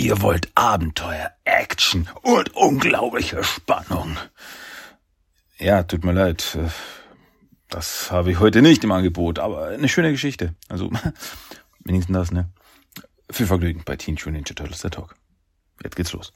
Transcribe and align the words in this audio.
Ihr 0.00 0.22
wollt 0.22 0.48
Abenteuer, 0.54 1.32
Action 1.44 2.08
und 2.22 2.54
unglaubliche 2.54 3.42
Spannung. 3.42 4.16
Ja, 5.58 5.82
tut 5.82 6.04
mir 6.04 6.12
leid. 6.12 6.56
Das 7.68 8.12
habe 8.12 8.30
ich 8.30 8.38
heute 8.38 8.62
nicht 8.62 8.84
im 8.84 8.92
Angebot, 8.92 9.40
aber 9.40 9.66
eine 9.66 9.88
schöne 9.88 10.12
Geschichte. 10.12 10.54
Also, 10.68 10.88
wenigstens 11.84 12.14
das, 12.16 12.30
ne? 12.30 12.48
Viel 13.28 13.48
Vergnügen 13.48 13.82
bei 13.84 13.96
Teen 13.96 14.14
Tune 14.14 14.36
Ninja 14.36 14.54
Turtles 14.54 14.82
der 14.82 14.92
Talk. 14.92 15.16
Jetzt 15.82 15.96
geht's 15.96 16.12
los. 16.12 16.32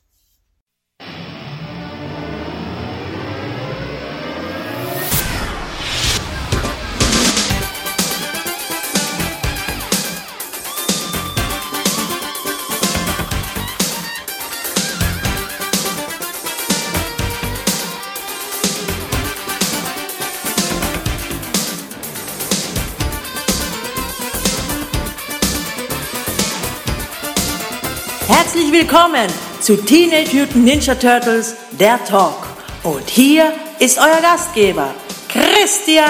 Willkommen 28.93 29.31
zu 29.63 29.83
Teenage 29.83 30.37
Mutant 30.37 30.65
Ninja 30.67 30.95
Turtles, 30.95 31.57
der 31.81 32.05
Talk. 32.05 32.47
Und 32.83 33.09
hier 33.09 33.51
ist 33.79 33.99
euer 33.99 34.21
Gastgeber, 34.21 34.95
Christian. 35.31 36.05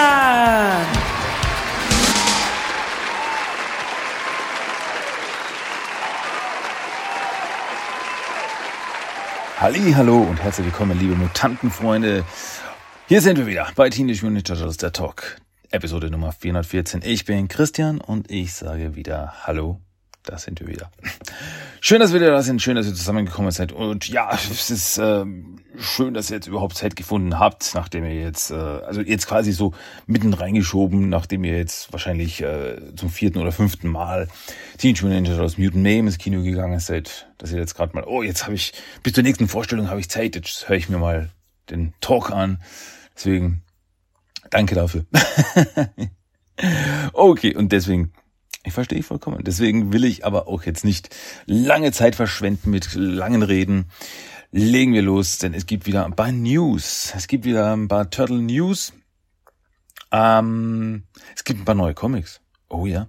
Halli, 9.61 9.93
hallo 9.93 10.23
und 10.23 10.43
herzlich 10.43 10.67
willkommen, 10.67 10.99
liebe 10.99 11.15
Mutantenfreunde. 11.15 12.25
Hier 13.07 13.21
sind 13.21 13.39
wir 13.39 13.47
wieder 13.47 13.69
bei 13.77 13.91
Teenage 13.91 14.23
Mutant 14.23 14.33
Ninja 14.33 14.57
Turtles, 14.57 14.77
der 14.79 14.93
Talk. 14.93 15.37
Episode 15.71 16.11
Nummer 16.11 16.33
414. 16.33 17.03
Ich 17.05 17.27
bin 17.27 17.47
Christian 17.47 18.01
und 18.01 18.29
ich 18.29 18.55
sage 18.55 18.97
wieder 18.97 19.35
Hallo 19.45 19.79
da 20.25 20.39
sind 20.39 20.61
wir 20.61 20.69
wieder. 20.69 20.91
Schön, 21.81 22.01
dass 22.01 22.13
wir 22.13 22.21
wieder 22.21 22.31
da 22.31 22.43
sind. 22.43 22.63
Schön, 22.63 22.77
dass 22.77 22.87
ihr 22.87 22.95
zusammengekommen 22.95 23.51
seid. 23.51 23.73
Und 23.73 24.09
ja, 24.09 24.31
es 24.33 24.71
ist 24.71 24.99
äh, 24.99 25.25
schön, 25.79 26.15
dass 26.15 26.31
ihr 26.31 26.37
jetzt 26.37 26.47
überhaupt 26.47 26.77
Zeit 26.77 26.95
gefunden 26.95 27.39
habt, 27.39 27.73
nachdem 27.75 28.05
ihr 28.05 28.15
jetzt, 28.15 28.51
äh, 28.51 28.55
also 28.55 29.01
jetzt 29.01 29.27
quasi 29.27 29.53
so 29.53 29.73
mitten 30.07 30.33
reingeschoben, 30.33 31.09
nachdem 31.09 31.43
ihr 31.43 31.57
jetzt 31.57 31.93
wahrscheinlich 31.93 32.41
äh, 32.41 32.95
zum 32.95 33.11
vierten 33.11 33.39
oder 33.39 33.51
fünften 33.51 33.89
Mal 33.89 34.29
Teenage 34.79 35.05
Mutant 35.05 35.27
Turtles 35.27 35.59
Mutant 35.59 35.83
Mayhem 35.83 36.07
ins 36.07 36.19
Kino 36.19 36.43
gegangen 36.43 36.79
seid, 36.79 37.29
dass 37.39 37.51
ihr 37.51 37.59
jetzt 37.59 37.75
gerade 37.75 37.95
mal, 37.95 38.05
oh, 38.05 38.23
jetzt 38.23 38.45
habe 38.45 38.55
ich, 38.55 38.73
bis 39.03 39.15
zur 39.15 39.25
nächsten 39.25 39.49
Vorstellung 39.49 39.91
habe 39.91 39.99
ich 39.99 40.09
Zeit, 40.09 40.37
jetzt 40.37 40.69
höre 40.69 40.77
ich 40.77 40.89
mir 40.89 40.99
mal 40.99 41.31
den 41.69 41.95
Talk 42.01 42.31
an. 42.31 42.63
Deswegen, 43.17 43.63
danke 44.51 44.77
dafür. 44.77 45.05
okay, 47.13 47.57
und 47.57 47.73
deswegen 47.73 48.13
ich 48.65 48.73
verstehe 48.73 49.03
vollkommen. 49.03 49.43
Deswegen 49.43 49.93
will 49.93 50.05
ich 50.05 50.25
aber 50.25 50.49
auch 50.49 50.63
jetzt 50.65 50.85
nicht 50.85 51.15
lange 51.47 51.93
Zeit 51.93 52.15
verschwenden 52.15 52.71
mit 52.71 52.95
langen 52.95 53.43
Reden. 53.43 53.87
Legen 54.51 54.93
wir 54.93 55.03
los, 55.03 55.39
denn 55.39 55.55
es 55.55 55.67
gibt 55.67 55.87
wieder 55.87 56.05
ein 56.05 56.15
paar 56.15 56.31
News. 56.31 57.13
Es 57.17 57.27
gibt 57.27 57.45
wieder 57.45 57.75
ein 57.75 57.89
paar 57.89 58.11
Turtle 58.11 58.39
News. 58.39 58.93
Ähm, 60.13 61.05
es 61.35 61.45
gibt 61.45 61.61
ein 61.61 61.65
paar 61.65 61.75
neue 61.75 61.95
Comics. 61.95 62.41
Oh 62.69 62.87
ja. 62.87 63.09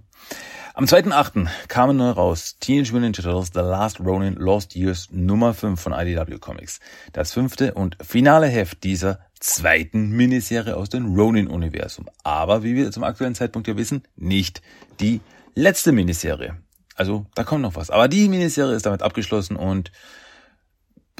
Am 0.76 0.86
2.8. 0.86 1.46
kamen 1.68 1.96
neu 1.96 2.10
raus 2.10 2.56
Teenage 2.58 2.92
Mutant 2.92 3.16
Ninja 3.16 3.22
Turtles 3.22 3.52
The 3.54 3.60
Last 3.60 4.00
Ronin 4.00 4.34
Lost 4.34 4.74
Years 4.74 5.08
Nummer 5.12 5.54
5 5.54 5.80
von 5.80 5.92
IDW 5.92 6.38
Comics. 6.38 6.80
Das 7.12 7.32
fünfte 7.32 7.74
und 7.74 7.96
finale 8.02 8.48
Heft 8.48 8.82
dieser 8.82 9.20
zweiten 9.38 10.10
Miniserie 10.10 10.76
aus 10.76 10.88
dem 10.88 11.14
Ronin-Universum. 11.14 12.06
Aber 12.24 12.64
wie 12.64 12.74
wir 12.74 12.90
zum 12.90 13.04
aktuellen 13.04 13.36
Zeitpunkt 13.36 13.68
ja 13.68 13.76
wissen, 13.76 14.02
nicht 14.16 14.62
die 14.98 15.20
letzte 15.54 15.92
Miniserie. 15.92 16.56
Also 16.94 17.26
da 17.34 17.44
kommt 17.44 17.62
noch 17.62 17.76
was. 17.76 17.90
Aber 17.90 18.08
die 18.08 18.28
Miniserie 18.28 18.74
ist 18.74 18.86
damit 18.86 19.02
abgeschlossen 19.02 19.56
und 19.56 19.90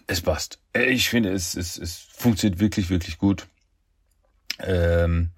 es 0.06 0.20
passt. 0.20 0.58
Ich 0.72 1.08
finde, 1.08 1.32
es, 1.32 1.54
es, 1.54 1.78
es 1.78 2.06
funktioniert 2.12 2.60
wirklich, 2.60 2.90
wirklich 2.90 3.18
gut. 3.18 3.46
Ähm, 4.60 5.30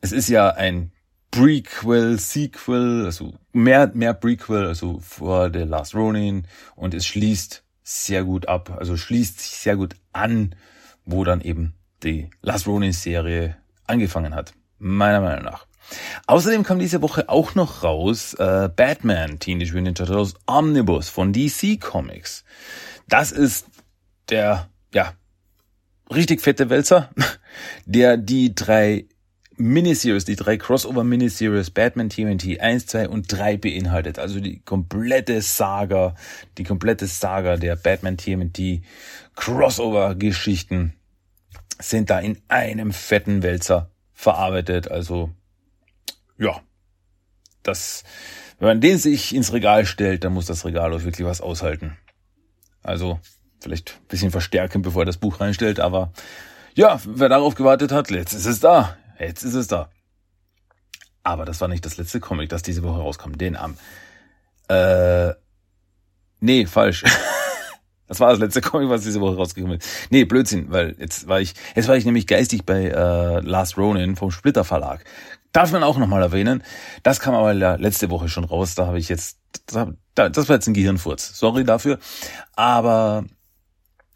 es 0.00 0.12
ist 0.12 0.28
ja 0.28 0.50
ein 0.50 0.92
Prequel, 1.30 2.18
Sequel, 2.18 3.04
also 3.04 3.34
mehr, 3.52 3.90
mehr 3.94 4.14
Prequel, 4.14 4.66
also 4.66 4.98
vor 5.00 5.50
The 5.52 5.60
Last 5.60 5.94
Ronin 5.94 6.46
und 6.74 6.94
es 6.94 7.06
schließt 7.06 7.62
sehr 7.82 8.24
gut 8.24 8.48
ab, 8.48 8.76
also 8.78 8.96
schließt 8.96 9.40
sich 9.40 9.50
sehr 9.50 9.76
gut 9.76 9.94
an, 10.12 10.54
wo 11.04 11.24
dann 11.24 11.40
eben 11.40 11.74
die 12.02 12.30
Last 12.42 12.66
Ronin 12.66 12.92
Serie 12.92 13.56
angefangen 13.86 14.34
hat. 14.34 14.54
Meiner 14.78 15.20
Meinung 15.20 15.44
nach. 15.44 15.67
Außerdem 16.26 16.62
kam 16.62 16.78
diese 16.78 17.02
Woche 17.02 17.28
auch 17.28 17.54
noch 17.54 17.82
raus 17.82 18.34
äh, 18.34 18.68
Batman 18.74 19.38
Teenage 19.38 19.72
Mutant 19.72 19.98
Ninja 19.98 20.06
Turtles 20.06 20.34
Omnibus 20.46 21.08
von 21.08 21.32
DC 21.32 21.80
Comics. 21.80 22.44
Das 23.08 23.32
ist 23.32 23.66
der, 24.28 24.68
ja, 24.92 25.14
richtig 26.14 26.42
fette 26.42 26.70
Wälzer, 26.70 27.10
der 27.86 28.16
die 28.16 28.54
drei 28.54 29.06
Miniseries, 29.60 30.24
die 30.24 30.36
drei 30.36 30.56
Crossover-Miniseries 30.56 31.70
Batman 31.70 32.10
TMNT 32.10 32.60
1, 32.60 32.86
2 32.86 33.08
und 33.08 33.32
3 33.32 33.56
beinhaltet. 33.56 34.20
Also 34.20 34.38
die 34.38 34.60
komplette 34.60 35.42
Saga, 35.42 36.14
die 36.58 36.64
komplette 36.64 37.06
Saga 37.08 37.56
der 37.56 37.74
Batman 37.74 38.16
TMNT 38.16 38.82
Crossover-Geschichten 39.34 40.94
sind 41.80 42.10
da 42.10 42.20
in 42.20 42.38
einem 42.46 42.92
fetten 42.92 43.42
Wälzer 43.42 43.90
verarbeitet. 44.12 44.88
Also 44.88 45.30
ja, 46.38 46.60
das, 47.62 48.04
wenn 48.58 48.68
man 48.68 48.80
den 48.80 48.98
sich 48.98 49.34
ins 49.34 49.52
Regal 49.52 49.86
stellt, 49.86 50.24
dann 50.24 50.32
muss 50.32 50.46
das 50.46 50.64
Regal 50.64 50.92
auch 50.92 51.02
wirklich 51.02 51.26
was 51.26 51.40
aushalten. 51.40 51.96
Also 52.82 53.20
vielleicht 53.60 53.98
ein 54.00 54.06
bisschen 54.08 54.30
verstärken, 54.30 54.82
bevor 54.82 55.02
er 55.02 55.06
das 55.06 55.18
Buch 55.18 55.40
reinstellt, 55.40 55.80
aber 55.80 56.12
ja, 56.74 57.00
wer 57.04 57.28
darauf 57.28 57.54
gewartet 57.54 57.90
hat, 57.92 58.10
jetzt 58.10 58.32
ist 58.32 58.46
es 58.46 58.60
da. 58.60 58.96
Jetzt 59.18 59.42
ist 59.42 59.54
es 59.54 59.66
da. 59.66 59.90
Aber 61.24 61.44
das 61.44 61.60
war 61.60 61.68
nicht 61.68 61.84
das 61.84 61.96
letzte 61.96 62.20
Comic, 62.20 62.48
das 62.50 62.62
diese 62.62 62.84
Woche 62.84 63.00
rauskam. 63.00 63.32
Den 63.32 63.56
am 63.56 63.76
äh, 64.68 65.34
nee, 66.40 66.66
falsch. 66.66 67.04
Das 68.08 68.20
war 68.20 68.30
das 68.30 68.38
letzte 68.38 68.62
Comic, 68.62 68.88
was 68.88 69.02
diese 69.02 69.20
Woche 69.20 69.36
rausgekommen 69.36 69.76
ist. 69.76 69.86
Nee, 70.08 70.24
Blödsinn, 70.24 70.70
weil 70.70 70.96
jetzt 70.98 71.28
war 71.28 71.42
ich, 71.42 71.52
jetzt 71.74 71.88
war 71.88 71.96
ich 71.98 72.06
nämlich 72.06 72.26
geistig 72.26 72.64
bei 72.64 72.86
äh, 72.86 73.40
Last 73.40 73.76
Ronin 73.76 74.16
vom 74.16 74.30
Splitter 74.30 74.64
Verlag. 74.64 75.04
Darf 75.52 75.72
man 75.72 75.82
auch 75.82 75.98
nochmal 75.98 76.22
erwähnen. 76.22 76.62
Das 77.02 77.20
kam 77.20 77.34
aber 77.34 77.54
letzte 77.54 78.10
Woche 78.10 78.28
schon 78.28 78.44
raus. 78.44 78.74
Da 78.74 78.86
habe 78.86 78.98
ich 78.98 79.08
jetzt, 79.08 79.38
das, 79.66 80.48
war 80.48 80.56
jetzt 80.56 80.66
ein 80.66 80.74
Gehirnfurz. 80.74 81.38
Sorry 81.38 81.64
dafür. 81.64 81.98
Aber 82.54 83.24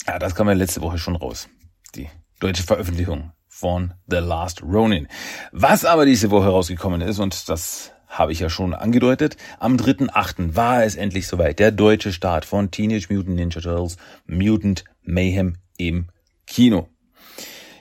ja, 0.07 0.19
das 0.19 0.35
kam 0.35 0.49
ja 0.49 0.55
letzte 0.55 0.83
Woche 0.83 0.99
schon 0.99 1.17
raus. 1.17 1.49
Die 1.95 2.09
deutsche 2.41 2.63
Veröffentlichung 2.63 3.33
von 3.49 3.95
The 4.09 4.17
Last 4.17 4.63
Ronin. 4.63 5.09
Was 5.53 5.85
aber 5.85 6.05
diese 6.05 6.31
Woche 6.31 6.49
rausgekommen 6.49 7.01
ist, 7.01 7.19
und 7.19 7.49
das 7.49 7.93
habe 8.09 8.33
ich 8.33 8.41
ja 8.41 8.51
schon 8.51 8.75
angedeutet. 8.75 9.37
Am 9.59 9.77
3.8. 9.77 10.55
war 10.55 10.85
es 10.85 10.97
endlich 10.97 11.27
soweit. 11.27 11.59
Der 11.59 11.71
deutsche 11.71 12.13
Start 12.13 12.45
von 12.45 12.71
Teenage 12.71 13.07
Mutant 13.09 13.37
Ninja 13.37 13.61
Turtles 13.61 13.97
Mutant 14.27 14.85
Mayhem 15.03 15.57
im 15.79 16.09
Kino. 16.47 16.89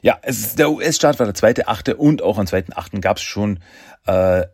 Ja, 0.02 0.18
es 0.24 0.40
ist, 0.40 0.60
der 0.60 0.72
US-Start 0.72 1.20
war 1.20 1.26
der 1.28 1.36
2.8. 1.36 1.94
und 1.94 2.22
auch 2.22 2.38
am 2.38 2.46
2.8. 2.46 3.00
gab 3.02 3.18
es 3.18 3.24
schon 3.24 3.60
äh, 4.08 4.46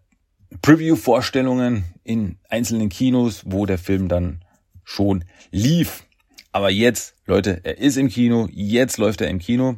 Preview-Vorstellungen 0.62 1.85
in 2.03 2.38
einzelnen 2.50 2.90
Kinos, 2.90 3.44
wo 3.46 3.66
der 3.66 3.78
Film 3.78 4.09
dann 4.09 4.44
schon 4.84 5.24
lief. 5.52 6.06
Aber 6.51 6.69
jetzt, 6.69 7.16
Leute, 7.25 7.62
er 7.63 7.77
ist 7.77 7.98
im 7.98 8.10
Kino, 8.10 8.48
jetzt 8.51 8.98
läuft 8.98 9.22
er 9.22 9.30
im 9.30 9.39
Kino. 9.39 9.75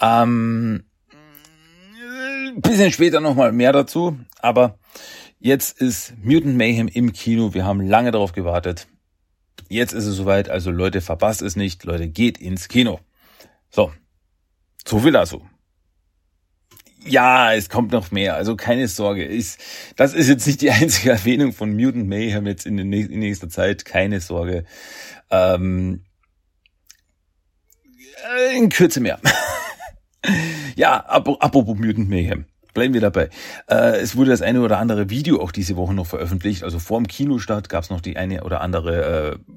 Ähm, 0.00 0.84
bisschen 2.56 2.92
später 2.92 3.20
nochmal 3.20 3.52
mehr 3.52 3.72
dazu, 3.72 4.18
aber 4.40 4.78
jetzt 5.38 5.80
ist 5.80 6.14
Mutant 6.22 6.56
Mayhem 6.56 6.88
im 6.88 7.12
Kino. 7.12 7.54
Wir 7.54 7.64
haben 7.64 7.80
lange 7.80 8.10
darauf 8.10 8.32
gewartet. 8.32 8.86
Jetzt 9.68 9.92
ist 9.92 10.06
es 10.06 10.16
soweit. 10.16 10.48
Also 10.50 10.70
Leute, 10.70 11.00
verpasst 11.00 11.42
es 11.42 11.56
nicht. 11.56 11.84
Leute, 11.84 12.08
geht 12.08 12.38
ins 12.38 12.68
Kino. 12.68 13.00
So. 13.74 13.92
So 14.86 15.00
viel 15.00 15.10
dazu. 15.10 15.44
Ja, 17.04 17.52
es 17.52 17.68
kommt 17.68 17.90
noch 17.90 18.12
mehr. 18.12 18.36
Also 18.36 18.54
keine 18.54 18.86
Sorge. 18.86 19.24
Ist, 19.24 19.58
das 19.96 20.14
ist 20.14 20.28
jetzt 20.28 20.46
nicht 20.46 20.60
die 20.60 20.70
einzige 20.70 21.10
Erwähnung 21.10 21.52
von 21.52 21.74
Mutant 21.74 22.06
Mayhem 22.06 22.46
jetzt 22.46 22.66
in, 22.66 22.78
in 22.78 23.18
nächster 23.18 23.48
Zeit. 23.48 23.84
Keine 23.84 24.20
Sorge. 24.20 24.64
Ähm, 25.28 26.04
in 28.56 28.68
Kürze 28.68 29.00
mehr. 29.00 29.18
ja, 30.76 31.04
apropos 31.04 31.76
Mutant 31.76 32.08
Mayhem. 32.08 32.44
bleiben 32.74 32.94
wir 32.94 33.00
dabei. 33.00 33.28
Äh, 33.68 33.96
es 33.96 34.14
wurde 34.14 34.30
das 34.30 34.40
eine 34.40 34.60
oder 34.60 34.78
andere 34.78 35.10
Video 35.10 35.42
auch 35.42 35.50
diese 35.50 35.76
Woche 35.76 35.94
noch 35.94 36.06
veröffentlicht. 36.06 36.62
Also 36.62 36.78
vor 36.78 37.00
dem 37.00 37.08
Kinostart 37.08 37.68
gab 37.68 37.82
es 37.82 37.90
noch 37.90 38.00
die 38.00 38.16
eine 38.16 38.44
oder 38.44 38.60
andere 38.60 39.32
äh, 39.32 39.54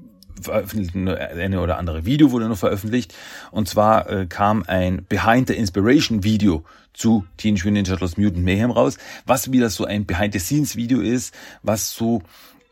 eine 0.48 1.60
oder 1.60 1.78
andere 1.78 2.04
Video 2.04 2.30
wurde 2.30 2.48
noch 2.48 2.58
veröffentlicht. 2.58 3.14
Und 3.50 3.68
zwar 3.68 4.08
äh, 4.10 4.26
kam 4.26 4.64
ein 4.66 5.04
Behind 5.08 5.48
the 5.48 5.54
Inspiration 5.54 6.24
Video 6.24 6.64
zu 6.92 7.24
Teenage 7.36 7.64
Mutant 7.64 7.74
Ninja 7.74 7.90
Turtles 7.90 8.16
Mutant 8.16 8.44
Mayhem 8.44 8.70
raus, 8.70 8.98
was 9.26 9.52
wieder 9.52 9.70
so 9.70 9.84
ein 9.84 10.06
Behind 10.06 10.32
the 10.32 10.40
Scenes 10.40 10.76
Video 10.76 11.00
ist, 11.00 11.34
was 11.62 11.92
so 11.92 12.22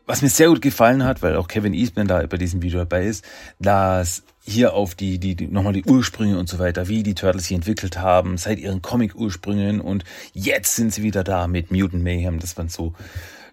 was 0.07 0.21
mir 0.21 0.29
sehr 0.29 0.47
gut 0.47 0.61
gefallen 0.61 1.03
hat, 1.03 1.21
weil 1.21 1.35
auch 1.35 1.49
Kevin 1.49 1.73
Eastman 1.73 2.07
da 2.07 2.25
bei 2.25 2.37
diesem 2.37 2.61
Video 2.61 2.79
dabei 2.79 3.05
ist, 3.05 3.25
dass 3.59 4.23
hier 4.41 4.73
auf 4.73 4.95
die, 4.95 5.19
die, 5.19 5.35
die 5.35 5.47
nochmal 5.47 5.73
die 5.73 5.83
Ursprünge 5.83 6.39
und 6.39 6.47
so 6.47 6.59
weiter, 6.59 6.87
wie 6.87 7.03
die 7.03 7.13
Turtles 7.13 7.47
sich 7.47 7.55
entwickelt 7.55 7.97
haben, 7.97 8.37
seit 8.37 8.57
ihren 8.59 8.81
Comic-Ursprüngen 8.81 9.81
und 9.81 10.05
jetzt 10.33 10.77
sind 10.77 10.93
sie 10.93 11.03
wieder 11.03 11.25
da 11.25 11.47
mit 11.47 11.71
Mutant 11.71 12.03
Mayhem. 12.03 12.39
Das 12.39 12.57
war 12.57 12.67
so 12.69 12.93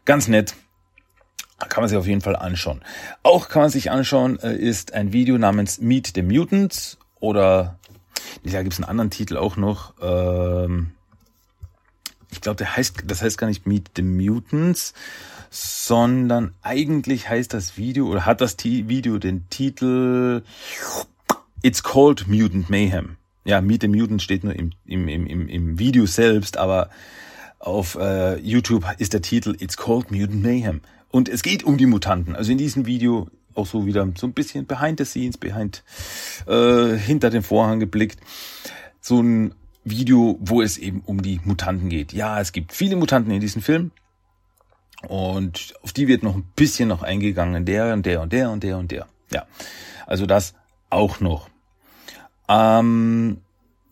ganz 0.05 0.29
nett. 0.29 0.55
Kann 1.59 1.83
man 1.83 1.89
sich 1.89 1.99
auf 1.99 2.07
jeden 2.07 2.21
Fall 2.21 2.37
anschauen. 2.37 2.83
Auch 3.23 3.49
kann 3.49 3.63
man 3.63 3.71
sich 3.71 3.91
anschauen, 3.91 4.39
äh, 4.41 4.57
ist 4.57 4.93
ein 4.93 5.13
Video 5.13 5.39
namens 5.39 5.81
Meet 5.81 6.13
the 6.15 6.23
Mutants 6.23 6.99
oder 7.21 7.79
da 8.43 8.63
gibt 8.63 8.75
es 8.75 8.81
einen 8.81 8.89
anderen 8.89 9.11
Titel 9.11 9.37
auch 9.37 9.57
noch. 9.57 9.95
Ähm, 10.03 10.93
ich 12.31 12.41
glaube, 12.41 12.57
der 12.57 12.77
heißt, 12.77 13.05
das 13.07 13.23
heißt 13.23 13.39
gar 13.39 13.47
nicht 13.47 13.67
Meet 13.67 13.93
the 13.97 14.03
Mutants, 14.03 14.93
sondern 15.51 16.53
eigentlich 16.63 17.29
heißt 17.29 17.55
das 17.55 17.77
Video 17.77 18.09
oder 18.09 18.27
hat 18.27 18.41
das 18.41 18.57
Video 18.63 19.19
den 19.19 19.49
Titel 19.51 20.43
It's 21.63 21.83
Called 21.83 22.27
Mutant 22.27 22.69
Mayhem. 22.69 23.17
Ja, 23.45 23.61
Meet 23.61 23.83
the 23.83 23.89
Mutant 23.89 24.21
steht 24.21 24.43
nur 24.43 24.55
im, 24.55 24.73
im, 24.85 25.09
im, 25.09 25.49
im 25.49 25.79
Video 25.79 26.07
selbst, 26.07 26.57
aber 26.57 26.91
auf 27.61 27.95
äh, 27.95 28.37
YouTube 28.41 28.85
ist 28.99 29.13
der 29.13 29.23
Titel 29.23 29.57
It's 29.59 29.77
Called 29.77 30.11
Mutant 30.11 30.43
Mayhem. 30.43 30.81
Und 31.15 31.29
es 31.29 31.45
geht 31.45 31.63
um 31.63 31.77
die 31.77 31.87
Mutanten. 31.87 32.35
Also 32.35 32.51
in 32.51 32.59
diesem 32.59 32.87
Video 32.87 33.29
auch 33.55 33.67
so 33.67 33.87
wieder 33.87 34.05
so 34.17 34.27
ein 34.27 34.33
bisschen 34.33 34.67
behind 34.67 34.99
the 34.99 35.05
scenes, 35.05 35.39
behind, 35.39 35.85
äh, 36.49 36.97
hinter 36.97 37.31
den 37.31 37.45
Vorhang 37.45 37.79
geblickt. 37.79 38.19
So 39.01 39.23
ein 39.23 39.55
Video, 39.85 40.37
wo 40.41 40.61
es 40.61 40.77
eben 40.77 41.03
um 41.07 41.23
die 41.23 41.41
Mutanten 41.45 41.89
geht. 41.89 42.13
Ja, 42.13 42.41
es 42.41 42.51
gibt 42.51 42.73
viele 42.73 42.97
Mutanten 42.97 43.33
in 43.33 43.41
diesem 43.41 43.63
Film. 43.63 43.93
Und 45.07 45.75
auf 45.83 45.93
die 45.93 46.09
wird 46.09 46.25
noch 46.25 46.35
ein 46.35 46.51
bisschen 46.57 46.89
noch 46.89 47.05
eingegangen. 47.05 47.65
Der 47.65 47.93
und 47.93 48.05
der 48.05 48.21
und 48.21 48.33
der 48.33 48.51
und 48.51 48.65
der 48.65 48.77
und 48.77 48.91
der. 48.91 49.07
Ja, 49.33 49.47
also 50.09 50.27
das 50.27 50.55
auch 50.91 51.21
noch. 51.21 51.49
Ähm, 52.49 53.41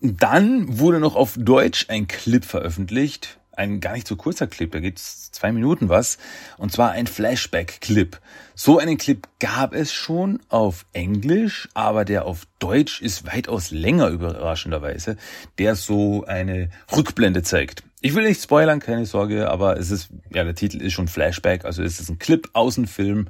dann 0.00 0.80
wurde 0.80 0.98
noch 0.98 1.14
auf 1.14 1.36
Deutsch 1.38 1.86
ein 1.88 2.08
Clip 2.08 2.44
veröffentlicht. 2.44 3.38
Ein 3.62 3.78
gar 3.78 3.92
nicht 3.92 4.08
so 4.08 4.16
kurzer 4.16 4.48
Clip, 4.48 4.72
da 4.72 4.80
geht's 4.80 5.30
zwei 5.30 5.52
Minuten 5.52 5.88
was. 5.88 6.18
Und 6.58 6.72
zwar 6.72 6.90
ein 6.90 7.06
Flashback-Clip. 7.06 8.18
So 8.56 8.80
einen 8.80 8.98
Clip 8.98 9.28
gab 9.38 9.72
es 9.72 9.92
schon 9.92 10.40
auf 10.48 10.84
Englisch, 10.92 11.68
aber 11.72 12.04
der 12.04 12.24
auf 12.24 12.48
Deutsch 12.58 13.00
ist 13.00 13.24
weitaus 13.24 13.70
länger 13.70 14.08
überraschenderweise, 14.08 15.16
der 15.58 15.76
so 15.76 16.24
eine 16.24 16.70
Rückblende 16.90 17.44
zeigt. 17.44 17.84
Ich 18.00 18.16
will 18.16 18.24
nicht 18.24 18.42
spoilern, 18.42 18.80
keine 18.80 19.06
Sorge, 19.06 19.48
aber 19.48 19.76
es 19.78 19.92
ist, 19.92 20.08
ja, 20.34 20.42
der 20.42 20.56
Titel 20.56 20.82
ist 20.82 20.94
schon 20.94 21.06
Flashback, 21.06 21.64
also 21.64 21.84
es 21.84 22.00
ist 22.00 22.08
ein 22.08 22.18
Clip 22.18 22.50
aus 22.54 22.74
dem 22.74 22.88
Film, 22.88 23.28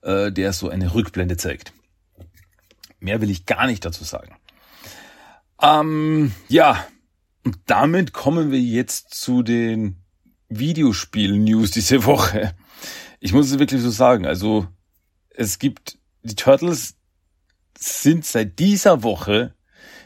äh, 0.00 0.32
der 0.32 0.54
so 0.54 0.70
eine 0.70 0.94
Rückblende 0.94 1.36
zeigt. 1.36 1.74
Mehr 3.00 3.20
will 3.20 3.28
ich 3.28 3.44
gar 3.44 3.66
nicht 3.66 3.84
dazu 3.84 4.02
sagen. 4.02 4.34
Ähm, 5.60 6.32
ja, 6.48 6.86
und 7.44 7.58
damit 7.66 8.12
kommen 8.12 8.50
wir 8.50 8.60
jetzt 8.60 9.14
zu 9.14 9.42
den 9.42 9.96
Videospiel-News 10.48 11.70
diese 11.70 12.04
Woche. 12.04 12.54
Ich 13.20 13.32
muss 13.32 13.50
es 13.50 13.58
wirklich 13.58 13.82
so 13.82 13.90
sagen, 13.90 14.26
also 14.26 14.66
es 15.30 15.58
gibt, 15.58 15.98
die 16.22 16.34
Turtles 16.34 16.96
sind 17.78 18.24
seit 18.24 18.58
dieser 18.58 19.02
Woche 19.02 19.54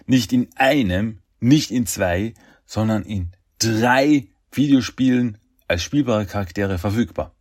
nicht 0.06 0.32
in 0.32 0.48
einem, 0.56 1.20
nicht 1.40 1.70
in 1.70 1.86
zwei, 1.86 2.34
sondern 2.66 3.02
in 3.04 3.30
drei 3.58 4.28
Videospielen 4.52 5.38
als 5.68 5.82
spielbare 5.82 6.26
Charaktere 6.26 6.78
verfügbar. 6.78 7.34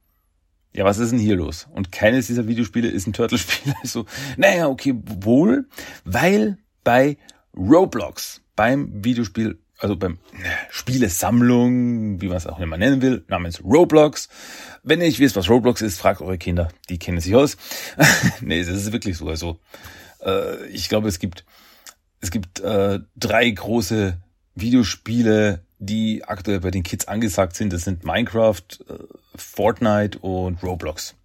Ja, 0.74 0.86
was 0.86 1.00
ist 1.00 1.12
denn 1.12 1.20
hier 1.20 1.38
los? 1.38 1.68
Und 1.72 1.92
keines 1.92 2.28
dieser 2.28 2.48
Videospiele 2.48 2.88
ist 2.90 3.08
ein 3.08 3.14
Turtle-Spiel. 3.14 3.74
Also, 3.82 4.06
naja, 4.36 4.68
okay, 4.68 4.94
wohl, 4.96 5.68
weil 6.04 6.58
bei 6.84 7.18
Roblox, 7.56 8.42
beim 8.56 9.04
Videospiel, 9.04 9.60
also 9.80 9.96
beim 9.96 10.18
Spielesammlung, 10.70 12.22
wie 12.22 12.28
man 12.28 12.38
es 12.38 12.48
auch 12.48 12.60
immer 12.60 12.78
nennen 12.78 13.02
will, 13.02 13.24
namens 13.28 13.64
Roblox. 13.64 14.30
Wenn 14.84 15.02
ihr 15.02 15.08
nicht 15.08 15.20
wisst, 15.20 15.36
was 15.36 15.50
Roblox 15.50 15.82
ist, 15.82 16.00
fragt 16.00 16.22
eure 16.22 16.38
Kinder, 16.38 16.70
die 16.90 16.98
kennen 16.98 17.20
sich 17.20 17.36
aus. 17.36 17.58
nee, 18.42 18.60
das 18.60 18.70
ist 18.70 18.92
wirklich 18.92 19.18
so. 19.18 19.28
Also, 19.28 19.60
äh, 20.24 20.66
ich 20.68 20.90
glaube, 20.90 21.08
es 21.08 21.20
gibt, 21.20 21.46
es 22.22 22.32
gibt 22.32 22.60
äh, 22.60 23.00
drei 23.16 23.50
große 23.50 24.18
Videospiele, 24.56 25.64
die 25.80 26.24
aktuell 26.26 26.60
bei 26.60 26.72
den 26.72 26.84
Kids 26.84 27.08
angesagt 27.08 27.56
sind. 27.56 27.72
Das 27.72 27.84
sind 27.84 28.04
Minecraft, 28.04 28.64
äh, 28.90 28.94
Fortnite 29.36 30.18
und 30.20 30.64
Roblox. 30.64 31.16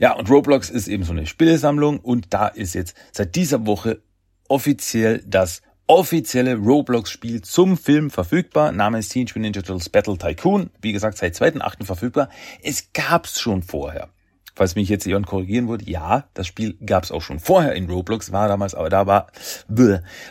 Ja, 0.00 0.14
und 0.14 0.30
Roblox 0.30 0.70
ist 0.70 0.88
eben 0.88 1.04
so 1.04 1.12
eine 1.12 1.26
Spielesammlung 1.26 2.00
und 2.00 2.32
da 2.32 2.48
ist 2.48 2.74
jetzt 2.74 2.96
seit 3.12 3.36
dieser 3.36 3.66
Woche 3.66 4.00
offiziell 4.48 5.22
das 5.26 5.62
offizielle 5.90 6.54
Roblox-Spiel 6.54 7.42
zum 7.42 7.76
Film 7.76 8.10
verfügbar, 8.10 8.70
namens 8.70 9.08
Teenage 9.08 9.36
Mutant 9.36 9.56
Ninja 9.56 9.62
Turtles 9.62 9.88
Battle 9.88 10.16
Tycoon. 10.16 10.70
Wie 10.80 10.92
gesagt, 10.92 11.18
seit 11.18 11.34
2.8. 11.34 11.84
verfügbar. 11.84 12.28
Es 12.62 12.92
gab's 12.92 13.40
schon 13.40 13.64
vorher 13.64 14.08
falls 14.54 14.74
mich 14.74 14.90
jetzt 14.90 15.06
jemand 15.06 15.26
korrigieren 15.26 15.68
würde, 15.68 15.90
ja, 15.90 16.28
das 16.34 16.46
Spiel 16.46 16.76
gab 16.84 17.04
es 17.04 17.12
auch 17.12 17.22
schon 17.22 17.40
vorher 17.40 17.72
in 17.72 17.88
Roblox, 17.88 18.30
war 18.30 18.46
damals, 18.46 18.74
aber 18.74 18.90
da 18.90 19.06
war, 19.06 19.28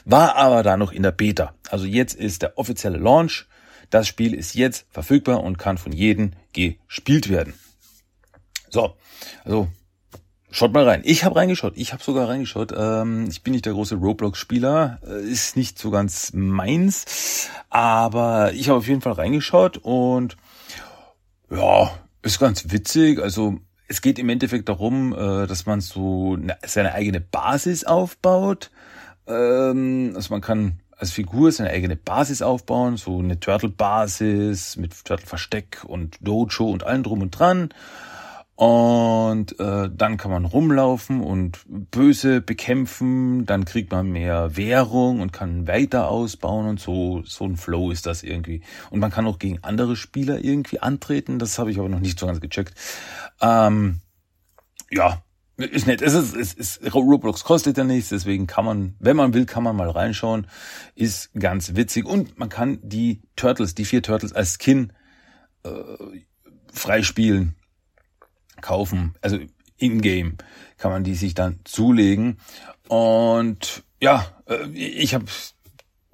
war 0.06 0.36
aber 0.36 0.62
da 0.62 0.78
noch 0.78 0.92
in 0.92 1.02
der 1.02 1.12
Beta. 1.12 1.56
Also 1.72 1.88
jetzt 1.88 2.14
ist 2.14 2.44
der 2.44 2.56
offizielle 2.60 3.00
Launch. 3.00 3.48
Das 3.90 4.08
Spiel 4.08 4.36
ist 4.36 4.54
jetzt 4.54 4.86
verfügbar 4.92 5.44
und 5.44 5.58
kann 5.58 5.80
von 5.80 5.94
jedem 5.94 6.34
gespielt 6.54 7.30
werden. 7.30 7.56
So, 8.70 8.94
also 9.44 9.68
schaut 10.52 10.74
mal 10.74 10.88
rein. 10.88 11.02
Ich 11.04 11.24
habe 11.24 11.36
reingeschaut. 11.36 11.74
Ich 11.76 11.94
habe 11.94 12.04
sogar 12.04 12.28
reingeschaut. 12.28 12.74
Ähm, 12.76 13.28
ich 13.30 13.44
bin 13.44 13.54
nicht 13.54 13.66
der 13.66 13.74
große 13.74 13.96
Roblox-Spieler, 13.96 15.00
äh, 15.08 15.22
ist 15.24 15.56
nicht 15.56 15.80
so 15.80 15.92
ganz 15.92 16.34
meins, 16.34 17.50
aber 17.70 18.54
ich 18.54 18.70
habe 18.70 18.80
auf 18.80 18.88
jeden 18.88 19.02
Fall 19.02 19.14
reingeschaut 19.14 19.78
und 19.78 20.38
ja, 21.52 21.92
ist 22.22 22.40
ganz 22.40 22.72
witzig. 22.72 23.20
Also 23.20 23.60
es 23.88 24.02
geht 24.02 24.20
im 24.20 24.30
Endeffekt 24.30 24.70
darum, 24.70 25.14
äh, 25.14 25.48
dass 25.48 25.66
man 25.66 25.82
so 25.82 26.38
seine 26.66 26.94
eigene 26.94 27.22
Basis 27.22 27.84
aufbaut. 27.84 28.72
Ähm, 29.28 30.14
also 30.16 30.34
man 30.34 30.42
kann 30.42 30.80
als 30.98 31.12
Figur 31.12 31.52
seine 31.52 31.70
eigene 31.70 31.96
Basis 31.96 32.42
aufbauen, 32.42 32.98
so 32.98 33.20
eine 33.20 33.40
Turtle-Basis 33.40 34.76
mit 34.76 35.06
Turtle-Versteck 35.06 35.84
und 35.88 36.18
Dojo 36.20 36.70
und 36.70 36.84
allem 36.84 37.04
drum 37.04 37.22
und 37.22 37.32
dran. 37.32 37.70
Und 38.60 39.58
äh, 39.58 39.90
dann 39.90 40.18
kann 40.18 40.32
man 40.32 40.44
rumlaufen 40.44 41.22
und 41.22 41.60
böse 41.66 42.42
bekämpfen, 42.42 43.46
dann 43.46 43.64
kriegt 43.64 43.90
man 43.90 44.12
mehr 44.12 44.58
Währung 44.58 45.22
und 45.22 45.32
kann 45.32 45.66
weiter 45.66 46.10
ausbauen 46.10 46.68
und 46.68 46.78
so. 46.78 47.24
So 47.24 47.46
ein 47.46 47.56
Flow 47.56 47.90
ist 47.90 48.06
das 48.06 48.22
irgendwie. 48.22 48.62
Und 48.90 49.00
man 49.00 49.12
kann 49.12 49.26
auch 49.28 49.40
gegen 49.40 49.60
andere 49.62 49.96
Spieler 49.96 50.44
irgendwie 50.44 50.82
antreten. 50.82 51.40
Das 51.40 51.58
habe 51.58 51.72
ich 51.72 51.80
aber 51.80 51.88
noch 51.88 52.02
nicht 52.02 52.20
so 52.20 52.26
ganz 52.26 52.42
gecheckt. 52.42 52.74
Ähm, 53.40 54.02
ja, 54.92 55.24
ist 55.56 55.88
nett. 55.88 56.02
Es 56.02 56.14
ist, 56.14 56.36
es 56.36 56.54
ist, 56.54 56.94
Roblox 56.94 57.46
kostet 57.46 57.78
ja 57.78 57.86
nichts, 57.86 58.10
deswegen 58.10 58.46
kann 58.46 58.66
man, 58.66 58.96
wenn 59.00 59.16
man 59.16 59.34
will, 59.34 59.46
kann 59.46 59.64
man 59.64 59.78
mal 59.78 59.90
reinschauen. 59.90 60.48
Ist 60.96 61.32
ganz 61.34 61.78
witzig. 61.78 62.06
Und 62.06 62.38
man 62.38 62.50
kann 62.50 62.80
die 62.84 63.22
Turtles, 63.38 63.74
die 63.74 63.86
vier 63.86 64.04
Turtles 64.04 64.34
als 64.34 64.58
Skin 64.62 64.92
äh, 65.64 65.70
freispielen 66.74 67.56
kaufen, 68.62 69.14
also 69.22 69.40
in-game 69.78 70.38
kann 70.78 70.92
man 70.92 71.04
die 71.04 71.16
sich 71.16 71.34
dann 71.34 71.60
zulegen. 71.64 72.38
Und 72.88 73.84
ja, 74.02 74.26
äh, 74.48 74.68
ich 74.74 75.14
habe 75.14 75.26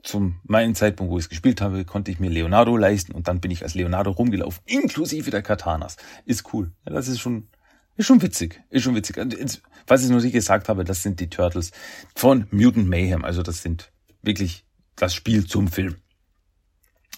zum 0.04 0.40
meinen 0.44 0.76
Zeitpunkt, 0.76 1.12
wo 1.12 1.18
ich 1.18 1.26
es 1.26 1.30
gespielt 1.30 1.62
habe, 1.62 1.84
konnte 1.84 2.12
ich 2.12 2.20
mir 2.20 2.30
Leonardo 2.30 2.78
leisten 2.78 3.14
und 3.14 3.28
dann 3.28 3.42
bin 3.42 3.52
ich 3.52 3.64
als 3.64 3.74
Leonardo 3.74 4.12
rumgelaufen, 4.12 4.62
inklusive 4.66 5.32
der 5.32 5.42
Katanas. 5.42 5.98
Ist 6.26 6.54
cool. 6.54 6.72
Ja, 6.86 6.94
das 6.94 7.08
ist 7.08 7.20
schon, 7.20 7.48
ist 7.96 8.06
schon 8.06 8.22
witzig. 8.22 8.62
Ist 8.70 8.84
schon 8.84 8.96
witzig. 8.96 9.18
Was 9.88 10.04
ich 10.04 10.10
noch 10.10 10.22
nicht 10.22 10.34
gesagt 10.34 10.70
habe, 10.70 10.84
das 10.84 11.04
sind 11.04 11.20
die 11.20 11.30
Turtles 11.30 11.72
von 12.16 12.48
Mutant 12.52 12.88
Mayhem. 12.88 13.26
Also 13.26 13.42
das 13.42 13.62
sind 13.62 13.92
wirklich 14.22 14.66
das 14.96 15.14
Spiel 15.14 15.46
zum 15.46 15.68
Film. 15.68 15.96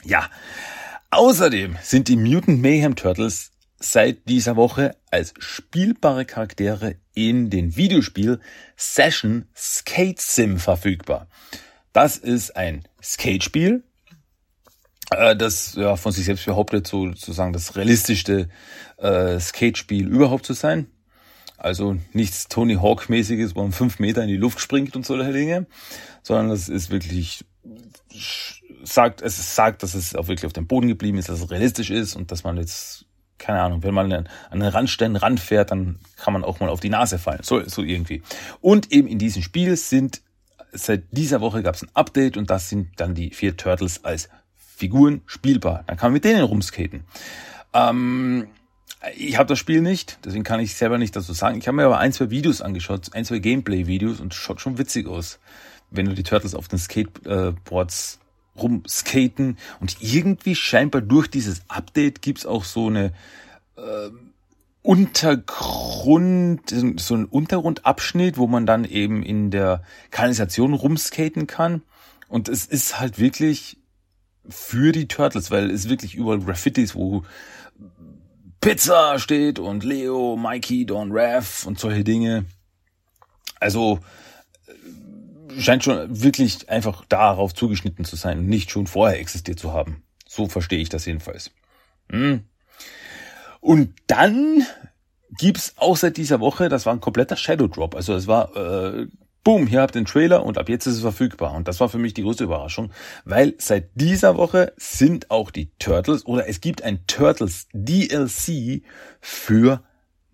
Ja. 0.04 0.30
Außerdem 1.10 1.78
sind 1.82 2.08
die 2.08 2.18
Mutant 2.18 2.62
Mayhem 2.62 2.96
Turtles 2.96 3.52
seit 3.80 4.28
dieser 4.28 4.56
Woche 4.56 4.96
als 5.12 5.34
spielbare 5.40 6.26
Charaktere 6.26 6.96
in 7.14 7.50
den 7.50 7.76
Videospiel 7.76 8.40
Session 8.76 9.48
Skate 9.56 10.20
Sim 10.20 10.58
verfügbar. 10.58 11.28
Das 11.94 12.18
ist 12.18 12.56
ein 12.56 12.84
Skatespiel, 13.02 13.84
äh, 15.12 15.36
das 15.36 15.76
ja 15.76 15.96
von 15.96 16.12
sich 16.12 16.26
selbst 16.26 16.46
behauptet, 16.46 16.88
so, 16.88 17.08
sozusagen 17.08 17.54
das 17.54 17.76
realistischste 17.76 18.50
äh, 18.98 19.40
Skatespiel 19.40 20.08
überhaupt 20.08 20.46
zu 20.46 20.54
sein. 20.54 20.88
Also 21.58 21.98
nichts 22.14 22.48
Tony 22.50 22.76
Hawk-mäßiges, 22.76 23.56
wo 23.56 23.64
man 23.64 23.72
fünf 23.72 24.00
Meter 24.00 24.22
in 24.22 24.28
die 24.28 24.38
Luft 24.38 24.60
springt 24.60 24.96
und 24.96 25.06
solche 25.06 25.34
Dinge, 25.34 25.66
sondern 26.22 26.50
das 26.50 26.70
ist 26.70 26.92
wirklich 26.92 27.46
sagt, 28.84 29.22
es 29.22 29.56
sagt, 29.56 29.82
dass 29.82 29.96
es 29.96 30.16
auch 30.16 30.28
wirklich 30.28 30.46
auf 30.46 30.54
dem 30.54 30.68
Boden 30.68 30.88
geblieben 30.88 31.18
ist, 31.18 31.30
dass 31.30 31.42
es 31.42 31.50
realistisch 31.50 31.90
ist 31.90 32.16
und 32.16 32.32
dass 32.32 32.44
man 32.44 32.58
jetzt, 32.58 33.06
keine 33.38 33.62
Ahnung, 33.62 33.84
wenn 33.84 33.94
man 33.94 34.12
an 34.12 34.28
den 34.52 34.64
Randstellen 34.64 35.16
ranfährt, 35.16 35.72
dann 35.72 36.00
kann 36.18 36.34
man 36.34 36.44
auch 36.44 36.60
mal 36.60 36.70
auf 36.70 36.80
die 36.80 36.90
Nase 36.90 37.20
fallen. 37.20 37.42
So, 37.44 37.68
so 37.68 37.84
irgendwie. 37.84 38.24
Und 38.62 38.92
eben 38.92 39.08
in 39.08 39.20
diesem 39.20 39.42
Spiel 39.42 39.76
sind, 39.76 40.22
seit 40.72 41.04
dieser 41.12 41.42
Woche 41.42 41.64
gab 41.64 41.76
es 41.76 41.84
ein 41.84 41.90
Update 41.94 42.38
und 42.38 42.50
das 42.50 42.70
sind 42.70 43.00
dann 43.00 43.16
die 43.16 43.32
vier 43.32 43.58
Turtles 43.58 44.04
als 44.04 44.30
Figuren 44.56 45.22
spielbar. 45.26 45.84
Dann 45.88 45.98
kann 45.98 46.08
man 46.08 46.14
mit 46.14 46.26
denen 46.26 46.44
rumskaten. 46.44 47.04
Ähm, 47.74 48.48
ich 49.16 49.38
habe 49.38 49.48
das 49.48 49.60
Spiel 49.60 49.82
nicht, 49.82 50.20
deswegen 50.26 50.44
kann 50.44 50.60
ich 50.60 50.76
selber 50.76 50.98
nicht 50.98 51.16
dazu 51.16 51.34
sagen. 51.34 51.58
Ich 51.58 51.68
habe 51.68 51.76
mir 51.76 51.86
aber 51.86 52.00
ein, 52.00 52.14
zwei 52.14 52.30
Videos 52.30 52.62
angeschaut, 52.62 53.14
ein, 53.14 53.26
zwei 53.26 53.40
Gameplay-Videos 53.40 54.20
und 54.20 54.34
schaut 54.34 54.62
schon 54.62 54.78
witzig 54.78 55.08
aus, 55.08 55.40
wenn 55.90 56.06
du 56.06 56.14
die 56.14 56.24
Turtles 56.24 56.56
auf 56.56 56.68
den 56.68 56.80
Skateboards 56.80 58.20
rumskaten. 58.62 59.58
Und 59.80 59.98
irgendwie 60.02 60.56
scheinbar 60.56 61.02
durch 61.02 61.28
dieses 61.28 61.62
Update 61.68 62.22
gibt's 62.22 62.46
auch 62.46 62.64
so 62.64 62.88
eine 62.88 63.14
äh, 63.76 64.10
Untergrund, 64.82 66.74
so 66.98 67.16
ein 67.16 67.26
Untergrundabschnitt, 67.26 68.38
wo 68.38 68.48
man 68.48 68.66
dann 68.66 68.86
eben 68.86 69.22
in 69.22 69.52
der 69.52 69.84
Kanalisation 70.12 70.74
rumskaten 70.74 71.46
kann. 71.46 71.82
Und 72.30 72.48
es 72.50 72.66
ist 72.66 73.00
halt 73.00 73.20
wirklich 73.20 73.78
für 74.50 74.92
die 74.92 75.08
Turtles, 75.08 75.52
weil 75.52 75.70
es 75.72 75.90
wirklich 75.90 76.16
überall 76.16 76.40
Graffitis, 76.40 76.96
wo 76.96 77.24
Pizza 78.62 79.20
steht 79.20 79.60
und 79.60 79.84
Leo, 79.84 80.36
Mikey, 80.38 80.86
Don 80.86 81.12
Raff 81.12 81.66
und 81.66 81.80
solche 81.80 82.04
Dinge. 82.04 82.46
Also 83.60 84.00
scheint 85.58 85.84
schon 85.84 86.22
wirklich 86.24 86.70
einfach 86.70 87.06
darauf 87.06 87.54
zugeschnitten 87.54 88.06
zu 88.06 88.16
sein 88.16 88.40
und 88.40 88.48
nicht 88.48 88.72
schon 88.72 88.88
vorher 88.88 89.20
existiert 89.20 89.60
zu 89.60 89.74
haben. 89.74 90.04
So 90.28 90.48
verstehe 90.48 90.80
ich 90.80 90.90
das 90.90 91.06
jedenfalls. 91.06 91.52
Hm. 92.10 92.44
Und 93.60 93.94
dann 94.08 94.66
gibt's 95.38 95.74
auch 95.78 95.98
seit 95.98 96.18
dieser 96.18 96.40
Woche, 96.40 96.70
das 96.70 96.86
war 96.86 96.94
ein 96.94 97.02
kompletter 97.02 97.36
Shadow 97.36 97.68
Drop. 97.68 97.96
Also 97.96 98.14
es 98.14 98.28
war 98.28 98.56
äh, 98.56 99.08
boom, 99.48 99.66
hier 99.66 99.80
habt 99.80 99.96
ihr 99.96 100.02
den 100.02 100.06
Trailer 100.06 100.44
und 100.44 100.58
ab 100.58 100.68
jetzt 100.68 100.88
ist 100.88 100.96
es 100.96 101.00
verfügbar. 101.02 101.54
Und 101.54 101.70
das 101.70 101.80
war 101.80 101.88
für 101.88 101.98
mich 101.98 102.14
die 102.14 102.24
größte 102.24 102.44
Überraschung, 102.44 102.92
weil 103.24 103.56
seit 103.60 103.90
dieser 103.96 104.36
Woche 104.36 104.74
sind 104.76 105.32
auch 105.32 105.52
die 105.52 105.72
Turtles 105.80 106.26
oder 106.26 106.50
es 106.50 106.60
gibt 106.60 106.84
ein 106.84 107.08
Turtles 107.08 107.70
DLC 107.72 108.84
für 109.22 109.84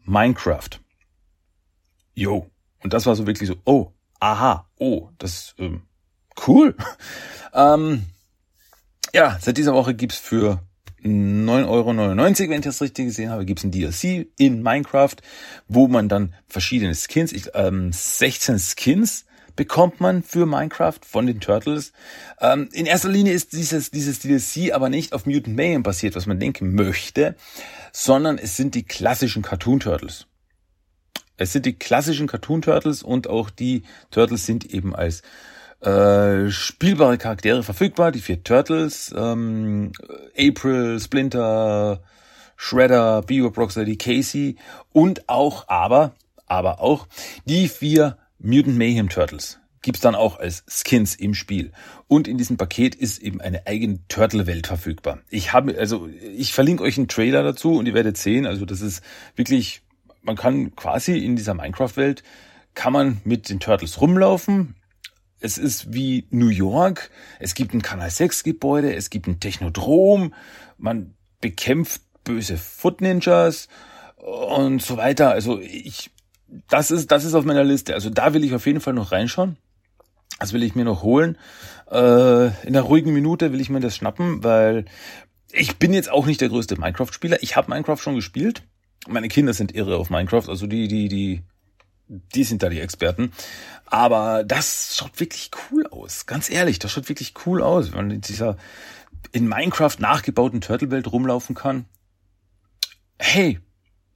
Minecraft. 0.03 0.79
Jo. 2.15 2.49
Und 2.81 2.93
das 2.93 3.05
war 3.05 3.15
so 3.15 3.27
wirklich 3.27 3.47
so, 3.47 3.55
oh, 3.65 3.92
aha, 4.23 4.65
oh, 4.79 5.09
das 5.17 5.53
ähm, 5.59 5.81
cool. 6.47 6.75
ähm, 7.53 8.03
ja, 9.13 9.37
seit 9.41 9.57
dieser 9.57 9.73
Woche 9.73 9.93
gibt's 9.93 10.17
für 10.17 10.61
9,99 11.03 11.67
Euro, 11.67 11.87
wenn 12.49 12.59
ich 12.59 12.61
das 12.61 12.81
richtig 12.81 13.07
gesehen 13.07 13.29
habe, 13.29 13.45
gibt's 13.45 13.65
ein 13.65 13.71
DLC 13.71 14.27
in 14.37 14.63
Minecraft, 14.63 15.15
wo 15.67 15.89
man 15.89 16.07
dann 16.07 16.33
verschiedene 16.47 16.95
Skins, 16.95 17.33
ich, 17.33 17.49
ähm, 17.53 17.91
16 17.91 18.59
Skins 18.59 19.25
bekommt 19.57 19.99
man 19.99 20.23
für 20.23 20.45
Minecraft 20.45 20.99
von 21.05 21.27
den 21.27 21.41
Turtles. 21.41 21.91
Ähm, 22.39 22.69
in 22.71 22.85
erster 22.85 23.09
Linie 23.09 23.33
ist 23.33 23.51
dieses, 23.51 23.91
dieses 23.91 24.19
DLC 24.19 24.73
aber 24.73 24.87
nicht 24.87 25.11
auf 25.11 25.25
Mutant 25.25 25.55
Mayhem 25.55 25.83
basiert, 25.83 26.15
was 26.15 26.25
man 26.25 26.39
denken 26.39 26.73
möchte, 26.73 27.35
sondern 27.91 28.37
es 28.37 28.55
sind 28.55 28.73
die 28.73 28.83
klassischen 28.83 29.43
Cartoon 29.43 29.81
Turtles. 29.81 30.27
Es 31.37 31.53
sind 31.53 31.65
die 31.65 31.73
klassischen 31.73 32.27
Cartoon 32.27 32.61
Turtles 32.61 33.03
und 33.03 33.27
auch 33.27 33.49
die 33.49 33.83
Turtles 34.11 34.45
sind 34.45 34.65
eben 34.65 34.95
als 34.95 35.21
äh, 35.81 36.49
spielbare 36.49 37.17
Charaktere 37.17 37.63
verfügbar, 37.63 38.11
die 38.11 38.19
vier 38.19 38.43
Turtles, 38.43 39.13
ähm, 39.17 39.91
April, 40.37 40.99
Splinter, 40.99 42.01
Shredder, 42.55 43.21
Bebop, 43.23 43.57
Rocksteady, 43.57 43.97
Casey 43.97 44.57
und 44.93 45.27
auch, 45.27 45.67
aber, 45.67 46.15
aber 46.45 46.79
auch 46.79 47.07
die 47.45 47.67
vier 47.67 48.17
Mutant 48.39 48.77
Mayhem 48.77 49.09
Turtles 49.09 49.59
gibt's 49.81 49.99
dann 49.99 50.15
auch 50.15 50.39
als 50.39 50.63
Skins 50.67 51.13
im 51.13 51.33
Spiel. 51.33 51.71
Und 52.07 52.27
in 52.27 52.37
diesem 52.37 52.57
Paket 52.57 52.95
ist 52.95 53.19
eben 53.19 53.41
eine 53.41 53.67
eigene 53.67 53.99
Turtle-Welt 54.07 54.65
verfügbar. 54.65 55.19
Ich 55.29 55.53
habe, 55.53 55.77
also 55.77 56.07
ich 56.07 56.53
verlinke 56.53 56.83
euch 56.83 56.97
einen 56.97 57.09
Trailer 57.09 57.43
dazu 57.43 57.73
und 57.73 57.85
ihr 57.85 57.93
werdet 57.93 58.17
sehen, 58.17 58.47
also 58.47 58.65
das 58.65 58.81
ist 58.81 59.03
wirklich, 59.35 59.81
man 60.23 60.35
kann 60.35 60.75
quasi 60.75 61.17
in 61.19 61.35
dieser 61.35 61.53
Minecraft-Welt 61.53 62.23
kann 62.73 62.93
man 62.93 63.21
mit 63.23 63.49
den 63.49 63.59
Turtles 63.59 64.01
rumlaufen. 64.01 64.75
Es 65.39 65.57
ist 65.57 65.93
wie 65.93 66.25
New 66.31 66.47
York. 66.47 67.11
Es 67.39 67.53
gibt 67.53 67.73
ein 67.73 67.81
Kanal 67.81 68.09
6 68.09 68.43
Gebäude. 68.43 68.95
Es 68.95 69.09
gibt 69.09 69.27
ein 69.27 69.39
Technodrom. 69.39 70.33
Man 70.77 71.13
bekämpft 71.41 72.01
böse 72.23 72.57
Foot 72.57 73.01
Ninjas 73.01 73.67
und 74.15 74.81
so 74.81 74.97
weiter. 74.97 75.31
Also 75.31 75.59
ich, 75.59 76.11
das 76.69 76.89
ist, 76.89 77.11
das 77.11 77.25
ist 77.25 77.33
auf 77.33 77.43
meiner 77.43 77.65
Liste. 77.65 77.93
Also 77.93 78.09
da 78.09 78.33
will 78.33 78.43
ich 78.43 78.55
auf 78.55 78.65
jeden 78.65 78.79
Fall 78.79 78.93
noch 78.93 79.11
reinschauen. 79.11 79.57
Das 80.39 80.53
will 80.53 80.63
ich 80.63 80.75
mir 80.75 80.85
noch 80.85 81.03
holen. 81.03 81.37
Äh, 81.91 82.47
in 82.65 82.73
der 82.73 82.83
ruhigen 82.83 83.13
Minute 83.13 83.51
will 83.51 83.61
ich 83.61 83.69
mir 83.69 83.81
das 83.81 83.95
schnappen, 83.95 84.43
weil 84.43 84.85
ich 85.51 85.77
bin 85.77 85.93
jetzt 85.93 86.09
auch 86.09 86.25
nicht 86.25 86.41
der 86.41 86.49
größte 86.49 86.79
Minecraft-Spieler. 86.79 87.43
Ich 87.43 87.55
habe 87.55 87.69
Minecraft 87.69 87.99
schon 87.99 88.15
gespielt. 88.15 88.63
Meine 89.07 89.27
Kinder 89.27 89.53
sind 89.53 89.75
irre 89.75 89.97
auf 89.97 90.09
Minecraft. 90.09 90.47
Also 90.47 90.67
die, 90.67 90.87
die, 90.87 91.09
die 91.09 91.43
die 92.07 92.43
sind 92.43 92.63
da 92.63 92.69
die 92.69 92.79
Experten. 92.79 93.31
Aber 93.85 94.43
das 94.43 94.95
schaut 94.97 95.19
wirklich 95.19 95.51
cool 95.71 95.87
aus. 95.87 96.25
Ganz 96.25 96.49
ehrlich, 96.49 96.79
das 96.79 96.91
schaut 96.91 97.09
wirklich 97.09 97.33
cool 97.45 97.61
aus, 97.61 97.91
wenn 97.91 97.97
man 97.97 98.11
in 98.11 98.21
dieser 98.21 98.57
in 99.31 99.47
Minecraft 99.47 99.95
nachgebauten 99.99 100.61
Turtle-Welt 100.61 101.11
rumlaufen 101.11 101.55
kann. 101.55 101.85
Hey, 103.17 103.59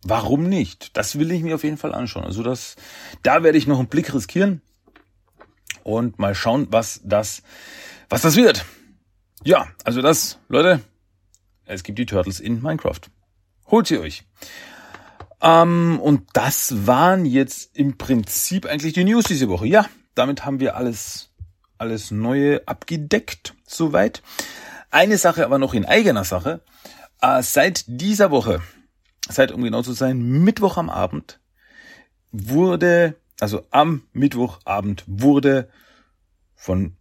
warum 0.04 0.50
nicht? 0.50 0.98
Das 0.98 1.18
will 1.18 1.32
ich 1.32 1.44
mir 1.44 1.56
auf 1.56 1.64
jeden 1.64 1.78
Fall 1.78 1.94
anschauen. 1.94 2.26
Also 2.26 2.44
das, 2.44 2.76
da 3.24 3.44
werde 3.44 3.58
ich 3.58 3.68
noch 3.68 3.80
einen 3.80 3.88
Blick 3.88 4.14
riskieren 4.14 4.62
und 5.84 6.20
mal 6.20 6.36
schauen, 6.36 6.68
was 6.72 7.00
das, 7.04 7.42
was 8.10 8.22
das 8.22 8.36
wird. 8.36 8.66
Ja, 9.44 9.70
also 9.86 10.02
das, 10.02 10.40
Leute, 10.50 10.82
es 11.66 11.84
gibt 11.84 12.00
die 12.00 12.06
Turtles 12.06 12.40
in 12.40 12.62
Minecraft. 12.62 13.02
Holt 13.68 13.88
sie 13.88 13.98
euch. 13.98 14.24
Ähm, 15.42 16.00
und 16.02 16.24
das 16.34 16.88
waren 16.88 17.26
jetzt 17.26 17.76
im 17.76 17.98
Prinzip 17.98 18.66
eigentlich 18.66 18.94
die 18.94 19.04
News 19.04 19.26
diese 19.26 19.50
Woche. 19.50 19.68
Ja, 19.68 19.86
damit 20.16 20.46
haben 20.46 20.60
wir 20.60 20.76
alles, 20.76 21.30
alles 21.78 22.12
Neue 22.12 22.68
abgedeckt, 22.68 23.56
soweit. 23.66 24.24
Eine 24.90 25.18
Sache 25.18 25.46
aber 25.46 25.60
noch 25.60 25.74
in 25.74 25.86
eigener 25.86 26.24
Sache. 26.24 26.62
Äh, 27.22 27.44
seit 27.44 27.84
dieser 27.88 28.32
Woche, 28.32 28.62
seit 29.30 29.52
um 29.52 29.62
genau 29.62 29.82
zu 29.82 29.94
sein, 29.94 30.20
Mittwoch 30.20 30.78
am 30.78 30.90
Abend, 30.90 31.40
wurde, 32.32 33.16
also 33.40 33.66
am 33.72 34.04
Mittwochabend 34.14 35.04
wurde 35.08 35.70
von 36.56 36.98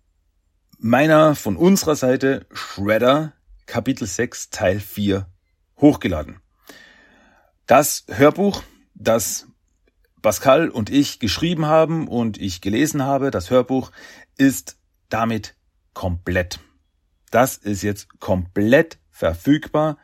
meiner, 0.79 1.35
von 1.35 1.57
unserer 1.57 1.97
Seite 1.97 2.47
Shredder 2.53 3.33
Kapitel 3.67 4.07
6 4.07 4.51
Teil 4.51 4.79
4 4.79 5.27
hochgeladen. 5.79 6.41
Das 7.67 8.05
Hörbuch, 8.09 8.63
das 8.95 9.49
Pascal 10.23 10.69
und 10.69 10.89
ich 10.89 11.19
geschrieben 11.19 11.67
haben 11.67 12.07
und 12.07 12.41
ich 12.41 12.61
gelesen 12.61 13.03
habe, 13.03 13.33
das 13.33 13.51
Hörbuch 13.51 13.91
ist 14.39 14.77
damit 15.09 15.57
komplett. 15.93 16.61
Das 17.33 17.57
ist 17.57 17.83
jetzt 17.83 18.21
komplett 18.21 18.99
verfügbar 19.11 19.99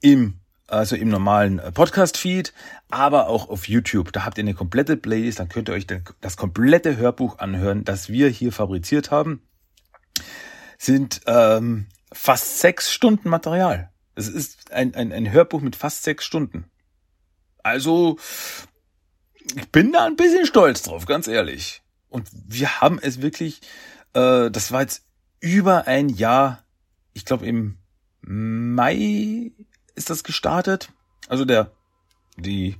im 0.00 0.40
also 0.66 0.96
im 0.96 1.08
normalen 1.08 1.62
Podcast-Feed, 1.72 2.52
aber 2.90 3.28
auch 3.28 3.48
auf 3.48 3.68
YouTube. 3.68 4.12
Da 4.12 4.26
habt 4.26 4.36
ihr 4.36 4.44
eine 4.44 4.52
komplette 4.52 4.98
Playlist, 4.98 5.38
dann 5.38 5.48
könnt 5.48 5.70
ihr 5.70 5.72
euch 5.72 5.86
das 6.20 6.36
komplette 6.36 6.98
Hörbuch 6.98 7.38
anhören, 7.38 7.84
das 7.84 8.10
wir 8.10 8.28
hier 8.28 8.52
fabriziert 8.52 9.10
haben. 9.10 9.40
Sind 10.76 11.22
ähm, 11.26 11.86
fast 12.12 12.60
sechs 12.60 12.92
Stunden 12.92 13.30
Material. 13.30 13.90
Es 14.14 14.28
ist 14.28 14.70
ein, 14.72 14.94
ein, 14.94 15.10
ein 15.10 15.32
Hörbuch 15.32 15.62
mit 15.62 15.74
fast 15.74 16.02
sechs 16.02 16.26
Stunden. 16.26 16.66
Also, 17.62 18.18
ich 19.56 19.70
bin 19.70 19.92
da 19.92 20.04
ein 20.04 20.16
bisschen 20.16 20.46
stolz 20.46 20.82
drauf, 20.82 21.06
ganz 21.06 21.26
ehrlich. 21.26 21.82
Und 22.08 22.28
wir 22.32 22.80
haben 22.80 22.98
es 23.00 23.20
wirklich, 23.22 23.60
äh, 24.14 24.50
das 24.50 24.72
war 24.72 24.82
jetzt 24.82 25.04
über 25.40 25.86
ein 25.86 26.08
Jahr, 26.08 26.64
ich 27.12 27.24
glaube 27.24 27.46
im 27.46 27.78
Mai 28.20 29.52
ist 29.94 30.10
das 30.10 30.24
gestartet. 30.24 30.90
Also 31.28 31.44
der, 31.44 31.70
die, 32.36 32.76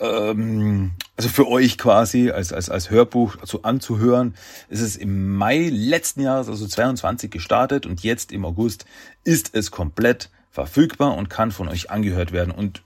ähm, 0.00 0.92
also 1.16 1.28
für 1.28 1.48
euch 1.48 1.78
quasi 1.78 2.30
als, 2.30 2.52
als, 2.52 2.70
als 2.70 2.90
Hörbuch 2.90 3.36
so 3.44 3.62
anzuhören, 3.62 4.34
ist 4.68 4.80
es 4.80 4.96
im 4.96 5.36
Mai 5.36 5.68
letzten 5.70 6.22
Jahres, 6.22 6.48
also 6.48 6.66
22 6.66 7.30
gestartet 7.30 7.86
und 7.86 8.02
jetzt 8.02 8.32
im 8.32 8.44
August 8.44 8.86
ist 9.24 9.54
es 9.54 9.70
komplett 9.70 10.30
verfügbar 10.50 11.16
und 11.16 11.30
kann 11.30 11.52
von 11.52 11.68
euch 11.68 11.90
angehört 11.90 12.32
werden 12.32 12.52
und 12.52 12.82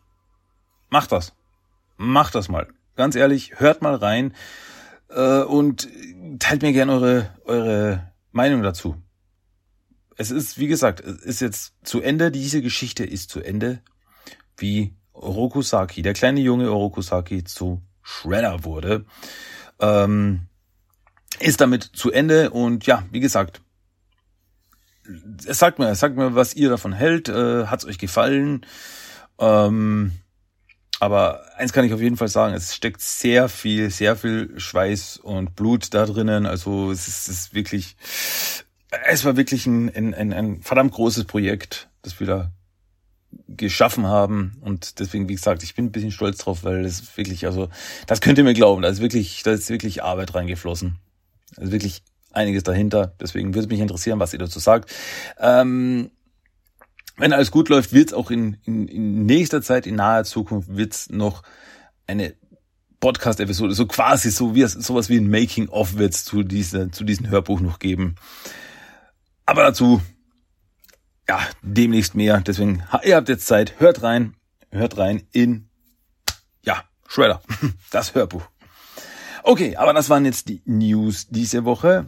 macht 0.95 1.11
das. 1.11 1.33
Macht 1.97 2.37
das 2.37 2.49
mal. 2.49 2.69
Ganz 2.95 3.17
ehrlich, 3.17 3.59
hört 3.59 3.83
mal 3.83 3.97
rein 3.97 4.33
äh, 5.09 5.43
und 5.43 5.89
teilt 6.39 6.63
mir 6.63 6.73
gerne 6.73 6.93
eure, 6.93 7.31
eure 7.45 8.13
Meinung 8.31 8.63
dazu. 8.63 8.95
Es 10.17 10.31
ist, 10.31 10.57
wie 10.57 10.69
gesagt, 10.69 11.01
es 11.01 11.17
ist 11.23 11.41
jetzt 11.41 11.75
zu 11.83 12.01
Ende. 12.01 12.31
Diese 12.31 12.63
Geschichte 12.63 13.05
ist 13.05 13.29
zu 13.29 13.41
Ende, 13.41 13.83
wie 14.57 14.95
Orokusaki, 15.13 16.03
der 16.03 16.13
kleine 16.13 16.39
junge 16.39 16.71
Orokusaki 16.71 17.43
zu 17.43 17.83
Shredder 18.01 18.63
wurde. 18.63 19.05
Ähm, 19.81 20.43
ist 21.41 21.61
damit 21.61 21.83
zu 21.83 22.13
Ende 22.13 22.51
und 22.51 22.87
ja, 22.87 23.03
wie 23.11 23.19
gesagt, 23.19 23.63
es 25.45 25.59
sagt 25.59 25.81
mir, 25.81 25.93
sagt 25.97 26.17
mir, 26.17 26.37
was 26.37 26.55
ihr 26.55 26.69
davon 26.69 26.93
hält. 26.93 27.29
Äh, 27.29 27.67
Hat 27.67 27.81
es 27.81 27.85
euch 27.85 27.99
gefallen? 27.99 28.65
Ähm, 29.41 30.13
aber 31.01 31.43
eins 31.57 31.73
kann 31.73 31.85
ich 31.85 31.93
auf 31.93 32.01
jeden 32.01 32.17
Fall 32.17 32.29
sagen, 32.29 32.55
es 32.55 32.75
steckt 32.75 33.01
sehr 33.01 33.49
viel, 33.49 33.91
sehr 33.91 34.17
viel 34.17 34.59
Schweiß 34.59 35.19
und 35.19 35.57
Blut 35.57 35.93
da 35.93 36.07
drinnen. 36.07 36.47
Also 36.47 36.91
es 36.91 37.09
ist, 37.09 37.29
es 37.29 37.39
ist 37.39 37.55
wirklich, 37.55 37.97
es 39.07 39.25
war 39.25 39.37
wirklich 39.37 39.67
ein, 39.67 39.95
ein, 39.95 40.15
ein, 40.15 40.33
ein 40.33 40.63
verdammt 40.63 40.93
großes 40.93 41.25
Projekt, 41.25 41.89
das 42.03 42.21
wir 42.21 42.27
da 42.27 42.53
geschaffen 43.49 44.07
haben. 44.07 44.57
Und 44.61 45.01
deswegen, 45.01 45.29
wie 45.29 45.35
gesagt, 45.35 45.63
ich 45.63 45.75
bin 45.75 45.87
ein 45.87 45.93
bisschen 45.93 46.13
stolz 46.13 46.39
drauf, 46.39 46.65
weil 46.65 46.85
es 46.85 47.17
wirklich, 47.17 47.47
also, 47.47 47.69
das 48.07 48.21
könnt 48.21 48.39
ihr 48.39 48.45
mir 48.45 48.55
glauben, 48.55 48.83
da 48.83 48.89
ist 48.89 49.01
wirklich, 49.01 49.43
da 49.43 49.53
ist 49.53 49.71
wirklich 49.71 50.03
Arbeit 50.03 50.35
reingeflossen. 50.35 50.99
Also 51.57 51.73
wirklich 51.73 52.03
einiges 52.33 52.63
dahinter. 52.63 53.15
Deswegen 53.21 53.55
würde 53.55 53.69
mich 53.69 53.81
interessieren, 53.81 54.21
was 54.21 54.33
ihr 54.33 54.39
dazu 54.39 54.59
sagt. 54.59 54.93
Ähm, 55.39 56.11
wenn 57.17 57.33
alles 57.33 57.51
gut 57.51 57.69
läuft, 57.69 57.93
wird 57.93 58.09
es 58.09 58.15
auch 58.15 58.31
in, 58.31 58.59
in, 58.65 58.89
in 58.89 59.27
nächster 59.27 59.63
Zeit, 59.63 59.87
in 59.87 59.97
naher 59.97 60.25
Zukunft, 60.25 60.77
wird 60.77 60.93
es 60.93 61.11
noch 61.11 61.43
eine 62.07 62.35
Podcast-Episode, 63.01 63.75
so 63.75 63.87
quasi 63.87 64.31
so 64.31 64.55
wie 64.55 64.67
sowas 64.67 65.09
wie 65.09 65.19
ein 65.19 65.31
Making-of 65.31 65.97
wird 65.97 66.15
es 66.15 66.25
zu, 66.25 66.43
diese, 66.43 66.91
zu 66.91 67.05
diesem 67.05 67.29
Hörbuch 67.29 67.61
noch 67.61 67.79
geben. 67.79 68.17
Aber 69.47 69.63
dazu, 69.63 70.01
ja, 71.29 71.41
demnächst 71.63 72.15
mehr. 72.15 72.41
Deswegen, 72.41 72.83
ihr 73.05 73.17
habt 73.17 73.29
jetzt 73.29 73.47
Zeit, 73.47 73.79
hört 73.79 74.03
rein, 74.03 74.35
hört 74.71 74.97
rein 74.97 75.27
in, 75.33 75.69
ja, 76.65 76.85
Shredder, 77.07 77.43
das 77.91 78.15
Hörbuch. 78.15 78.47
Okay, 79.43 79.77
aber 79.77 79.93
das 79.93 80.09
waren 80.09 80.25
jetzt 80.25 80.49
die 80.49 80.63
News 80.65 81.27
diese 81.29 81.67
Woche. 81.67 82.07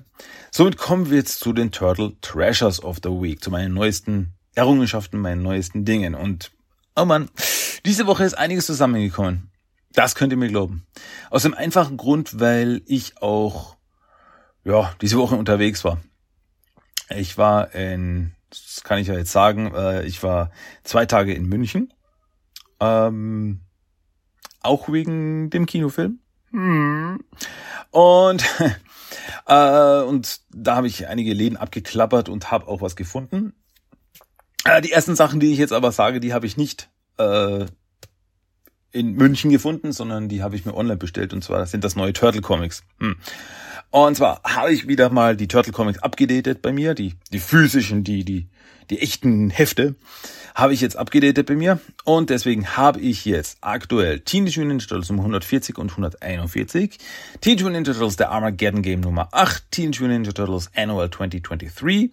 Somit 0.51 0.79
kommen 0.79 1.11
wir 1.11 1.19
jetzt 1.19 1.41
zu 1.41 1.53
den 1.53 1.71
Turtle 1.71 2.17
Treasures 2.23 2.83
of 2.83 3.01
the 3.03 3.11
Week, 3.11 3.45
zu 3.45 3.51
meinen 3.51 3.75
neuesten 3.75 4.36
Errungenschaften, 4.57 5.21
meinen 5.21 5.43
neuesten 5.43 5.85
Dingen. 5.85 6.15
Und, 6.15 6.51
oh 6.97 7.05
man, 7.05 7.29
diese 7.85 8.07
Woche 8.07 8.25
ist 8.25 8.35
einiges 8.35 8.67
zusammengekommen. 8.67 9.51
Das 9.93 10.15
könnt 10.15 10.33
ihr 10.33 10.37
mir 10.37 10.49
glauben. 10.49 10.87
Aus 11.31 11.43
dem 11.43 11.55
einfachen 11.55 11.97
Grund, 11.97 12.41
weil 12.41 12.83
ich 12.87 13.23
auch, 13.23 13.77
ja, 14.65 14.93
diese 15.01 15.19
Woche 15.19 15.37
unterwegs 15.37 15.85
war. 15.85 16.01
Ich 17.09 17.39
war 17.39 17.75
in, 17.75 18.35
das 18.51 18.83
kann 18.83 18.99
ich 18.99 19.07
ja 19.09 19.15
jetzt 19.15 19.33
sagen, 19.33 19.73
äh, 19.75 20.05
ich 20.05 20.23
war 20.23 20.51
zwei 20.85 21.07
Tage 21.07 21.33
in 21.33 21.49
München. 21.49 21.93
Ähm, 22.81 23.61
auch 24.61 24.89
wegen 24.91 25.51
dem 25.51 25.67
Kinofilm. 25.67 26.19
Hm. 26.51 27.23
Und 27.91 28.45
äh, 29.47 30.01
und 30.03 30.41
da 30.51 30.77
habe 30.77 30.87
ich 30.87 31.07
einige 31.09 31.33
Läden 31.33 31.57
abgeklappert 31.57 32.29
und 32.29 32.51
habe 32.51 32.67
auch 32.69 32.81
was 32.81 32.97
gefunden. 32.97 33.55
Äh, 34.65 34.81
die 34.81 34.93
ersten 34.93 35.17
Sachen, 35.17 35.41
die 35.41 35.53
ich 35.53 35.59
jetzt 35.59 35.73
aber 35.73 35.93
sage, 35.93 36.21
die 36.21 36.33
habe 36.33 36.47
ich 36.47 36.57
nicht 36.57 36.89
äh, 37.19 37.67
in 38.93 39.13
München 39.13 39.51
gefunden, 39.51 39.93
sondern 39.93 40.29
die 40.29 40.43
habe 40.43 40.57
ich 40.57 40.65
mir 40.65 40.75
online 40.75 40.97
bestellt 40.97 41.33
und 41.33 41.45
zwar 41.45 41.67
sind 41.67 41.85
das 41.85 41.97
neue 41.97 42.13
Turtle 42.13 42.41
Comics. 42.41 42.83
Hm. 42.99 43.17
Und 43.97 44.15
zwar 44.15 44.43
habe 44.45 44.75
ich 44.75 44.87
wieder 44.87 45.09
mal 45.09 45.39
die 45.39 45.49
Turtle 45.49 45.73
Comics 45.73 46.01
abgedatet 46.01 46.61
bei 46.61 46.71
mir, 46.71 46.93
die 46.93 47.15
die 47.33 47.39
physischen, 47.39 48.05
die 48.05 48.25
die 48.27 48.47
die 48.91 49.01
echten 49.01 49.49
Hefte 49.49 49.95
habe 50.55 50.75
ich 50.75 50.83
jetzt 50.83 50.97
abgedatet 50.99 51.47
bei 51.47 51.57
mir 51.57 51.81
und 52.05 52.29
deswegen 52.29 52.77
habe 52.77 53.01
ich 53.01 53.25
jetzt 53.25 53.57
aktuell 53.63 54.21
Teenage 54.21 54.61
Mutant 54.61 54.69
Ninja 54.69 54.87
Turtles 54.87 55.09
Nummer 55.09 55.23
140 55.23 55.79
und 55.79 55.91
141, 55.93 56.99
Teenage 57.41 57.65
Mutant 57.65 57.73
Ninja 57.73 57.93
Turtles 57.95 58.17
der 58.17 58.31
Armageddon 58.31 58.83
Game 58.83 59.01
Nummer 59.01 59.29
8, 59.33 59.71
Teenage 59.71 60.03
Mutant 60.03 60.21
Ninja 60.21 60.33
Turtles 60.33 60.71
Annual 60.77 61.11
2023, 61.11 62.11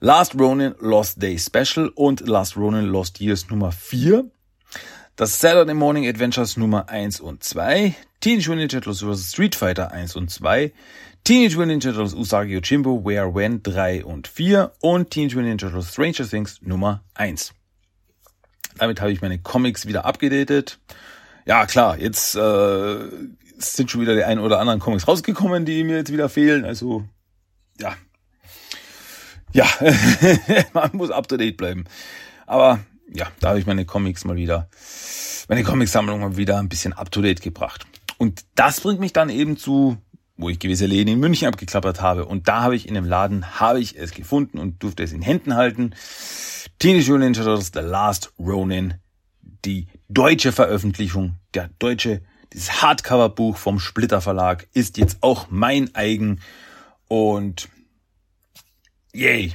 Last 0.00 0.38
Ronin 0.38 0.74
Lost 0.78 1.22
Day 1.22 1.38
Special 1.38 1.90
und 1.94 2.26
Last 2.26 2.56
Ronin 2.56 2.86
Lost 2.86 3.20
Years 3.20 3.50
Nummer 3.50 3.72
4, 3.72 4.24
das 5.16 5.38
Saturday 5.38 5.74
Morning 5.74 6.06
Adventures 6.06 6.56
Nummer 6.56 6.88
1 6.88 7.20
und 7.20 7.44
2, 7.44 7.94
Teenage 8.20 8.48
Mutant 8.48 8.72
Ninja 8.72 8.80
Turtles 8.80 9.02
vs. 9.02 9.32
Street 9.32 9.54
Fighter 9.54 9.92
1 9.92 10.16
und 10.16 10.30
2, 10.30 10.72
Teenage 11.26 11.56
Mutant 11.56 11.82
Ninja 11.82 11.92
Turtles 11.92 12.14
Usagi 12.14 12.52
Yojimbo 12.52 13.04
Where 13.04 13.34
When 13.34 13.60
3 13.60 14.04
und 14.04 14.28
4 14.28 14.70
und 14.78 15.10
Teenage 15.10 15.34
Mutant 15.34 15.60
Ninja 15.60 15.66
Turtles 15.66 15.92
Stranger 15.92 16.30
Things 16.30 16.62
Nummer 16.62 17.02
1. 17.14 17.52
Damit 18.78 19.00
habe 19.00 19.10
ich 19.10 19.20
meine 19.20 19.40
Comics 19.40 19.86
wieder 19.86 20.04
abgedatet. 20.04 20.78
Ja, 21.44 21.66
klar, 21.66 21.98
jetzt 21.98 22.36
äh, 22.36 22.98
sind 23.58 23.90
schon 23.90 24.02
wieder 24.02 24.14
die 24.14 24.22
ein 24.22 24.38
oder 24.38 24.60
anderen 24.60 24.78
Comics 24.78 25.08
rausgekommen, 25.08 25.64
die 25.64 25.82
mir 25.82 25.96
jetzt 25.96 26.12
wieder 26.12 26.28
fehlen. 26.28 26.64
Also, 26.64 27.02
ja. 27.80 27.96
Ja, 29.52 29.66
man 30.74 30.90
muss 30.92 31.10
up 31.10 31.26
to 31.26 31.36
date 31.36 31.56
bleiben. 31.56 31.86
Aber 32.46 32.78
ja, 33.12 33.26
da 33.40 33.48
habe 33.48 33.58
ich 33.58 33.66
meine 33.66 33.84
Comics 33.84 34.24
mal 34.24 34.36
wieder, 34.36 34.68
meine 35.48 35.64
Comicsammlung 35.64 36.20
mal 36.20 36.36
wieder 36.36 36.60
ein 36.60 36.68
bisschen 36.68 36.92
up 36.92 37.10
to 37.10 37.20
date 37.20 37.42
gebracht. 37.42 37.84
Und 38.18 38.44
das 38.54 38.80
bringt 38.80 39.00
mich 39.00 39.12
dann 39.12 39.28
eben 39.28 39.56
zu, 39.56 39.98
wo 40.36 40.48
ich 40.50 40.58
gewisse 40.58 40.86
Läden 40.86 41.14
in 41.14 41.20
München 41.20 41.48
abgeklappert 41.48 42.00
habe. 42.00 42.26
Und 42.26 42.48
da 42.48 42.62
habe 42.62 42.76
ich 42.76 42.88
in 42.88 42.94
dem 42.94 43.04
Laden, 43.04 43.58
habe 43.58 43.80
ich 43.80 43.96
es 43.96 44.12
gefunden 44.12 44.58
und 44.58 44.82
durfte 44.82 45.02
es 45.02 45.12
in 45.12 45.22
Händen 45.22 45.54
halten. 45.54 45.94
Teenage 46.78 47.10
Mutant 47.10 47.36
Ninja 47.36 47.42
Turtles 47.42 47.70
The 47.72 47.80
Last 47.80 48.32
Ronin, 48.38 48.94
die 49.64 49.86
deutsche 50.08 50.52
Veröffentlichung, 50.52 51.36
der 51.54 51.70
deutsche, 51.78 52.22
dieses 52.52 52.82
Hardcover-Buch 52.82 53.56
vom 53.56 53.80
Splitter 53.80 54.20
Verlag 54.20 54.68
ist 54.72 54.98
jetzt 54.98 55.18
auch 55.22 55.46
mein 55.50 55.94
eigen 55.94 56.40
und 57.08 57.68
yay, 59.12 59.54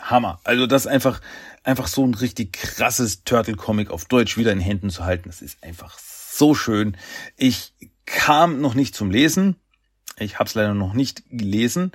Hammer. 0.00 0.40
Also 0.44 0.66
das 0.66 0.86
einfach, 0.86 1.20
einfach 1.62 1.86
so 1.86 2.06
ein 2.06 2.14
richtig 2.14 2.54
krasses 2.54 3.24
Turtle-Comic 3.24 3.90
auf 3.90 4.06
Deutsch 4.06 4.36
wieder 4.36 4.52
in 4.52 4.60
Händen 4.60 4.90
zu 4.90 5.04
halten. 5.04 5.28
Das 5.28 5.42
ist 5.42 5.62
einfach 5.62 5.98
so 5.98 6.54
schön. 6.54 6.96
Ich 7.36 7.72
kam 8.06 8.60
noch 8.60 8.74
nicht 8.74 8.94
zum 8.94 9.10
Lesen. 9.10 9.56
Ich 10.18 10.38
habe 10.38 10.48
es 10.48 10.54
leider 10.54 10.74
noch 10.74 10.92
nicht 10.92 11.24
gelesen, 11.30 11.92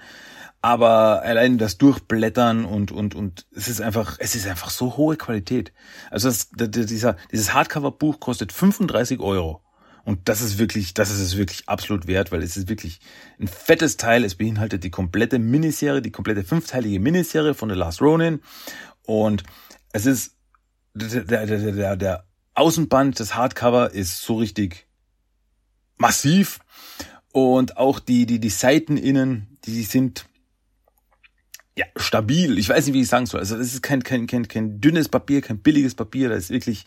aber 0.61 1.21
allein 1.21 1.57
das 1.57 1.77
Durchblättern 1.77 2.65
und 2.65 2.91
und 2.91 3.15
und 3.15 3.47
es 3.55 3.67
ist 3.67 3.81
einfach 3.81 4.17
es 4.19 4.35
ist 4.35 4.47
einfach 4.47 4.69
so 4.69 4.97
hohe 4.97 5.15
Qualität. 5.15 5.71
Also 6.11 6.27
das, 6.27 6.49
dieser 6.51 7.15
dieses 7.31 7.53
Hardcover-Buch 7.53 8.19
kostet 8.19 8.51
35 8.51 9.19
Euro 9.19 9.61
und 10.03 10.27
das 10.27 10.41
ist 10.41 10.57
wirklich 10.57 10.93
das 10.93 11.11
ist 11.11 11.19
es 11.19 11.37
wirklich 11.37 11.69
absolut 11.69 12.07
wert, 12.07 12.31
weil 12.31 12.43
es 12.43 12.57
ist 12.57 12.67
wirklich 12.67 12.99
ein 13.39 13.47
fettes 13.47 13.95
Teil. 13.95 14.25
Es 14.25 14.35
beinhaltet 14.35 14.83
die 14.83 14.91
komplette 14.91 15.39
Miniserie, 15.39 16.01
die 16.01 16.11
komplette 16.11 16.43
fünfteilige 16.43 16.99
Miniserie 16.99 17.53
von 17.53 17.69
The 17.69 17.75
Last 17.75 18.01
Ronin 18.01 18.41
und 19.03 19.43
es 19.93 20.05
ist 20.05 20.35
der 20.93 21.45
der 21.45 21.45
der 21.45 21.95
der, 21.95 22.25
Außenband 22.55 23.19
des 23.19 23.35
Hardcover 23.35 23.91
ist 23.91 24.21
so 24.21 24.35
richtig 24.35 24.87
massiv 25.95 26.59
und 27.55 27.77
auch 27.77 27.99
die 27.99 28.25
die 28.25 28.39
die 28.39 28.49
Seiten 28.49 28.97
innen, 28.97 29.57
die 29.65 29.83
sind 29.83 30.25
ja, 31.79 31.85
stabil. 31.95 32.57
Ich 32.57 32.67
weiß 32.67 32.85
nicht, 32.85 32.93
wie 32.93 33.01
ich 33.01 33.07
sagen 33.07 33.25
soll. 33.25 33.39
Also 33.39 33.57
das 33.57 33.73
ist 33.73 33.81
kein, 33.81 34.03
kein, 34.03 34.27
kein, 34.27 34.47
kein 34.49 34.81
dünnes 34.81 35.07
Papier, 35.07 35.41
kein 35.41 35.59
billiges 35.59 35.95
Papier. 35.95 36.27
Da 36.27 36.35
ist 36.35 36.49
wirklich, 36.49 36.85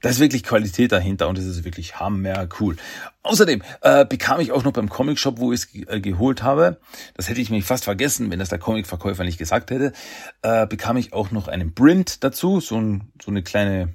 da 0.00 0.08
ist 0.08 0.18
wirklich 0.18 0.42
Qualität 0.42 0.92
dahinter 0.92 1.28
und 1.28 1.36
das 1.36 1.44
ist 1.44 1.64
wirklich 1.64 2.00
hammer 2.00 2.48
cool. 2.58 2.76
Außerdem 3.22 3.62
äh, 3.82 4.06
bekam 4.06 4.40
ich 4.40 4.50
auch 4.50 4.64
noch 4.64 4.72
beim 4.72 4.88
Comic 4.88 5.18
Shop, 5.18 5.38
wo 5.38 5.52
ich 5.52 5.60
es 5.60 5.88
äh, 5.88 6.00
geholt 6.00 6.42
habe, 6.42 6.80
das 7.14 7.28
hätte 7.28 7.42
ich 7.42 7.50
mich 7.50 7.64
fast 7.64 7.84
vergessen, 7.84 8.30
wenn 8.30 8.38
das 8.38 8.48
der 8.48 8.58
Comicverkäufer 8.58 9.24
nicht 9.24 9.38
gesagt 9.38 9.70
hätte, 9.70 9.92
äh, 10.40 10.66
bekam 10.66 10.96
ich 10.96 11.12
auch 11.12 11.30
noch 11.30 11.46
einen 11.46 11.74
Print 11.74 12.24
dazu, 12.24 12.60
so, 12.60 12.80
ein, 12.80 13.12
so 13.22 13.30
eine 13.30 13.42
kleine, 13.42 13.94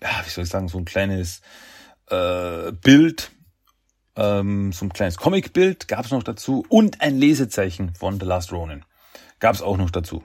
ja, 0.00 0.10
wie 0.24 0.30
soll 0.30 0.44
ich 0.44 0.50
sagen, 0.50 0.68
so 0.68 0.78
ein 0.78 0.84
kleines 0.84 1.40
äh, 2.08 2.70
Bild, 2.70 3.32
ähm, 4.16 4.72
so 4.72 4.84
ein 4.84 4.92
kleines 4.92 5.16
Comicbild 5.16 5.88
gab 5.88 6.04
es 6.04 6.10
noch 6.10 6.22
dazu 6.22 6.64
und 6.68 7.00
ein 7.00 7.18
Lesezeichen 7.18 7.94
von 7.94 8.18
The 8.20 8.26
Last 8.26 8.52
Ronin. 8.52 8.84
Gab's 9.40 9.62
auch 9.62 9.76
noch 9.76 9.90
dazu. 9.90 10.24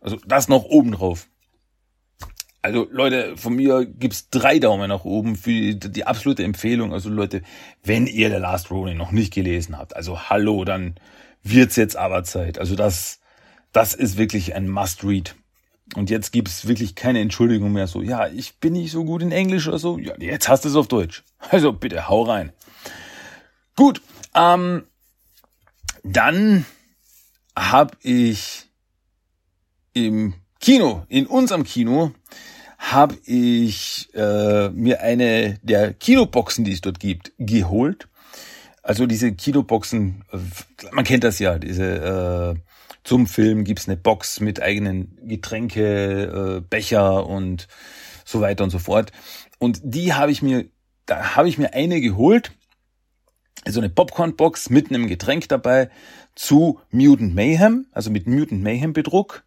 Also 0.00 0.16
das 0.26 0.48
noch 0.48 0.64
oben 0.64 0.92
drauf. 0.92 1.28
Also 2.60 2.86
Leute, 2.90 3.36
von 3.36 3.54
mir 3.54 3.84
gibt's 3.84 4.30
drei 4.30 4.60
Daumen 4.60 4.88
nach 4.88 5.04
oben 5.04 5.34
für 5.34 5.50
die, 5.50 5.78
die 5.78 6.06
absolute 6.06 6.44
Empfehlung. 6.44 6.92
Also 6.92 7.10
Leute, 7.10 7.42
wenn 7.82 8.06
ihr 8.06 8.30
The 8.30 8.36
Last 8.36 8.70
Ronin 8.70 8.96
noch 8.96 9.10
nicht 9.10 9.34
gelesen 9.34 9.76
habt, 9.78 9.96
also 9.96 10.30
hallo, 10.30 10.64
dann 10.64 10.94
wird's 11.42 11.74
jetzt 11.74 11.96
aber 11.96 12.22
Zeit. 12.22 12.58
Also 12.58 12.76
das, 12.76 13.18
das 13.72 13.94
ist 13.94 14.16
wirklich 14.16 14.54
ein 14.54 14.68
Must-Read. 14.68 15.34
Und 15.96 16.08
jetzt 16.08 16.30
gibt's 16.30 16.68
wirklich 16.68 16.94
keine 16.94 17.20
Entschuldigung 17.20 17.72
mehr 17.72 17.88
so, 17.88 18.00
ja, 18.00 18.28
ich 18.28 18.58
bin 18.60 18.74
nicht 18.74 18.92
so 18.92 19.04
gut 19.04 19.22
in 19.22 19.32
Englisch 19.32 19.66
oder 19.66 19.80
so. 19.80 19.98
Ja, 19.98 20.14
jetzt 20.18 20.48
hast 20.48 20.64
du 20.64 20.68
es 20.68 20.76
auf 20.76 20.86
Deutsch. 20.86 21.24
Also 21.50 21.72
bitte, 21.72 22.08
hau 22.08 22.22
rein. 22.22 22.52
Gut, 23.82 24.00
ähm, 24.36 24.84
dann 26.04 26.66
habe 27.56 27.96
ich 28.00 28.66
im 29.92 30.34
Kino, 30.60 31.04
in 31.08 31.26
unserem 31.26 31.64
Kino, 31.64 32.12
habe 32.78 33.18
ich 33.24 34.08
äh, 34.14 34.68
mir 34.68 35.00
eine 35.00 35.58
der 35.62 35.94
Kinoboxen, 35.94 36.64
die 36.64 36.70
es 36.70 36.80
dort 36.80 37.00
gibt, 37.00 37.32
geholt. 37.38 38.06
Also 38.84 39.06
diese 39.06 39.32
Kinoboxen, 39.32 40.22
äh, 40.30 40.38
man 40.92 41.04
kennt 41.04 41.24
das 41.24 41.40
ja, 41.40 41.58
diese 41.58 42.54
äh, 42.54 42.60
zum 43.02 43.26
Film 43.26 43.64
gibt's 43.64 43.88
eine 43.88 43.96
Box 43.96 44.38
mit 44.38 44.62
eigenen 44.62 45.18
Getränke, 45.24 46.58
äh, 46.58 46.60
Becher 46.60 47.26
und 47.26 47.66
so 48.24 48.40
weiter 48.40 48.62
und 48.62 48.70
so 48.70 48.78
fort. 48.78 49.10
Und 49.58 49.80
die 49.82 50.14
habe 50.14 50.30
ich 50.30 50.40
mir, 50.40 50.66
da 51.04 51.34
habe 51.34 51.48
ich 51.48 51.58
mir 51.58 51.74
eine 51.74 52.00
geholt, 52.00 52.52
so 53.66 53.80
eine 53.80 53.90
Popcorn-Box 53.90 54.70
mit 54.70 54.90
einem 54.90 55.06
Getränk 55.06 55.48
dabei 55.48 55.90
zu 56.34 56.80
Mutant 56.90 57.34
Mayhem, 57.34 57.86
also 57.92 58.10
mit 58.10 58.26
Mutant 58.26 58.62
Mayhem 58.62 58.92
Bedruck 58.92 59.44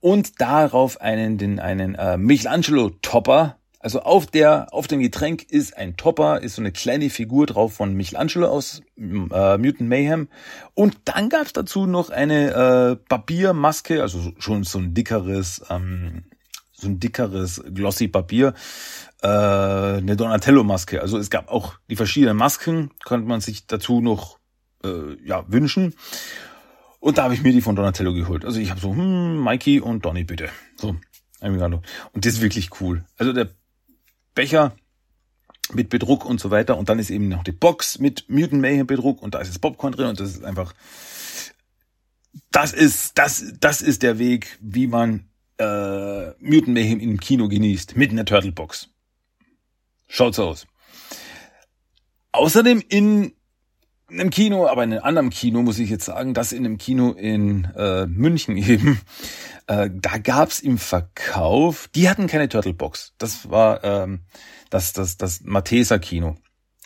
und 0.00 0.40
darauf 0.40 1.00
einen 1.00 1.38
den 1.38 1.60
einen 1.60 1.94
äh, 1.94 2.16
Michelangelo 2.16 2.90
Topper. 3.02 3.56
Also 3.78 4.02
auf 4.02 4.26
der 4.26 4.68
auf 4.72 4.86
dem 4.86 5.00
Getränk 5.00 5.42
ist 5.50 5.76
ein 5.76 5.96
Topper, 5.96 6.40
ist 6.40 6.54
so 6.54 6.62
eine 6.62 6.70
kleine 6.70 7.10
Figur 7.10 7.46
drauf 7.46 7.74
von 7.74 7.94
Michelangelo 7.94 8.46
aus 8.46 8.82
äh, 8.96 9.58
Mutant 9.58 9.88
Mayhem 9.88 10.28
und 10.74 10.96
dann 11.04 11.28
gab's 11.28 11.52
dazu 11.52 11.86
noch 11.86 12.10
eine 12.10 12.50
äh, 12.50 12.96
Papiermaske, 13.08 14.00
also 14.00 14.32
schon 14.38 14.62
so 14.62 14.78
ein 14.78 14.94
dickeres 14.94 15.62
ähm, 15.68 16.24
so 16.82 16.88
ein 16.88 17.00
dickeres 17.00 17.62
glossy 17.72 18.08
Papier, 18.08 18.54
äh, 19.22 19.26
eine 19.26 20.16
Donatello 20.16 20.64
Maske. 20.64 21.00
Also 21.00 21.18
es 21.18 21.30
gab 21.30 21.48
auch 21.48 21.74
die 21.88 21.96
verschiedenen 21.96 22.36
Masken, 22.36 22.90
konnte 23.04 23.26
man 23.26 23.40
sich 23.40 23.66
dazu 23.66 24.00
noch 24.00 24.38
äh, 24.84 25.16
ja 25.24 25.44
wünschen. 25.48 25.94
Und 27.00 27.18
da 27.18 27.24
habe 27.24 27.34
ich 27.34 27.42
mir 27.42 27.52
die 27.52 27.62
von 27.62 27.76
Donatello 27.76 28.12
geholt. 28.12 28.44
Also 28.44 28.60
ich 28.60 28.70
habe 28.70 28.80
so, 28.80 28.94
hm, 28.94 29.42
Mikey 29.42 29.80
und 29.80 30.04
Donny 30.04 30.24
bitte. 30.24 30.50
So, 30.76 30.96
Und 32.12 32.26
das 32.26 32.34
ist 32.34 32.42
wirklich 32.42 32.80
cool. 32.80 33.04
Also 33.16 33.32
der 33.32 33.48
Becher 34.34 34.74
mit 35.72 35.88
Bedruck 35.88 36.24
und 36.24 36.40
so 36.40 36.50
weiter. 36.50 36.76
Und 36.76 36.88
dann 36.88 36.98
ist 36.98 37.10
eben 37.10 37.28
noch 37.28 37.44
die 37.44 37.52
Box 37.52 37.98
mit 37.98 38.28
Mutant 38.28 38.60
Mayhem 38.60 38.86
Bedruck 38.86 39.22
und 39.22 39.34
da 39.34 39.40
ist 39.40 39.48
das 39.48 39.58
Popcorn 39.58 39.92
drin 39.92 40.06
und 40.06 40.20
das 40.20 40.30
ist 40.30 40.44
einfach, 40.44 40.74
das 42.50 42.72
ist, 42.72 43.18
das, 43.18 43.54
das 43.60 43.82
ist 43.82 44.02
der 44.02 44.18
Weg, 44.18 44.58
wie 44.60 44.86
man 44.86 45.28
äh, 45.58 46.30
Mutant 46.40 46.74
Mayhem 46.74 47.00
im 47.00 47.18
Kino 47.20 47.48
genießt. 47.48 47.96
Mit 47.96 48.10
einer 48.10 48.24
Turtle 48.24 48.52
Box. 48.52 48.91
Schaut's 50.14 50.38
aus. 50.38 50.66
Außerdem 52.32 52.82
in 52.86 53.32
in 54.10 54.20
einem 54.20 54.28
Kino, 54.28 54.66
aber 54.66 54.84
in 54.84 54.92
einem 54.92 55.04
anderen 55.04 55.30
Kino 55.30 55.62
muss 55.62 55.78
ich 55.78 55.88
jetzt 55.88 56.04
sagen, 56.04 56.34
das 56.34 56.52
in 56.52 56.66
einem 56.66 56.76
Kino 56.76 57.12
in 57.12 57.64
äh, 57.74 58.04
München 58.04 58.56
eben, 58.58 59.00
äh, 59.68 59.88
da 59.90 60.18
gab's 60.18 60.60
im 60.60 60.76
Verkauf, 60.76 61.88
die 61.94 62.10
hatten 62.10 62.26
keine 62.26 62.50
Turtle 62.50 62.74
Box. 62.74 63.14
Das 63.16 63.48
war 63.48 63.82
ähm, 63.84 64.20
das, 64.68 64.92
das, 64.92 65.16
das 65.16 65.40
Matheser 65.44 65.98
Kino 65.98 66.36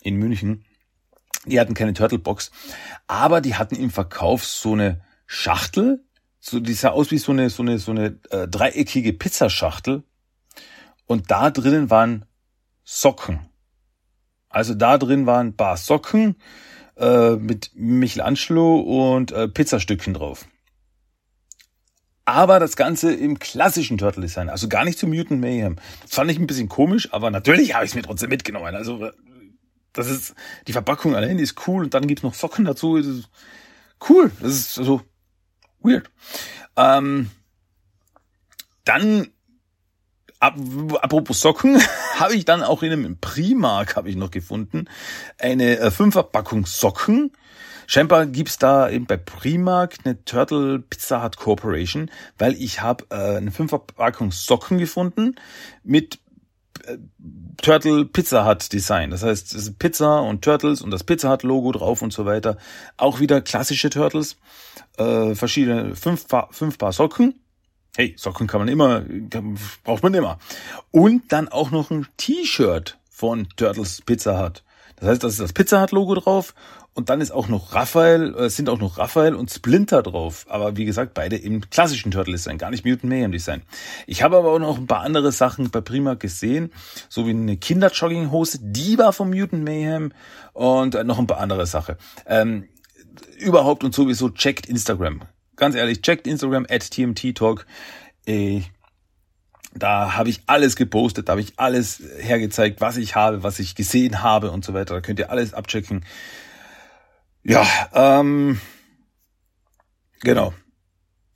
in 0.03 0.15
München. 0.19 0.65
Die 1.47 1.59
hatten 1.59 1.75
keine 1.75 1.95
Turtle 1.95 2.21
Box, 2.21 2.53
aber 3.09 3.41
die 3.41 3.57
hatten 3.57 3.75
im 3.75 3.91
Verkauf 3.91 4.45
so 4.45 4.75
eine 4.75 5.01
Schachtel, 5.27 6.05
so 6.39 6.61
die 6.61 6.75
sah 6.75 6.91
aus 6.91 7.11
wie 7.11 7.19
so 7.19 7.33
eine 7.33 7.51
so 7.51 7.65
eine 7.65 7.81
so 7.81 7.91
eine 7.91 8.21
äh, 8.31 8.47
dreieckige 8.47 9.13
Pizzaschachtel 9.13 10.05
und 11.07 11.29
da 11.33 11.51
drinnen 11.51 11.91
waren 11.91 12.25
Socken. 12.89 13.51
Also 14.49 14.75
da 14.75 14.97
drin 14.97 15.27
waren 15.27 15.49
ein 15.49 15.57
paar 15.57 15.77
Socken, 15.77 16.37
äh, 16.97 17.33
mit 17.33 17.73
Michelangelo 17.75 18.79
und 18.79 19.33
äh, 19.33 19.49
Pizzastückchen 19.49 20.15
drauf. 20.15 20.47
Aber 22.25 22.59
das 22.59 22.77
Ganze 22.77 23.13
im 23.13 23.39
klassischen 23.39 23.99
Turtle 23.99 24.23
Design, 24.23 24.49
also 24.49 24.69
gar 24.69 24.85
nicht 24.85 24.99
zu 24.99 25.07
Mutant 25.07 25.41
Mayhem. 25.41 25.77
Das 26.03 26.15
fand 26.15 26.31
ich 26.31 26.39
ein 26.39 26.47
bisschen 26.47 26.69
komisch, 26.69 27.13
aber 27.13 27.31
natürlich 27.31 27.75
habe 27.75 27.85
ich 27.85 27.91
es 27.91 27.95
mir 27.97 28.03
trotzdem 28.03 28.31
mitgenommen. 28.31 28.75
Also 28.75 29.11
das 29.93 30.09
ist 30.09 30.35
die 30.67 30.73
Verpackung 30.73 31.17
allein 31.17 31.39
ist 31.39 31.67
cool 31.67 31.85
und 31.85 31.95
dann 31.95 32.07
gibt's 32.07 32.23
noch 32.23 32.35
Socken 32.35 32.65
dazu. 32.65 32.97
Das 32.97 33.29
cool. 34.09 34.31
Das 34.41 34.53
ist 34.53 34.75
so 34.75 35.03
weird. 35.81 36.11
Ähm, 36.77 37.31
dann 38.85 39.29
apropos 40.41 41.41
Socken, 41.41 41.81
habe 42.15 42.35
ich 42.35 42.45
dann 42.45 42.63
auch 42.63 42.83
in 42.83 42.93
einem 42.93 43.19
Primark 43.19 43.97
habe 43.97 44.11
ich 44.11 44.17
noch 44.17 44.31
gefunden 44.31 44.89
eine 45.39 45.79
äh, 45.79 45.91
Fünferpackung 45.91 46.67
Socken. 46.67 47.33
Scheinbar 47.87 48.27
gibt's 48.27 48.59
da 48.59 48.91
eben 48.91 49.07
bei 49.07 49.17
Primark 49.17 49.99
eine 50.05 50.25
Turtle 50.25 50.81
Pizza 50.81 51.23
Hut 51.23 51.37
Corporation, 51.37 52.11
weil 52.37 52.55
ich 52.55 52.83
habe 52.83 53.07
äh, 53.11 53.37
eine 53.37 53.53
Fünferpackung 53.53 54.33
Socken 54.33 54.79
gefunden 54.79 55.37
mit 55.85 56.19
äh, 56.85 56.99
Turtle 57.63 58.05
Pizza 58.05 58.45
Hut 58.45 58.73
Design. 58.73 59.11
Das 59.11 59.23
heißt, 59.23 59.79
Pizza 59.79 60.21
und 60.21 60.43
Turtles 60.43 60.83
und 60.83 60.91
das 60.91 61.05
Pizza 61.05 61.31
Hut 61.31 61.45
Logo 61.45 61.71
drauf 61.71 62.03
und 62.03 62.13
so 62.13 62.27
weiter. 62.27 62.59
Auch 62.97 63.21
wieder 63.21 63.41
klassische 63.41 63.89
Turtles. 63.89 64.37
Äh, 64.99 65.35
verschiedene 65.35 65.95
fünf 65.95 66.27
fünf 66.51 66.79
Paar 66.79 66.93
Socken 66.93 67.35
Hey, 67.97 68.15
Socken 68.19 68.47
kann 68.47 68.61
man 68.61 68.69
immer, 68.69 69.05
braucht 69.83 70.03
man 70.03 70.13
immer. 70.13 70.39
Und 70.91 71.33
dann 71.33 71.49
auch 71.49 71.71
noch 71.71 71.91
ein 71.91 72.07
T-Shirt 72.19 72.99
von 73.09 73.49
Turtles 73.57 74.03
Pizza 74.03 74.39
Hut. 74.39 74.63
Das 74.97 75.09
heißt, 75.09 75.25
da 75.25 75.29
ist 75.29 75.41
das 75.41 75.55
Pizza 75.55 75.81
Hut 75.81 75.93
Logo 75.93 76.15
drauf 76.15 76.55
und 76.93 77.09
dann 77.09 77.23
ist 77.23 77.31
auch 77.31 77.49
noch 77.49 77.75
Raphael, 77.75 78.35
äh, 78.35 78.51
sind 78.51 78.69
auch 78.69 78.79
noch 78.79 78.99
Raphael 78.99 79.35
und 79.35 79.51
Splinter 79.51 80.03
drauf. 80.03 80.45
Aber 80.51 80.77
wie 80.77 80.85
gesagt, 80.85 81.15
beide 81.15 81.37
im 81.37 81.71
klassischen 81.71 82.11
Turtle 82.11 82.35
Design, 82.35 82.59
gar 82.59 82.71
nicht 82.71 82.85
Mutant 82.85 83.05
Mayhem 83.05 83.33
Design. 83.33 83.63
Ich 84.07 84.23
habe 84.23 84.37
aber 84.37 84.53
auch 84.53 84.59
noch 84.59 84.77
ein 84.77 84.87
paar 84.87 85.01
andere 85.01 85.33
Sachen 85.33 85.71
bei 85.71 85.81
Prima 85.81 86.15
gesehen, 86.15 86.75
so 87.09 87.27
wie 87.27 87.31
eine 87.31 87.57
Kinderjogginghose, 87.57 88.59
die 88.61 88.99
war 88.99 89.15
vom 89.15 89.31
Mutant 89.31 89.65
Mayhem 89.65 90.13
und 90.53 90.95
äh, 90.95 91.03
noch 91.03 91.19
ein 91.19 91.27
paar 91.27 91.41
andere 91.41 91.65
Sachen. 91.65 91.97
Ähm, 92.27 92.69
überhaupt 93.39 93.85
und 93.85 93.95
sowieso 93.95 94.29
checkt 94.29 94.67
Instagram 94.67 95.23
ganz 95.57 95.75
ehrlich, 95.75 96.03
checkt 96.03 96.27
Instagram 96.27 96.67
at 96.69 96.91
TMT 96.91 97.35
Talk. 97.35 97.67
Äh, 98.27 98.63
da 99.75 100.17
habe 100.17 100.31
ich 100.31 100.43
alles 100.47 100.77
gepostet, 100.77 101.29
da 101.29 101.33
habe 101.33 101.43
ich 101.43 101.59
alles 101.59 102.03
hergezeigt, 102.19 102.81
was 102.81 102.97
ich 102.97 103.15
habe, 103.15 103.43
was 103.43 103.59
ich 103.59 103.75
gesehen 103.75 104.23
habe 104.23 104.51
und 104.51 104.65
so 104.65 104.75
weiter. 104.75 104.95
Da 104.95 105.01
könnt 105.01 105.19
ihr 105.19 105.31
alles 105.31 105.55
abchecken. 105.55 106.05
Ja, 107.43 107.67
ähm, 107.93 108.61
genau. 110.21 110.53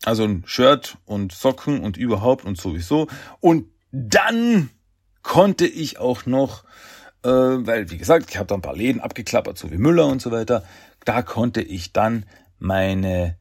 Also 0.05 0.25
ein 0.25 0.43
Shirt 0.47 0.97
und 1.05 1.33
Socken 1.33 1.81
und 1.81 1.97
überhaupt 1.97 2.45
und 2.45 2.59
sowieso. 2.59 3.09
Und 3.41 3.67
dann 3.93 4.71
konnte 5.23 5.67
ich 5.67 5.99
auch 5.99 6.25
noch, 6.25 6.65
äh, 7.23 7.29
weil 7.29 7.91
wie 7.91 7.99
gesagt, 7.99 8.31
ich 8.31 8.39
habe 8.39 8.47
da 8.47 8.55
ein 8.55 8.63
paar 8.63 8.77
Läden 8.77 9.01
abgeklappert, 9.01 9.59
so 9.59 9.71
wie 9.71 9.77
Müller 9.77 10.07
und 10.07 10.23
so 10.23 10.31
weiter. 10.31 10.65
Da 11.05 11.23
konnte 11.23 11.61
ich 11.61 11.93
dann 11.93 12.25
meine 12.59 13.37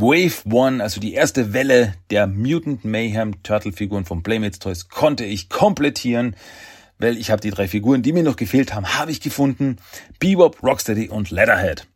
Wave 0.00 0.44
One, 0.48 0.80
also 0.80 1.00
die 1.00 1.14
erste 1.14 1.52
Welle 1.52 1.92
der 2.10 2.28
Mutant 2.28 2.84
Mayhem 2.84 3.42
Turtle 3.42 3.72
Figuren 3.72 4.04
von 4.04 4.22
Playmates 4.22 4.60
Toys, 4.60 4.88
konnte 4.88 5.24
ich 5.24 5.48
komplettieren, 5.48 6.36
weil 6.98 7.16
ich 7.16 7.32
habe 7.32 7.40
die 7.40 7.50
drei 7.50 7.66
Figuren, 7.66 8.02
die 8.02 8.12
mir 8.12 8.22
noch 8.22 8.36
gefehlt 8.36 8.74
haben, 8.74 8.96
habe 8.96 9.10
ich 9.10 9.20
gefunden. 9.20 9.78
Bebop, 10.20 10.62
Rocksteady 10.62 11.08
und 11.08 11.32
Leatherhead. 11.32 11.88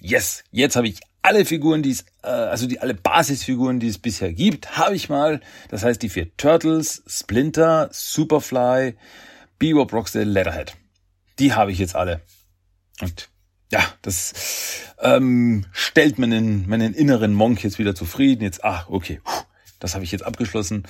Yes, 0.00 0.44
jetzt 0.50 0.76
habe 0.76 0.88
ich 0.88 1.00
alle 1.22 1.46
Figuren, 1.46 1.82
die 1.82 1.92
es, 1.92 2.04
äh, 2.22 2.28
also 2.28 2.66
die 2.66 2.80
alle 2.80 2.92
Basisfiguren, 2.92 3.80
die 3.80 3.88
es 3.88 3.96
bisher 3.96 4.34
gibt, 4.34 4.76
habe 4.76 4.94
ich 4.94 5.08
mal. 5.08 5.40
Das 5.70 5.82
heißt 5.82 6.02
die 6.02 6.10
vier 6.10 6.36
Turtles, 6.36 7.02
Splinter, 7.06 7.88
Superfly, 7.90 8.96
Bebop, 9.58 9.94
Rocksteady, 9.94 10.28
Leatherhead. 10.28 10.74
Die 11.38 11.54
habe 11.54 11.72
ich 11.72 11.78
jetzt 11.78 11.96
alle. 11.96 12.20
Und 13.00 13.29
ja, 13.70 13.80
das 14.02 14.32
ähm, 15.00 15.66
stellt 15.72 16.18
meinen, 16.18 16.68
meinen 16.68 16.94
inneren 16.94 17.32
Monk 17.32 17.62
jetzt 17.62 17.78
wieder 17.78 17.94
zufrieden. 17.94 18.42
Jetzt, 18.42 18.64
ah, 18.64 18.84
okay, 18.88 19.20
das 19.78 19.94
habe 19.94 20.04
ich 20.04 20.12
jetzt 20.12 20.24
abgeschlossen. 20.24 20.84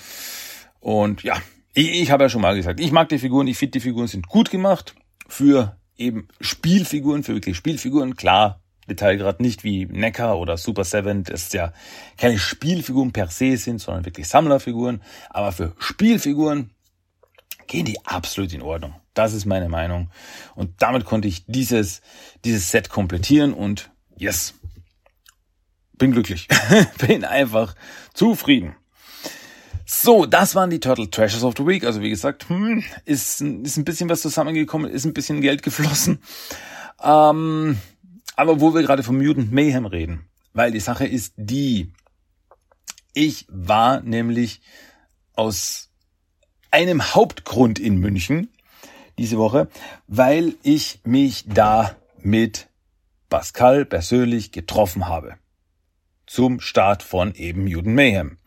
Und 0.81 1.23
ja, 1.23 1.37
ich, 1.75 2.01
ich 2.01 2.11
habe 2.11 2.25
ja 2.25 2.29
schon 2.29 2.43
mal 2.43 2.57
gesagt, 2.57 2.81
ich 2.81 2.93
mag 2.93 3.09
die 3.09 3.19
Figuren, 3.19 3.47
ich 3.47 3.59
finde 3.59 3.73
die 3.73 3.81
Figuren 3.81 4.07
sind 4.07 4.29
gut 4.29 4.51
gemacht 4.51 4.95
für 5.29 5.77
eben 5.97 6.29
Spielfiguren, 6.41 7.23
für 7.23 7.35
wirklich 7.35 7.57
Spielfiguren. 7.57 8.17
Klar, 8.17 8.61
Detailgrad 8.89 9.41
nicht 9.41 9.63
wie 9.63 9.85
Neckar 9.87 10.39
oder 10.39 10.57
Super 10.57 10.85
Seven, 10.85 11.23
das 11.25 11.53
ja 11.53 11.73
keine 12.17 12.39
Spielfiguren 12.39 13.13
per 13.13 13.29
se 13.29 13.57
sind, 13.57 13.81
sondern 13.81 14.07
wirklich 14.07 14.27
Sammlerfiguren. 14.27 15.03
Aber 15.29 15.53
für 15.53 15.75
Spielfiguren 15.79 16.71
gehen 17.71 17.87
die 17.87 18.05
absolut 18.05 18.53
in 18.53 18.63
Ordnung. 18.63 18.95
Das 19.15 19.33
ist 19.33 19.47
meine 19.47 19.69
Meinung. 19.69 20.11
Und 20.57 20.83
damit 20.83 21.05
konnte 21.05 21.29
ich 21.29 21.47
dieses, 21.47 22.03
dieses 22.45 22.71
Set 22.71 22.91
komplettieren 22.91 23.55
und 23.55 23.91
yes, 24.17 24.55
bin 25.97 26.11
glücklich. 26.11 26.49
bin 27.07 27.25
einfach 27.25 27.77
zufrieden. 28.13 28.75
So, 29.87 30.27
das 30.27 30.55
waren 30.55 30.71
die 30.71 30.81
Turtle 30.81 31.11
Treasures 31.11 31.45
of 31.45 31.55
the 31.57 31.67
Week. 31.67 31.85
Also 31.85 32.01
wie 32.01 32.11
gesagt, 32.11 32.49
hm, 32.49 32.83
ist, 33.05 33.41
ist 33.41 33.77
ein 33.77 33.85
bisschen 33.85 34.09
was 34.09 34.21
zusammengekommen, 34.21 34.91
ist 34.91 35.05
ein 35.05 35.15
bisschen 35.15 35.41
Geld 35.41 35.63
geflossen. 35.63 36.21
Ähm, 37.01 37.79
aber 38.35 38.61
wo 38.61 38.75
wir 38.75 38.83
gerade 38.83 39.05
von 39.05 39.17
Mutant 39.17 39.53
Mayhem 39.53 39.87
reden, 39.87 40.29
weil 40.53 40.73
die 40.73 40.81
Sache 40.81 41.07
ist 41.07 41.35
die, 41.37 41.93
ich 43.15 43.47
war 43.49 44.01
nämlich 44.01 44.61
aus 45.35 45.90
einem 46.71 47.15
Hauptgrund 47.15 47.79
in 47.79 47.99
München 47.99 48.53
diese 49.19 49.39
Woche, 49.39 49.69
weil 50.07 50.55
ich 50.63 51.01
mich 51.05 51.45
da 51.47 51.97
mit 52.19 52.69
Pascal 53.29 53.85
persönlich 53.85 54.53
getroffen 54.53 55.09
habe. 55.09 55.37
Zum 56.27 56.61
Start 56.61 57.03
von 57.03 57.35
eben 57.35 57.65
Mutant 57.65 57.95
Mayhem 57.95 58.39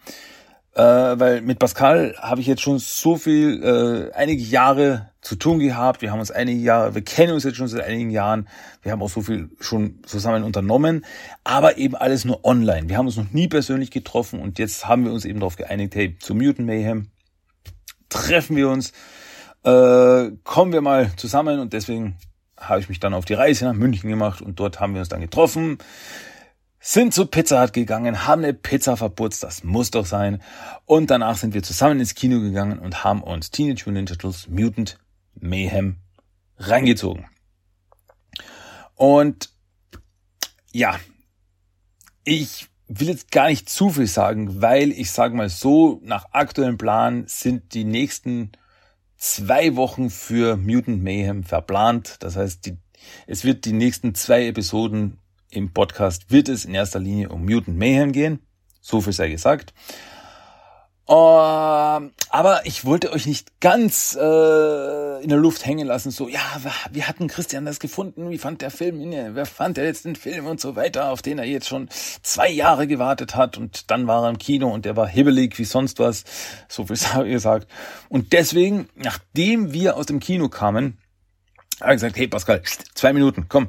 äh, 0.76 0.82
weil 0.82 1.42
mit 1.42 1.60
Pascal 1.60 2.16
habe 2.18 2.42
ich 2.42 2.48
jetzt 2.48 2.62
schon 2.62 2.80
so 2.80 3.16
viel, 3.16 3.64
äh, 3.64 4.14
einige 4.16 4.42
Jahre 4.42 5.12
zu 5.22 5.36
tun 5.36 5.60
gehabt. 5.60 6.02
Wir 6.02 6.12
haben 6.12 6.20
uns 6.20 6.32
einige 6.32 6.60
Jahre, 6.60 6.96
wir 6.96 7.04
kennen 7.04 7.34
uns 7.34 7.44
jetzt 7.44 7.58
schon 7.58 7.68
seit 7.68 7.84
einigen 7.86 8.10
Jahren. 8.10 8.48
Wir 8.82 8.92
haben 8.92 9.02
auch 9.02 9.10
so 9.10 9.22
viel 9.22 9.50
schon 9.60 10.00
zusammen 10.06 10.44
unternommen, 10.44 11.06
aber 11.44 11.78
eben 11.78 11.96
alles 11.96 12.26
nur 12.26 12.44
online. 12.44 12.90
Wir 12.90 12.98
haben 12.98 13.06
uns 13.06 13.18
noch 13.18 13.32
nie 13.32 13.48
persönlich 13.48 13.92
getroffen 13.92 14.40
und 14.40 14.58
jetzt 14.60 14.88
haben 14.88 15.06
wir 15.06 15.12
uns 15.12 15.26
eben 15.26 15.40
darauf 15.40 15.56
geeinigt, 15.56 15.96
hey, 15.96 16.18
zu 16.18 16.34
Mutant 16.34 16.68
Mayhem 16.68 17.10
treffen 18.14 18.56
wir 18.56 18.70
uns, 18.70 18.92
äh, 19.64 20.32
kommen 20.44 20.74
wir 20.74 20.82
mal 20.82 21.12
zusammen 21.16 21.60
und 21.60 21.74
deswegen 21.74 22.18
habe 22.58 22.80
ich 22.80 22.90
mich 22.90 23.00
dann 23.00 23.14
auf 23.14 23.26
die 23.26 23.34
Reise 23.34 23.66
nach 23.66 23.74
München 23.74 24.10
gemacht 24.10 24.42
und 24.42 24.60
dort 24.60 24.80
haben 24.80 24.94
wir 24.94 25.00
uns 25.00 25.10
dann 25.10 25.22
getroffen 25.22 25.78
sind 26.86 27.14
zu 27.14 27.28
Pizza 27.28 27.64
Hut 27.64 27.72
gegangen, 27.72 28.28
haben 28.28 28.44
eine 28.44 28.54
Pizza 28.54 28.98
verputzt, 28.98 29.42
das 29.42 29.64
muss 29.64 29.90
doch 29.90 30.06
sein. 30.06 30.42
Und 30.86 31.10
danach 31.10 31.38
sind 31.38 31.54
wir 31.54 31.64
zusammen 31.64 32.02
ins 32.02 32.14
Kino 32.14 32.42
gegangen 32.42 32.78
und 32.78 33.06
haben 33.06 33.24
uns 33.24 33.52
Teenage 33.52 33.86
Mutant 33.86 34.10
Ninja 34.10 34.16
Turtles 34.16 34.50
Mutant 34.50 35.00
Mayhem 35.40 35.96
reingezogen. 36.58 37.26
Und 38.96 39.50
ja, 40.74 41.00
ich 42.26 42.68
will 42.88 43.08
jetzt 43.08 43.32
gar 43.32 43.48
nicht 43.48 43.70
zu 43.70 43.90
viel 43.90 44.08
sagen, 44.08 44.62
weil 44.62 44.92
ich 44.92 45.12
sage 45.12 45.36
mal 45.36 45.50
so, 45.50 46.00
nach 46.04 46.28
aktuellem 46.32 46.78
Plan 46.78 47.26
sind 47.28 47.74
die 47.74 47.86
nächsten 47.86 48.52
zwei 49.18 49.76
Wochen 49.76 50.10
für 50.10 50.58
Mutant 50.58 51.02
Mayhem 51.02 51.44
verplant. 51.44 52.18
Das 52.20 52.36
heißt, 52.36 52.66
die, 52.66 52.78
es 53.26 53.44
wird 53.44 53.66
die 53.66 53.74
nächsten 53.74 54.16
zwei 54.16 54.48
Episoden 54.48 55.20
im 55.50 55.72
Podcast 55.72 56.32
wird 56.32 56.50
es 56.50 56.66
in 56.66 56.74
erster 56.74 57.00
Linie 57.00 57.30
um 57.30 57.46
Mutant 57.46 57.78
Mayhem 57.78 58.12
gehen. 58.12 58.40
So 58.82 59.02
viel 59.02 59.14
sei 59.14 59.30
gesagt. 59.30 59.74
Uh, 61.06 62.00
aber 62.30 62.62
ich 62.64 62.86
wollte 62.86 63.12
euch 63.12 63.26
nicht 63.26 63.60
ganz 63.60 64.18
äh, 64.20 65.22
in 65.22 65.28
der 65.28 65.38
Luft 65.38 65.66
hängen 65.66 65.86
lassen, 65.86 66.12
so, 66.12 66.30
ja, 66.30 66.40
wie 66.92 67.04
hatten 67.04 67.28
Christian 67.28 67.66
das 67.66 67.82
gefunden? 67.82 68.30
Wie 68.30 68.38
fand 68.38 68.62
der 68.62 68.72
Film? 68.72 69.12
Wer 69.12 69.46
fand 69.46 69.78
er 69.78 69.84
jetzt 69.84 70.06
den 70.06 70.16
Film 70.16 70.48
und 70.48 70.62
so 70.62 70.78
weiter, 70.78 71.10
auf 71.10 71.22
den 71.22 71.40
er 71.40 71.46
jetzt 71.46 71.68
schon 71.68 71.90
zwei 72.22 72.50
Jahre 72.50 72.88
gewartet 72.88 73.36
hat 73.36 73.58
und 73.58 73.92
dann 73.92 74.08
war 74.08 74.24
er 74.24 74.30
im 74.30 74.38
Kino 74.38 74.70
und 74.70 74.86
der 74.86 74.96
war 74.96 75.08
hibbelig 75.08 75.60
wie 75.60 75.66
sonst 75.66 76.00
was. 76.00 76.24
So 76.70 76.86
viel 76.86 76.96
habe 77.14 77.28
ich 77.28 77.34
gesagt. 77.34 77.68
Und 78.08 78.32
deswegen, 78.32 78.88
nachdem 78.96 79.74
wir 79.74 79.98
aus 79.98 80.06
dem 80.06 80.22
Kino 80.22 80.48
kamen, 80.48 80.98
habe 81.82 81.92
ich 81.92 81.98
gesagt, 81.98 82.16
hey 82.16 82.30
Pascal, 82.30 82.62
zwei 82.96 83.12
Minuten, 83.12 83.48
komm, 83.50 83.68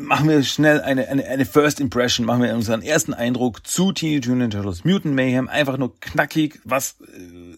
machen 0.00 0.28
wir 0.28 0.42
schnell 0.42 0.80
eine, 0.80 1.08
eine, 1.08 1.24
eine 1.24 1.44
First 1.44 1.80
Impression, 1.80 2.26
machen 2.26 2.42
wir 2.42 2.54
unseren 2.54 2.82
ersten 2.82 3.14
Eindruck 3.14 3.66
zu 3.66 3.92
Teenage 3.92 4.30
Mutant 4.30 4.52
Turtles 4.52 4.84
Mutant 4.84 5.14
Mayhem. 5.14 5.48
Einfach 5.48 5.76
nur 5.76 5.98
knackig, 6.00 6.60
was 6.64 6.96
äh, 7.00 7.56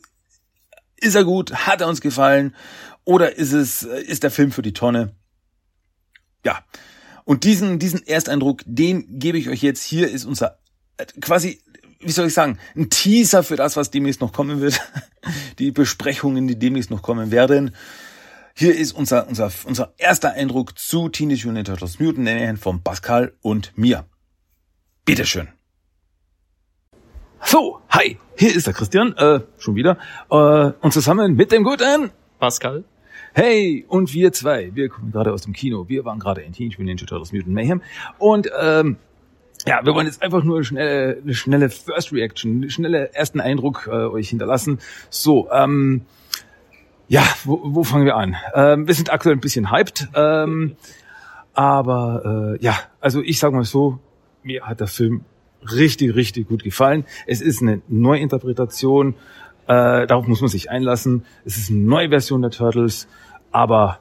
ist 0.97 1.15
er 1.15 1.25
gut, 1.25 1.53
hat 1.67 1.81
er 1.81 1.89
uns 1.89 2.01
gefallen 2.01 2.55
oder 3.05 3.37
ist 3.37 3.53
es 3.53 3.85
äh, 3.85 4.01
ist 4.03 4.23
der 4.23 4.31
Film 4.31 4.53
für 4.53 4.63
die 4.63 4.73
Tonne? 4.73 5.15
Ja. 6.45 6.65
Und 7.25 7.45
diesen 7.45 7.79
diesen 7.79 8.07
Ersteindruck, 8.07 8.63
den 8.65 9.19
gebe 9.19 9.39
ich 9.39 9.49
euch 9.49 9.63
jetzt. 9.63 9.85
Hier 9.85 10.11
ist 10.11 10.25
unser 10.25 10.59
äh, 10.97 11.07
quasi 11.21 11.61
wie 12.01 12.13
soll 12.13 12.27
ich 12.27 12.35
sagen, 12.35 12.59
ein 12.77 12.91
Teaser 12.91 13.43
für 13.43 13.57
das, 13.57 13.77
was 13.77 13.91
demnächst 13.91 14.21
noch 14.21 14.33
kommen 14.33 14.61
wird. 14.61 14.81
Die 15.59 15.71
Besprechungen, 15.71 16.47
die 16.47 16.59
demnächst 16.59 16.91
noch 16.91 17.03
kommen 17.03 17.31
werden. 17.31 17.75
Hier 18.57 18.73
ist 18.77 18.93
unser, 18.93 19.27
unser, 19.27 19.51
unser 19.65 19.95
erster 19.99 20.35
Eindruck 20.35 20.79
zu 20.79 21.09
Teenage 21.09 21.45
Mutant 21.49 21.67
Turtles 21.67 21.99
Mutant 21.99 22.25
Mayhem 22.25 22.57
von 22.57 22.85
Pascal 22.85 23.33
und 23.43 23.77
mir. 23.77 24.05
Bitteschön. 25.05 25.49
So, 27.45 27.81
hi, 27.89 28.17
hier 28.37 28.55
ist 28.55 28.69
der 28.69 28.75
Christian, 28.75 29.13
äh, 29.17 29.41
schon 29.59 29.75
wieder, 29.75 29.99
äh, 30.31 30.73
und 30.81 30.93
zusammen 30.93 31.35
mit 31.35 31.51
dem 31.51 31.65
guten 31.65 32.13
Pascal. 32.39 32.85
Hey, 33.33 33.85
und 33.89 34.15
wir 34.15 34.33
zwei, 34.33 34.73
wir 34.73 34.89
kommen 34.89 35.11
gerade 35.11 35.33
aus 35.33 35.43
dem 35.43 35.53
Kino, 35.53 35.89
wir 35.89 36.05
waren 36.05 36.21
gerade 36.21 36.43
in 36.43 36.53
Teenage 36.53 36.77
Mutant 36.77 37.01
Ninja 37.01 37.07
Turtles 37.07 37.33
Mutant 37.33 37.55
Mayhem 37.55 37.83
und 38.19 38.49
ähm, 38.57 38.99
ja, 39.67 39.85
wir 39.85 39.95
wollen 39.95 40.07
jetzt 40.07 40.23
einfach 40.23 40.45
nur 40.45 40.59
eine 40.59 40.65
schnelle, 40.65 41.19
eine 41.21 41.35
schnelle 41.35 41.71
First 41.71 42.13
Reaction, 42.13 42.59
eine 42.59 42.71
schnelle 42.71 43.13
ersten 43.15 43.41
Eindruck 43.41 43.89
äh, 43.89 43.91
euch 43.91 44.29
hinterlassen. 44.29 44.79
So, 45.11 45.51
ähm, 45.51 46.03
ja, 47.09 47.23
wo, 47.45 47.61
wo 47.63 47.85
fangen 47.85 48.07
wir 48.07 48.17
an? 48.17 48.37
Ähm, 48.55 48.87
wir 48.87 48.95
sind 48.95 49.13
aktuell 49.13 49.37
ein 49.37 49.41
bisschen 49.41 49.71
hyped, 49.71 50.09
ähm, 50.15 50.77
aber 51.53 52.57
äh, 52.59 52.65
ja, 52.65 52.77
also 53.01 53.23
ich 53.23 53.39
sage 53.39 53.55
mal 53.55 53.65
so, 53.65 53.99
mir 54.43 54.67
hat 54.67 54.81
der 54.81 54.87
Film 54.87 55.25
richtig, 55.63 56.15
richtig 56.15 56.49
gut 56.49 56.65
gefallen. 56.65 57.05
Es 57.27 57.41
ist 57.41 57.63
eine 57.63 57.83
Neuinterpretation, 57.89 59.15
äh, 59.67 60.07
darauf 60.07 60.27
muss 60.27 60.41
man 60.41 60.51
sich 60.51 60.71
einlassen. 60.71 61.25
Es 61.45 61.57
ist 61.57 61.71
eine 61.71 61.81
neue 61.81 62.09
Version 62.09 62.43
der 62.43 62.51
Turtles, 62.51 63.07
aber 63.53 63.99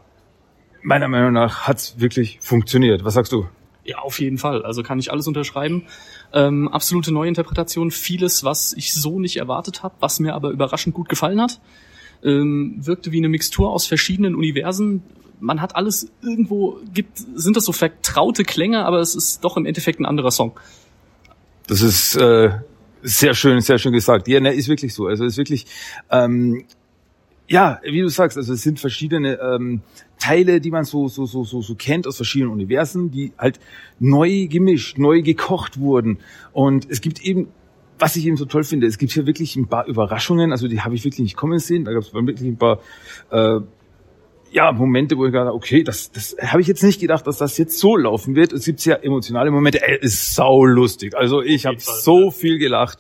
meiner 0.81 1.07
Meinung 1.07 1.33
nach 1.33 1.67
hat's 1.67 1.99
wirklich 1.99 2.39
funktioniert. 2.41 3.05
Was 3.05 3.13
sagst 3.13 3.31
du? 3.31 3.47
Ja, 3.85 3.99
auf 3.99 4.19
jeden 4.19 4.37
Fall. 4.37 4.63
Also 4.63 4.81
kann 4.81 4.99
ich 4.99 5.11
alles 5.11 5.27
unterschreiben. 5.27 5.87
Ähm, 6.33 6.69
absolute 6.69 7.13
Neuinterpretation, 7.13 7.91
vieles, 7.91 8.43
was 8.45 8.73
ich 8.73 8.93
so 8.93 9.19
nicht 9.19 9.37
erwartet 9.37 9.83
habe, 9.83 9.95
was 9.99 10.19
mir 10.19 10.33
aber 10.33 10.51
überraschend 10.51 10.95
gut 10.95 11.09
gefallen 11.09 11.41
hat 11.41 11.59
ähm, 12.23 12.75
wirkte 12.77 13.11
wie 13.11 13.17
eine 13.17 13.29
Mixtur 13.29 13.71
aus 13.71 13.85
verschiedenen 13.85 14.35
Universen. 14.35 15.03
Man 15.39 15.61
hat 15.61 15.75
alles 15.75 16.11
irgendwo, 16.21 16.79
gibt, 16.93 17.17
sind 17.35 17.57
das 17.57 17.65
so 17.65 17.71
vertraute 17.71 18.43
Klänge, 18.43 18.85
aber 18.85 18.99
es 18.99 19.15
ist 19.15 19.43
doch 19.43 19.57
im 19.57 19.65
Endeffekt 19.65 19.99
ein 19.99 20.05
anderer 20.05 20.31
Song. 20.31 20.53
Das 21.67 21.81
ist 21.81 22.15
äh, 22.15 22.51
sehr 23.01 23.33
schön, 23.33 23.59
sehr 23.61 23.77
schön 23.77 23.91
gesagt. 23.91 24.27
Ja, 24.27 24.39
ne, 24.39 24.53
ist 24.53 24.69
wirklich 24.69 24.93
so. 24.93 25.07
Also 25.07 25.25
ist 25.25 25.37
wirklich, 25.37 25.65
ähm, 26.09 26.63
ja, 27.47 27.79
wie 27.83 28.01
du 28.01 28.09
sagst, 28.09 28.37
also 28.37 28.53
es 28.53 28.61
sind 28.61 28.79
verschiedene 28.79 29.39
ähm, 29.39 29.81
Teile, 30.19 30.61
die 30.61 30.71
man 30.71 30.85
so 30.85 31.09
so 31.09 31.25
so 31.25 31.43
so 31.43 31.61
so 31.61 31.75
kennt 31.75 32.07
aus 32.07 32.15
verschiedenen 32.15 32.51
Universen, 32.51 33.11
die 33.11 33.33
halt 33.37 33.59
neu 33.99 34.47
gemischt, 34.47 34.97
neu 34.97 35.21
gekocht 35.21 35.79
wurden. 35.79 36.19
Und 36.53 36.89
es 36.89 37.01
gibt 37.01 37.21
eben 37.21 37.49
was 37.99 38.15
ich 38.15 38.25
eben 38.25 38.37
so 38.37 38.45
toll 38.45 38.63
finde, 38.63 38.87
es 38.87 38.97
gibt 38.97 39.11
hier 39.11 39.25
wirklich 39.25 39.55
ein 39.55 39.67
paar 39.67 39.87
Überraschungen, 39.87 40.51
also 40.51 40.67
die 40.67 40.81
habe 40.81 40.95
ich 40.95 41.03
wirklich 41.03 41.21
nicht 41.21 41.37
kommen 41.37 41.59
sehen. 41.59 41.85
Da 41.85 41.93
gab 41.93 42.03
es 42.03 42.13
wirklich 42.13 42.41
ein 42.41 42.57
paar 42.57 42.79
äh, 43.31 43.59
ja, 44.53 44.71
Momente, 44.71 45.17
wo 45.17 45.25
ich 45.25 45.31
gedacht 45.31 45.51
okay, 45.51 45.83
das, 45.83 46.11
das 46.11 46.35
habe 46.39 46.61
ich 46.61 46.67
jetzt 46.67 46.83
nicht 46.83 47.01
gedacht, 47.01 47.25
dass 47.25 47.39
das 47.39 47.57
jetzt 47.57 47.79
so 47.79 47.97
laufen 47.97 48.35
wird. 48.35 48.53
Es 48.53 48.65
gibt 48.65 48.85
ja 48.85 48.95
emotionale 48.95 49.49
Momente. 49.49 49.81
Ey, 49.81 49.97
ist 49.99 50.35
sau 50.35 50.63
lustig. 50.63 51.15
Also 51.17 51.41
ich 51.41 51.65
habe 51.65 51.77
so 51.79 52.25
ja. 52.25 52.31
viel 52.31 52.59
gelacht. 52.59 52.99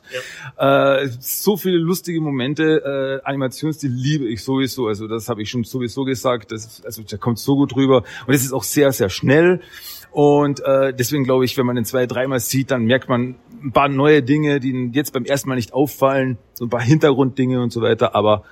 Ja. 0.57 0.97
Äh, 0.97 1.09
so 1.19 1.55
viele 1.55 1.77
lustige 1.77 2.19
Momente. 2.21 3.21
Äh, 3.23 3.27
Animationsstil 3.27 3.91
liebe 3.91 4.27
ich 4.27 4.43
sowieso. 4.43 4.87
Also 4.87 5.07
das 5.07 5.29
habe 5.29 5.43
ich 5.43 5.49
schon 5.51 5.63
sowieso 5.63 6.05
gesagt. 6.05 6.51
Das, 6.51 6.83
also 6.83 7.03
der 7.03 7.19
kommt 7.19 7.37
so 7.37 7.55
gut 7.55 7.75
rüber. 7.75 8.03
Und 8.25 8.33
es 8.33 8.43
ist 8.43 8.51
auch 8.51 8.63
sehr, 8.63 8.91
sehr 8.91 9.09
schnell. 9.09 9.61
Und 10.13 10.63
äh, 10.63 10.93
deswegen 10.93 11.23
glaube 11.23 11.43
ich, 11.43 11.57
wenn 11.57 11.65
man 11.65 11.75
den 11.75 11.85
zwei, 11.85 12.05
dreimal 12.05 12.39
sieht, 12.39 12.69
dann 12.69 12.85
merkt 12.85 13.09
man 13.09 13.33
ein 13.63 13.71
paar 13.71 13.89
neue 13.89 14.21
Dinge, 14.21 14.59
die 14.59 14.91
jetzt 14.93 15.11
beim 15.11 15.25
ersten 15.25 15.49
Mal 15.49 15.55
nicht 15.55 15.73
auffallen, 15.73 16.37
so 16.53 16.65
ein 16.65 16.69
paar 16.69 16.83
Hintergrunddinge 16.83 17.59
und 17.59 17.73
so 17.73 17.81
weiter. 17.81 18.13
Aber 18.13 18.43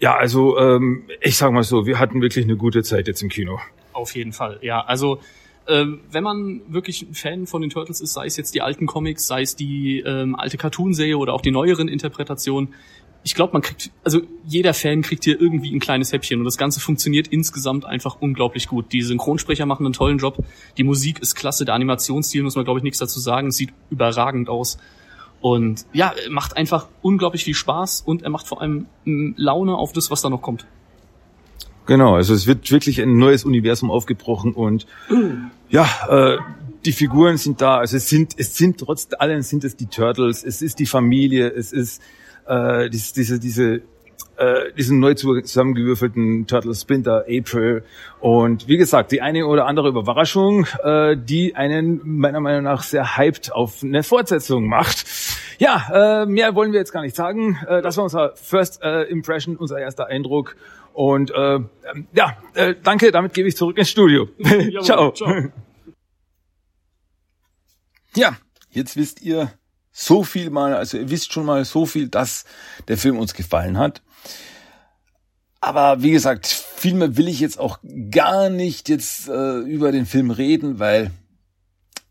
ja, 0.00 0.16
also 0.16 0.58
ähm, 0.58 1.02
ich 1.20 1.36
sage 1.36 1.52
mal 1.52 1.62
so, 1.62 1.84
wir 1.84 1.98
hatten 1.98 2.22
wirklich 2.22 2.46
eine 2.46 2.56
gute 2.56 2.82
Zeit 2.82 3.06
jetzt 3.06 3.22
im 3.22 3.28
Kino. 3.28 3.58
Auf 3.92 4.16
jeden 4.16 4.32
Fall, 4.32 4.60
ja. 4.62 4.80
Also 4.80 5.20
ähm, 5.66 6.00
wenn 6.10 6.24
man 6.24 6.62
wirklich 6.68 7.02
ein 7.02 7.12
Fan 7.12 7.46
von 7.46 7.60
den 7.60 7.68
Turtles 7.68 8.00
ist, 8.00 8.14
sei 8.14 8.24
es 8.24 8.38
jetzt 8.38 8.54
die 8.54 8.62
alten 8.62 8.86
Comics, 8.86 9.26
sei 9.26 9.42
es 9.42 9.56
die 9.56 10.00
ähm, 10.00 10.36
alte 10.36 10.56
Cartoon-Serie 10.56 11.18
oder 11.18 11.34
auch 11.34 11.42
die 11.42 11.50
neueren 11.50 11.88
Interpretationen, 11.88 12.72
ich 13.24 13.34
glaube, 13.34 13.52
man 13.52 13.62
kriegt, 13.62 13.90
also 14.04 14.20
jeder 14.46 14.74
Fan 14.74 15.02
kriegt 15.02 15.24
hier 15.24 15.40
irgendwie 15.40 15.74
ein 15.74 15.80
kleines 15.80 16.12
Häppchen 16.12 16.38
und 16.38 16.44
das 16.44 16.56
Ganze 16.56 16.80
funktioniert 16.80 17.28
insgesamt 17.28 17.84
einfach 17.84 18.16
unglaublich 18.20 18.68
gut. 18.68 18.92
Die 18.92 19.02
Synchronsprecher 19.02 19.66
machen 19.66 19.84
einen 19.84 19.92
tollen 19.92 20.18
Job, 20.18 20.44
die 20.76 20.84
Musik 20.84 21.20
ist 21.20 21.34
klasse, 21.34 21.64
der 21.64 21.74
Animationsstil 21.74 22.42
muss 22.42 22.56
man 22.56 22.64
glaube 22.64 22.80
ich 22.80 22.84
nichts 22.84 22.98
dazu 22.98 23.20
sagen, 23.20 23.50
sieht 23.50 23.70
überragend 23.90 24.48
aus. 24.48 24.78
Und 25.40 25.86
ja, 25.92 26.14
macht 26.30 26.56
einfach 26.56 26.88
unglaublich 27.00 27.44
viel 27.44 27.54
Spaß 27.54 28.02
und 28.04 28.22
er 28.22 28.30
macht 28.30 28.48
vor 28.48 28.60
allem 28.60 28.86
Laune 29.04 29.76
auf 29.76 29.92
das, 29.92 30.10
was 30.10 30.20
da 30.20 30.30
noch 30.30 30.42
kommt. 30.42 30.66
Genau, 31.86 32.16
also 32.16 32.34
es 32.34 32.46
wird 32.46 32.70
wirklich 32.70 33.00
ein 33.00 33.16
neues 33.16 33.44
Universum 33.44 33.90
aufgebrochen 33.90 34.52
und 34.52 34.86
ja, 35.70 35.88
äh, 36.08 36.38
die 36.84 36.92
Figuren 36.92 37.36
sind 37.36 37.60
da, 37.60 37.78
also 37.78 37.96
es 37.96 38.08
sind, 38.08 38.34
es 38.36 38.56
sind 38.56 38.78
trotz 38.78 39.08
allem 39.18 39.42
sind 39.42 39.64
es 39.64 39.76
die 39.76 39.86
Turtles, 39.86 40.44
es 40.44 40.60
ist 40.60 40.78
die 40.78 40.86
Familie, 40.86 41.48
es 41.48 41.72
ist 41.72 42.02
äh, 42.48 42.90
diese, 42.90 43.14
diese, 43.14 43.38
diese 43.38 43.82
äh, 44.38 44.72
diesen 44.76 45.00
neu 45.00 45.14
zusammengewürfelten 45.14 46.46
Turtle 46.46 46.74
Splinter 46.74 47.24
April 47.28 47.82
und 48.20 48.68
wie 48.68 48.76
gesagt 48.76 49.10
die 49.10 49.20
eine 49.20 49.46
oder 49.46 49.66
andere 49.66 49.88
Überraschung, 49.88 50.66
äh, 50.84 51.16
die 51.16 51.56
einen 51.56 52.00
meiner 52.04 52.40
Meinung 52.40 52.62
nach 52.62 52.82
sehr 52.82 53.16
hyped 53.16 53.52
auf 53.52 53.82
eine 53.82 54.02
Fortsetzung 54.02 54.68
macht. 54.68 55.04
Ja, 55.58 56.22
äh, 56.22 56.26
mehr 56.26 56.54
wollen 56.54 56.72
wir 56.72 56.78
jetzt 56.78 56.92
gar 56.92 57.02
nicht 57.02 57.16
sagen. 57.16 57.58
Äh, 57.66 57.82
das 57.82 57.96
war 57.96 58.04
unser 58.04 58.36
First 58.36 58.80
äh, 58.82 59.02
Impression, 59.04 59.56
unser 59.56 59.80
erster 59.80 60.06
Eindruck. 60.06 60.54
Und 60.92 61.32
äh, 61.32 61.58
ja, 62.12 62.36
äh, 62.54 62.74
danke, 62.82 63.10
damit 63.10 63.34
gebe 63.34 63.48
ich 63.48 63.56
zurück 63.56 63.76
ins 63.76 63.90
Studio. 63.90 64.28
ciao. 64.82 65.10
ciao. 65.12 65.50
Ja, 68.14 68.36
jetzt 68.70 68.96
wisst 68.96 69.20
ihr, 69.22 69.50
so 70.00 70.22
viel 70.22 70.50
mal, 70.50 70.74
also 70.74 70.96
ihr 70.96 71.10
wisst 71.10 71.32
schon 71.32 71.44
mal 71.44 71.64
so 71.64 71.84
viel, 71.84 72.08
dass 72.08 72.44
der 72.86 72.96
Film 72.96 73.18
uns 73.18 73.34
gefallen 73.34 73.78
hat. 73.78 74.00
Aber 75.60 76.02
wie 76.02 76.12
gesagt, 76.12 76.46
viel 76.46 76.94
mehr 76.94 77.16
will 77.16 77.26
ich 77.26 77.40
jetzt 77.40 77.58
auch 77.58 77.80
gar 78.10 78.48
nicht 78.48 78.88
jetzt 78.88 79.28
äh, 79.28 79.58
über 79.58 79.90
den 79.90 80.06
Film 80.06 80.30
reden, 80.30 80.78
weil, 80.78 81.10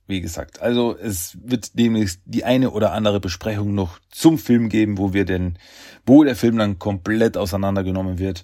wie 0.06 0.20
gesagt, 0.20 0.62
also 0.62 0.98
es 0.98 1.38
wird 1.42 1.80
demnächst 1.80 2.20
die 2.26 2.44
eine 2.44 2.72
oder 2.72 2.92
andere 2.92 3.22
Besprechung 3.22 3.74
noch 3.74 4.00
zum 4.12 4.38
Film 4.38 4.68
geben, 4.68 4.98
wo 4.98 5.14
wir 5.14 5.24
denn, 5.24 5.58
wo 6.06 6.26
der 6.26 6.36
Film 6.36 6.58
dann 6.58 6.80
komplett 6.80 7.38
auseinandergenommen 7.38 8.20
wird. 8.20 8.44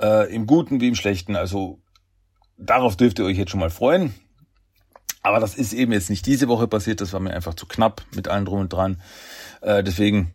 Äh, 0.00 0.32
Im 0.32 0.46
Guten 0.46 0.80
wie 0.80 0.88
im 0.88 0.94
Schlechten. 0.94 1.34
Also 1.34 1.80
darauf 2.56 2.96
dürft 2.96 3.18
ihr 3.18 3.24
euch 3.24 3.38
jetzt 3.38 3.50
schon 3.50 3.60
mal 3.60 3.70
freuen. 3.70 4.14
Aber 5.22 5.40
das 5.40 5.54
ist 5.54 5.72
eben 5.72 5.92
jetzt 5.92 6.10
nicht 6.10 6.26
diese 6.26 6.48
Woche 6.48 6.68
passiert, 6.68 7.00
das 7.00 7.12
war 7.12 7.20
mir 7.20 7.32
einfach 7.32 7.54
zu 7.54 7.66
knapp 7.66 8.02
mit 8.14 8.28
allen 8.28 8.44
drum 8.44 8.60
und 8.60 8.72
dran. 8.72 9.00
Äh, 9.62 9.82
deswegen 9.82 10.34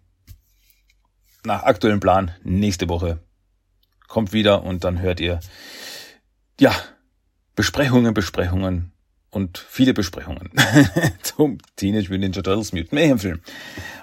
nach 1.43 1.63
aktuellem 1.63 1.99
Plan 1.99 2.31
nächste 2.43 2.89
Woche 2.89 3.19
kommt 4.07 4.33
wieder 4.33 4.63
und 4.63 4.83
dann 4.83 4.99
hört 4.99 5.19
ihr 5.19 5.39
ja 6.59 6.75
Besprechungen, 7.55 8.13
Besprechungen 8.13 8.91
und 9.29 9.57
viele 9.57 9.93
Besprechungen 9.93 10.51
zum 11.21 11.59
Teenage 11.75 12.09
Mutant 12.09 12.21
Ninja 12.21 12.41
Turtles 12.41 12.73
Mutant 12.73 12.93
Mayhem 12.93 13.19
Film. 13.19 13.41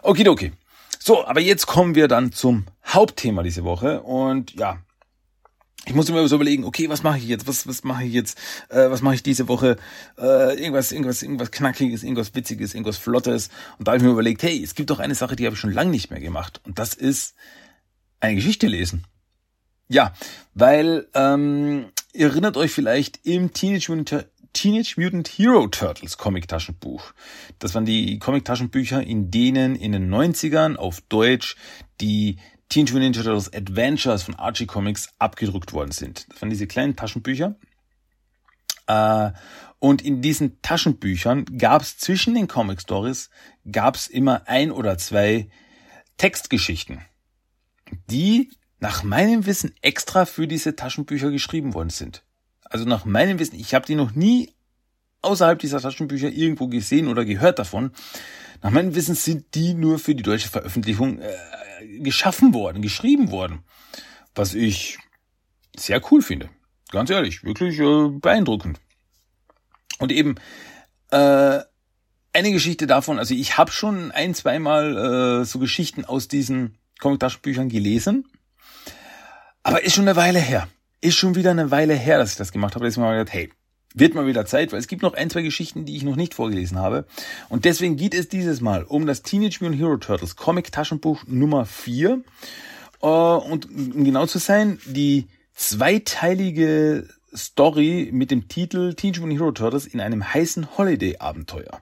Okidoki. 0.02 0.52
So, 0.98 1.26
aber 1.26 1.40
jetzt 1.40 1.66
kommen 1.66 1.94
wir 1.94 2.08
dann 2.08 2.32
zum 2.32 2.66
Hauptthema 2.86 3.42
diese 3.42 3.64
Woche 3.64 4.02
und 4.02 4.54
ja, 4.54 4.78
ich 5.86 5.94
muss 5.94 6.10
mir 6.10 6.26
so 6.26 6.34
überlegen, 6.34 6.64
okay, 6.64 6.88
was 6.88 7.04
mache 7.04 7.18
ich 7.18 7.28
jetzt? 7.28 7.46
Was, 7.46 7.66
was 7.68 7.84
mache 7.84 8.04
ich 8.04 8.12
jetzt? 8.12 8.36
Äh, 8.68 8.90
was 8.90 9.02
mache 9.02 9.14
ich 9.14 9.22
diese 9.22 9.46
Woche? 9.46 9.76
Äh, 10.18 10.58
irgendwas, 10.60 10.90
irgendwas, 10.90 11.22
irgendwas 11.22 11.52
Knackiges, 11.52 12.02
irgendwas 12.02 12.34
Witziges, 12.34 12.74
irgendwas 12.74 12.96
Flottes. 12.96 13.50
Und 13.78 13.86
da 13.86 13.92
habe 13.92 13.98
ich 13.98 14.04
mir 14.04 14.10
überlegt, 14.10 14.42
hey, 14.42 14.62
es 14.62 14.74
gibt 14.74 14.90
doch 14.90 14.98
eine 14.98 15.14
Sache, 15.14 15.36
die 15.36 15.46
habe 15.46 15.54
ich 15.54 15.60
schon 15.60 15.72
lange 15.72 15.90
nicht 15.90 16.10
mehr 16.10 16.20
gemacht. 16.20 16.60
Und 16.64 16.80
das 16.80 16.94
ist 16.94 17.36
eine 18.18 18.34
Geschichte 18.34 18.66
lesen. 18.66 19.04
Ja, 19.88 20.12
weil 20.54 21.06
ähm, 21.14 21.86
ihr 22.12 22.26
erinnert 22.26 22.56
euch 22.56 22.72
vielleicht 22.72 23.24
im 23.24 23.52
Teenage 23.52 23.92
Mutant, 23.92 24.26
Teenage 24.52 24.94
Mutant 24.96 25.28
Hero 25.28 25.68
Turtles 25.68 26.18
Comic-Taschenbuch. 26.18 27.12
Das 27.60 27.76
waren 27.76 27.84
die 27.84 28.18
Comic-Taschenbücher, 28.18 29.02
in 29.04 29.30
denen 29.30 29.76
in 29.76 29.92
den 29.92 30.12
90ern 30.12 30.74
auf 30.74 31.00
Deutsch 31.02 31.54
die 32.00 32.38
Teenage 32.68 32.92
Mutant 32.92 33.16
Ninja 33.16 33.22
Turtles 33.22 33.52
Adventures 33.52 34.22
von 34.22 34.34
Archie 34.36 34.66
Comics 34.66 35.08
abgedruckt 35.18 35.72
worden 35.72 35.92
sind. 35.92 36.26
Das 36.30 36.42
waren 36.42 36.50
diese 36.50 36.66
kleinen 36.66 36.96
Taschenbücher. 36.96 37.56
Äh, 38.86 39.32
und 39.78 40.02
in 40.02 40.22
diesen 40.22 40.60
Taschenbüchern 40.62 41.44
gab 41.58 41.82
es 41.82 41.98
zwischen 41.98 42.34
den 42.34 42.48
Comic 42.48 42.80
Stories 42.80 43.30
gab 43.70 43.96
es 43.96 44.06
immer 44.06 44.48
ein 44.48 44.70
oder 44.70 44.96
zwei 44.98 45.48
Textgeschichten, 46.16 47.02
die 48.10 48.50
nach 48.78 49.02
meinem 49.02 49.46
Wissen 49.46 49.74
extra 49.82 50.24
für 50.24 50.46
diese 50.46 50.76
Taschenbücher 50.76 51.30
geschrieben 51.30 51.74
worden 51.74 51.90
sind. 51.90 52.22
Also 52.64 52.84
nach 52.84 53.04
meinem 53.04 53.38
Wissen, 53.38 53.58
ich 53.58 53.74
habe 53.74 53.86
die 53.86 53.94
noch 53.94 54.14
nie 54.14 54.54
außerhalb 55.22 55.58
dieser 55.58 55.80
Taschenbücher 55.80 56.28
irgendwo 56.28 56.68
gesehen 56.68 57.08
oder 57.08 57.24
gehört 57.24 57.58
davon. 57.58 57.92
Nach 58.62 58.70
meinem 58.70 58.94
Wissen 58.94 59.14
sind 59.14 59.54
die 59.54 59.74
nur 59.74 59.98
für 59.98 60.14
die 60.14 60.22
deutsche 60.22 60.48
Veröffentlichung 60.48 61.20
äh, 61.20 61.98
geschaffen 62.00 62.54
worden, 62.54 62.82
geschrieben 62.82 63.30
worden. 63.30 63.64
Was 64.34 64.54
ich 64.54 64.98
sehr 65.76 66.00
cool 66.10 66.22
finde. 66.22 66.50
Ganz 66.90 67.10
ehrlich, 67.10 67.44
wirklich 67.44 67.78
äh, 67.78 68.08
beeindruckend. 68.18 68.80
Und 69.98 70.12
eben 70.12 70.36
äh, 71.10 71.60
eine 72.32 72.52
Geschichte 72.52 72.86
davon, 72.86 73.18
also 73.18 73.34
ich 73.34 73.56
habe 73.56 73.72
schon 73.72 74.12
ein, 74.12 74.34
zweimal 74.34 75.40
äh, 75.40 75.44
so 75.44 75.58
Geschichten 75.58 76.04
aus 76.04 76.28
diesen 76.28 76.78
Comic-Taschenbüchern 77.00 77.68
gelesen, 77.68 78.26
aber 79.62 79.82
ist 79.82 79.94
schon 79.94 80.06
eine 80.06 80.16
Weile 80.16 80.38
her. 80.38 80.68
Ist 81.00 81.16
schon 81.16 81.34
wieder 81.34 81.50
eine 81.50 81.70
Weile 81.70 81.94
her, 81.94 82.18
dass 82.18 82.32
ich 82.32 82.36
das 82.36 82.52
gemacht 82.52 82.74
habe. 82.74 82.84
Da 82.84 82.88
ist 82.88 82.96
mir 82.96 83.04
mal 83.04 83.18
gedacht, 83.18 83.34
hey, 83.34 83.52
wird 83.94 84.14
mal 84.14 84.26
wieder 84.26 84.46
Zeit, 84.46 84.72
weil 84.72 84.78
es 84.78 84.88
gibt 84.88 85.02
noch 85.02 85.14
ein, 85.14 85.30
zwei 85.30 85.42
Geschichten, 85.42 85.84
die 85.84 85.96
ich 85.96 86.02
noch 86.02 86.16
nicht 86.16 86.34
vorgelesen 86.34 86.78
habe. 86.78 87.06
Und 87.48 87.64
deswegen 87.64 87.96
geht 87.96 88.14
es 88.14 88.28
dieses 88.28 88.60
Mal 88.60 88.84
um 88.84 89.06
das 89.06 89.22
Teenage 89.22 89.58
Mutant 89.60 89.80
Hero 89.80 89.96
Turtles 89.96 90.36
Comic 90.36 90.70
Taschenbuch 90.70 91.24
Nummer 91.26 91.64
4. 91.64 92.22
Äh, 93.02 93.06
und 93.06 93.66
um 93.66 94.04
genau 94.04 94.26
zu 94.26 94.38
sein, 94.38 94.78
die 94.84 95.28
zweiteilige 95.54 97.08
Story 97.34 98.10
mit 98.12 98.30
dem 98.30 98.48
Titel 98.48 98.94
Teenage 98.94 99.20
Mutant 99.20 99.40
Hero 99.40 99.52
Turtles 99.52 99.86
in 99.86 100.00
einem 100.00 100.32
heißen 100.34 100.76
Holiday-Abenteuer. 100.76 101.80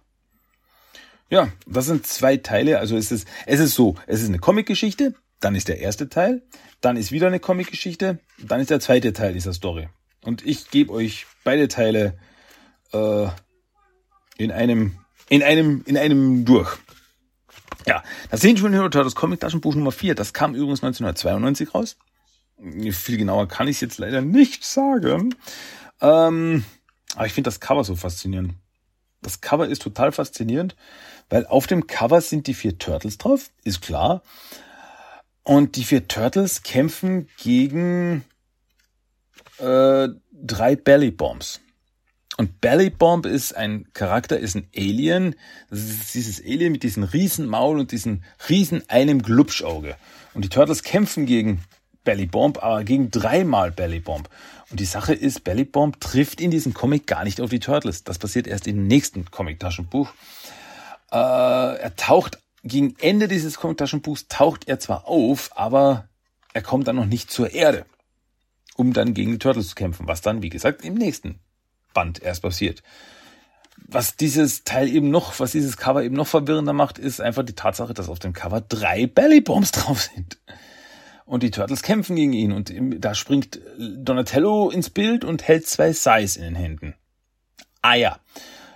Ja, 1.31 1.49
das 1.67 1.87
sind 1.87 2.07
zwei 2.07 2.37
Teile. 2.37 2.79
Also 2.79 2.97
es 2.97 3.11
ist, 3.11 3.27
es 3.47 3.59
ist 3.59 3.75
so, 3.75 3.97
es 4.07 4.23
ist 4.23 4.29
eine 4.29 4.39
Comic-Geschichte, 4.39 5.15
dann 5.41 5.57
ist 5.57 5.69
der 5.69 5.81
erste 5.81 6.09
Teil, 6.09 6.43
dann 6.81 6.97
ist 6.97 7.13
wieder 7.13 7.27
eine 7.27 7.41
Comic-Geschichte, 7.41 8.19
dann 8.39 8.61
ist 8.61 8.71
der 8.71 8.81
zweite 8.81 9.13
Teil 9.13 9.33
dieser 9.33 9.53
Story. 9.53 9.89
Und 10.25 10.45
ich 10.45 10.71
gebe 10.71 10.93
euch 10.93 11.27
beide 11.45 11.69
Teile 11.69 12.19
äh, 12.93 13.29
in 14.37 14.51
einem, 14.51 14.99
in 15.29 15.43
einem, 15.43 15.83
in 15.87 15.97
einem 15.97 16.45
durch. 16.45 16.79
Ja, 17.87 18.03
das 18.31 18.43
Mutant 18.43 18.75
Hero 18.75 18.89
Turtles 18.89 19.15
Comic 19.15 19.41
Taschenbuch 19.41 19.75
Nummer 19.75 19.93
4, 19.93 20.15
das 20.15 20.33
kam 20.33 20.55
übrigens 20.55 20.83
1992 20.83 21.75
raus. 21.75 21.97
Viel 22.93 23.19
genauer 23.19 23.49
kann 23.49 23.69
ich 23.69 23.77
es 23.77 23.81
jetzt 23.83 23.99
leider 23.99 24.23
nicht 24.23 24.65
sagen. 24.65 25.35
Ähm, 26.01 26.65
aber 27.15 27.27
ich 27.27 27.35
finde 27.35 27.49
das 27.49 27.61
Cover 27.61 27.85
so 27.85 27.95
faszinierend. 27.95 28.55
Das 29.21 29.41
Cover 29.41 29.69
ist 29.69 29.83
total 29.83 30.13
faszinierend, 30.13 30.77
weil 31.29 31.47
auf 31.47 31.67
dem 31.67 31.87
Cover 31.87 32.21
sind 32.21 32.47
die 32.47 32.55
vier 32.55 32.79
Turtles 32.79 33.19
drauf, 33.19 33.51
ist 33.65 33.83
klar. 33.83 34.23
Und 35.43 35.77
die 35.77 35.85
vier 35.85 36.09
Turtles 36.09 36.63
kämpfen 36.63 37.29
gegen 37.39 38.25
äh, 39.59 40.09
drei 40.33 40.77
Belly 40.77 41.11
Bombs. 41.11 41.61
Und 42.37 42.61
Belly 42.61 42.91
Bomb 42.91 43.27
ist 43.27 43.57
ein 43.57 43.87
Charakter, 43.93 44.39
ist 44.39 44.57
ein 44.57 44.67
Alien. 44.77 45.37
Das 45.71 45.81
ist 45.81 46.15
dieses 46.15 46.41
Alien 46.45 46.73
mit 46.73 46.83
diesem 46.83 47.05
riesen 47.05 47.47
Maul 47.47 47.79
und 47.79 47.93
diesem 47.93 48.25
riesen 48.49 48.83
einem 48.89 49.23
Glubschauge. 49.23 49.97
Und 50.35 50.45
die 50.45 50.49
Turtles 50.49 50.83
kämpfen 50.83 51.27
gegen 51.27 51.63
Belly 52.03 52.27
Bomb, 52.27 52.63
aber 52.63 52.83
gegen 52.83 53.11
dreimal 53.11 53.71
Belly 53.71 54.01
Bomb. 54.01 54.29
Und 54.71 54.81
die 54.81 54.85
Sache 54.85 55.15
ist, 55.15 55.45
Belly 55.45 55.65
Bomb 55.65 56.01
trifft 56.01 56.41
in 56.41 56.51
diesem 56.51 56.75
Comic 56.75 57.07
gar 57.07 57.23
nicht 57.23 57.41
auf 57.41 57.51
die 57.51 57.61
Turtles. 57.61 58.03
Das 58.03 58.19
passiert 58.19 58.49
erst 58.49 58.67
im 58.67 58.89
nächsten 58.89 59.31
Comic-Taschenbuch. 59.31 60.13
Äh, 61.13 61.17
er 61.17 61.95
taucht 61.95 62.39
gegen 62.65 62.97
Ende 62.99 63.29
dieses 63.29 63.59
Comic-Taschenbuchs 63.59 64.27
taucht 64.27 64.67
er 64.67 64.81
zwar 64.81 65.07
auf, 65.07 65.51
aber 65.55 66.09
er 66.53 66.63
kommt 66.63 66.89
dann 66.89 66.97
noch 66.97 67.07
nicht 67.07 67.31
zur 67.31 67.53
Erde 67.53 67.87
um 68.77 68.93
dann 68.93 69.15
gegen 69.15 69.33
die 69.33 69.39
Turtles 69.39 69.69
zu 69.69 69.75
kämpfen, 69.75 70.07
was 70.09 70.21
dann, 70.21 70.43
wie 70.43 70.49
gesagt, 70.49 70.85
im 70.85 70.95
nächsten 70.95 71.39
Band 71.93 72.23
erst 72.23 72.43
passiert. 72.43 72.83
Was 73.87 74.17
dieses 74.17 74.65
Teil 74.65 74.89
eben 74.89 75.11
noch, 75.11 75.39
was 75.41 75.53
dieses 75.53 75.77
Cover 75.77 76.03
eben 76.03 76.15
noch 76.15 76.27
verwirrender 76.27 76.73
macht, 76.73 76.99
ist 76.99 77.21
einfach 77.21 77.45
die 77.45 77.55
Tatsache, 77.55 77.95
dass 77.95 78.09
auf 78.09 78.19
dem 78.19 78.33
Cover 78.33 78.61
drei 78.61 79.07
Bellybombs 79.07 79.73
drauf 79.73 80.03
sind. 80.15 80.39
Und 81.27 81.43
die 81.43 81.51
Turtles 81.51 81.83
kämpfen 81.83 82.17
gegen 82.17 82.35
ihn 82.35 82.53
und 82.53 82.73
da 82.99 83.15
springt 83.15 83.59
Donatello 83.79 84.71
ins 84.71 84.91
Bild 84.91 85.25
und 85.25 85.43
hält 85.49 85.67
zwei 85.67 85.93
Sais 85.93 86.37
in 86.37 86.43
den 86.43 86.55
Händen. 86.55 86.95
Ah 87.81 87.95
ja. 87.95 88.19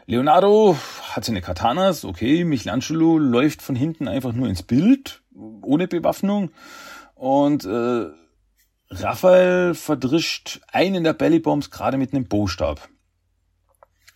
Leonardo 0.07 0.79
hat 1.11 1.27
seine 1.27 1.43
Katanas, 1.43 2.07
okay, 2.07 2.45
Michelangelo 2.45 3.19
läuft 3.19 3.61
von 3.61 3.77
hinten 3.77 4.09
einfach 4.09 4.33
nur 4.33 4.49
ins 4.49 4.63
Bild, 4.63 5.21
ohne 5.61 5.87
Bewaffnung. 5.89 6.51
Und 7.15 7.67
äh, 7.67 8.07
Raphael 8.91 9.75
verdrischt 9.75 10.61
einen 10.73 11.05
der 11.05 11.13
Bellybombs 11.13 11.71
gerade 11.71 11.99
mit 11.99 12.15
einem 12.15 12.27
Bostab. 12.27 12.89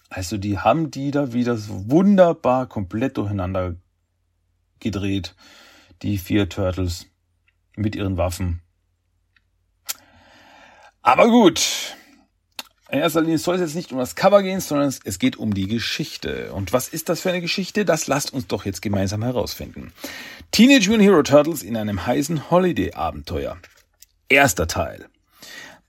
Also 0.08 0.38
die 0.38 0.58
haben 0.58 0.90
die 0.90 1.10
da 1.10 1.32
wieder 1.32 1.58
wunderbar 1.68 2.66
komplett 2.66 3.16
durcheinander 3.16 3.76
gedreht, 4.80 5.34
die 6.02 6.18
vier 6.18 6.48
Turtles 6.48 7.06
mit 7.76 7.96
ihren 7.96 8.16
Waffen. 8.16 8.62
Aber 11.02 11.28
gut. 11.28 11.96
In 12.90 12.98
erster 12.98 13.22
Linie 13.22 13.38
soll 13.38 13.54
es 13.54 13.62
jetzt 13.62 13.74
nicht 13.74 13.90
um 13.90 13.98
das 13.98 14.16
Cover 14.16 14.42
gehen, 14.42 14.60
sondern 14.60 14.94
es 15.04 15.18
geht 15.18 15.36
um 15.36 15.54
die 15.54 15.66
Geschichte. 15.66 16.52
Und 16.52 16.74
was 16.74 16.88
ist 16.88 17.08
das 17.08 17.22
für 17.22 17.30
eine 17.30 17.40
Geschichte? 17.40 17.86
Das 17.86 18.06
lasst 18.06 18.34
uns 18.34 18.46
doch 18.48 18.66
jetzt 18.66 18.82
gemeinsam 18.82 19.22
herausfinden. 19.22 19.94
Teenage 20.50 20.90
Mutant 20.90 21.02
Hero 21.02 21.22
Turtles 21.22 21.62
in 21.62 21.76
einem 21.78 22.04
heißen 22.06 22.50
Holiday-Abenteuer. 22.50 23.56
Erster 24.32 24.66
Teil. 24.66 25.10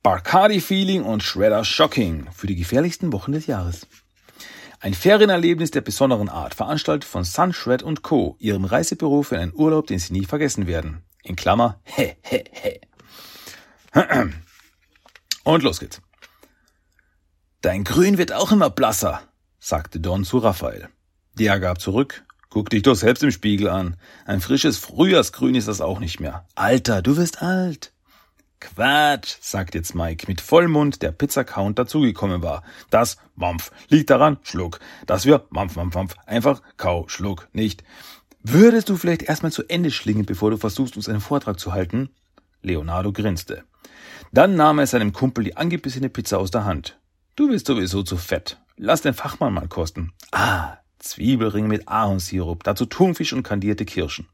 Barcardi 0.01 0.59
Feeling 0.59 1.03
und 1.03 1.23
Shredder 1.23 1.63
Shocking 1.63 2.27
für 2.33 2.45
die 2.45 2.57
gefährlichsten 2.57 3.13
Wochen 3.13 3.31
des 3.31 3.47
Jahres. 3.47 3.87
Ein 4.81 4.93
Ferienerlebnis 4.93 5.71
der 5.71 5.79
besonderen 5.79 6.27
Art, 6.27 6.53
veranstaltet 6.53 7.05
von 7.05 7.23
Sun 7.23 7.53
Shred 7.53 7.85
Co., 8.01 8.35
ihrem 8.39 8.65
Reisebüro 8.65 9.23
für 9.23 9.39
einen 9.39 9.53
Urlaub, 9.55 9.87
den 9.87 9.97
sie 9.97 10.11
nie 10.11 10.25
vergessen 10.25 10.67
werden. 10.67 11.03
In 11.23 11.37
Klammer, 11.37 11.79
he, 11.85 12.15
he, 12.21 12.43
he. 12.51 12.81
Und 15.45 15.63
los 15.63 15.79
geht's. 15.79 16.01
Dein 17.61 17.85
Grün 17.85 18.17
wird 18.17 18.33
auch 18.33 18.51
immer 18.51 18.69
blasser, 18.69 19.21
sagte 19.61 20.01
Don 20.01 20.25
zu 20.25 20.39
Raphael. 20.39 20.89
Der 21.35 21.61
gab 21.61 21.79
zurück, 21.79 22.25
guck 22.49 22.69
dich 22.69 22.83
doch 22.83 22.95
selbst 22.95 23.23
im 23.23 23.31
Spiegel 23.31 23.69
an. 23.69 23.95
Ein 24.25 24.41
frisches 24.41 24.77
Frühjahrsgrün 24.79 25.55
ist 25.55 25.69
das 25.69 25.79
auch 25.79 26.01
nicht 26.01 26.19
mehr. 26.19 26.45
Alter, 26.55 27.01
du 27.01 27.15
wirst 27.15 27.41
alt. 27.41 27.92
Quatsch, 28.63 29.35
sagt 29.41 29.75
jetzt 29.75 29.93
Mike 29.93 30.25
mit 30.27 30.39
Vollmund, 30.39 31.01
der 31.01 31.11
Pizzacount 31.11 31.77
dazugekommen 31.77 32.41
war. 32.41 32.63
Das 32.89 33.17
Mampf 33.35 33.71
liegt 33.89 34.09
daran, 34.09 34.37
Schluck. 34.43 34.79
Dass 35.05 35.25
wir 35.25 35.45
Mampf, 35.49 35.75
Mampf, 35.75 35.95
Mampf, 35.95 36.15
einfach 36.25 36.61
Kau, 36.77 37.05
Schluck, 37.09 37.49
nicht. 37.51 37.83
Würdest 38.41 38.87
du 38.87 38.95
vielleicht 38.95 39.23
erstmal 39.23 39.51
zu 39.51 39.63
Ende 39.67 39.91
schlingen, 39.91 40.25
bevor 40.25 40.49
du 40.49 40.57
versuchst, 40.57 40.95
uns 40.95 41.09
einen 41.09 41.19
Vortrag 41.19 41.59
zu 41.59 41.73
halten? 41.73 42.09
Leonardo 42.61 43.11
grinste. 43.11 43.65
Dann 44.31 44.55
nahm 44.55 44.79
er 44.79 44.87
seinem 44.87 45.11
Kumpel 45.11 45.43
die 45.43 45.57
angebissene 45.57 46.09
Pizza 46.09 46.39
aus 46.39 46.49
der 46.49 46.63
Hand. 46.63 46.97
Du 47.35 47.49
bist 47.49 47.67
sowieso 47.67 48.01
zu 48.01 48.15
fett. 48.15 48.61
Lass 48.77 49.01
den 49.01 49.13
Fachmann 49.13 49.53
mal 49.53 49.67
kosten. 49.67 50.13
Ah, 50.31 50.77
Zwiebelring 50.99 51.67
mit 51.67 51.89
Ahornsirup, 51.89 52.63
dazu 52.63 52.85
Thunfisch 52.85 53.33
und 53.33 53.43
kandierte 53.43 53.83
Kirschen. 53.83 54.27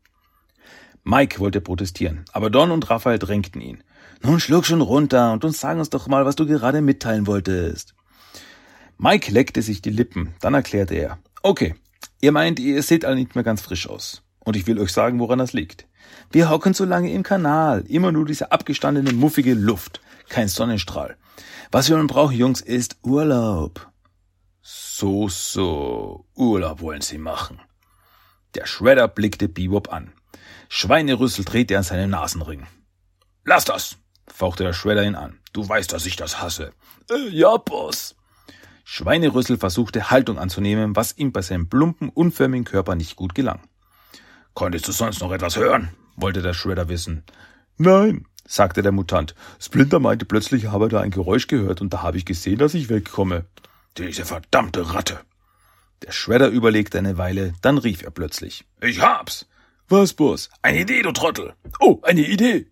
Mike 1.04 1.40
wollte 1.40 1.62
protestieren, 1.62 2.26
aber 2.32 2.52
Don 2.52 2.70
und 2.70 2.90
Raphael 2.92 3.18
drängten 3.18 3.62
ihn. 3.62 3.84
Nun 4.22 4.40
schluck 4.40 4.66
schon 4.66 4.82
runter 4.82 5.32
und 5.32 5.46
uns 5.46 5.60
sagen 5.60 5.80
uns 5.80 5.90
doch 5.90 6.08
mal, 6.08 6.26
was 6.26 6.36
du 6.36 6.46
gerade 6.46 6.82
mitteilen 6.82 7.26
wolltest. 7.26 7.96
Mike 8.98 9.32
leckte 9.32 9.62
sich 9.62 9.82
die 9.82 9.92
Lippen, 9.92 10.34
dann 10.42 10.54
erklärte 10.54 10.96
er. 10.96 11.20
Okay, 11.42 11.76
ihr 12.20 12.34
meint, 12.34 12.60
ihr 12.60 12.84
seht 12.84 13.06
alle 13.06 13.16
nicht 13.16 13.36
mehr 13.36 13.46
ganz 13.46 13.62
frisch 13.62 13.88
aus. 13.88 14.24
Und 14.40 14.56
ich 14.56 14.68
will 14.68 14.80
euch 14.80 14.92
sagen, 14.92 15.20
woran 15.20 15.40
das 15.40 15.54
liegt. 15.54 15.88
Wir 16.32 16.50
hocken 16.50 16.74
so 16.74 16.84
lange 16.84 17.12
im 17.14 17.24
Kanal, 17.24 17.86
immer 17.88 18.12
nur 18.12 18.26
diese 18.26 18.52
abgestandene, 18.52 19.14
muffige 19.14 19.54
Luft, 19.54 20.02
kein 20.28 20.48
Sonnenstrahl. 20.48 21.18
Was 21.72 21.90
wir 21.90 21.98
nun 21.98 22.08
brauchen, 22.08 22.36
Jungs, 22.36 22.62
ist 22.62 22.98
Urlaub. 23.04 23.90
So, 24.62 25.30
so, 25.30 26.26
Urlaub 26.36 26.82
wollen 26.82 27.02
sie 27.02 27.18
machen. 27.18 27.62
Der 28.56 28.66
Shredder 28.66 29.08
blickte 29.08 29.48
Bebop 29.48 29.94
an. 29.94 30.12
Schweinerüssel 30.68 31.46
drehte 31.46 31.78
an 31.78 31.84
seinen 31.84 32.10
Nasenring. 32.10 32.68
Lass 33.46 33.66
das, 33.66 33.98
fauchte 34.34 34.64
der 34.64 34.74
Shredder 34.74 35.04
ihn 35.04 35.16
an. 35.16 35.40
Du 35.54 35.68
weißt, 35.68 35.92
dass 35.92 36.06
ich 36.06 36.16
das 36.16 36.42
hasse. 36.42 36.72
Äh, 37.10 37.30
ja, 37.30 37.58
Boss. 37.58 38.16
Schweinerüssel 38.84 39.58
versuchte 39.58 40.10
Haltung 40.10 40.40
anzunehmen, 40.40 40.96
was 40.96 41.18
ihm 41.18 41.32
bei 41.32 41.42
seinem 41.42 41.70
plumpen, 41.70 42.10
unförmigen 42.10 42.66
Körper 42.66 42.96
nicht 42.96 43.16
gut 43.16 43.36
gelang. 43.36 43.62
Konntest 44.54 44.88
du 44.88 44.92
sonst 44.92 45.22
noch 45.22 45.32
etwas 45.32 45.58
hören? 45.58 45.90
wollte 46.16 46.42
der 46.42 46.54
Shredder 46.54 46.90
wissen. 46.90 47.24
Nein, 47.78 48.26
sagte 48.46 48.82
der 48.82 48.92
Mutant. 48.92 49.36
Splinter 49.60 50.00
meinte 50.00 50.26
plötzlich, 50.26 50.66
er 50.66 50.72
habe 50.72 50.90
da 50.90 51.00
ein 51.00 51.12
Geräusch 51.12 51.48
gehört 51.48 51.82
und 51.82 51.94
da 51.94 52.02
habe 52.02 52.18
ich 52.18 52.26
gesehen, 52.26 52.58
dass 52.58 52.74
ich 52.74 52.90
wegkomme. 52.90 53.46
Diese 53.98 54.26
verdammte 54.26 54.94
Ratte. 54.94 55.20
Der 56.04 56.12
Shredder 56.12 56.50
überlegte 56.50 56.98
eine 56.98 57.18
Weile, 57.18 57.54
dann 57.62 57.78
rief 57.78 58.02
er 58.02 58.12
plötzlich. 58.12 58.66
Ich 58.82 59.02
hab's. 59.02 59.48
Was, 59.88 60.14
Boss? 60.14 60.50
Eine 60.62 60.82
Idee, 60.82 61.02
du 61.02 61.12
Trottel. 61.12 61.54
Oh, 61.80 62.00
eine 62.04 62.22
Idee. 62.22 62.68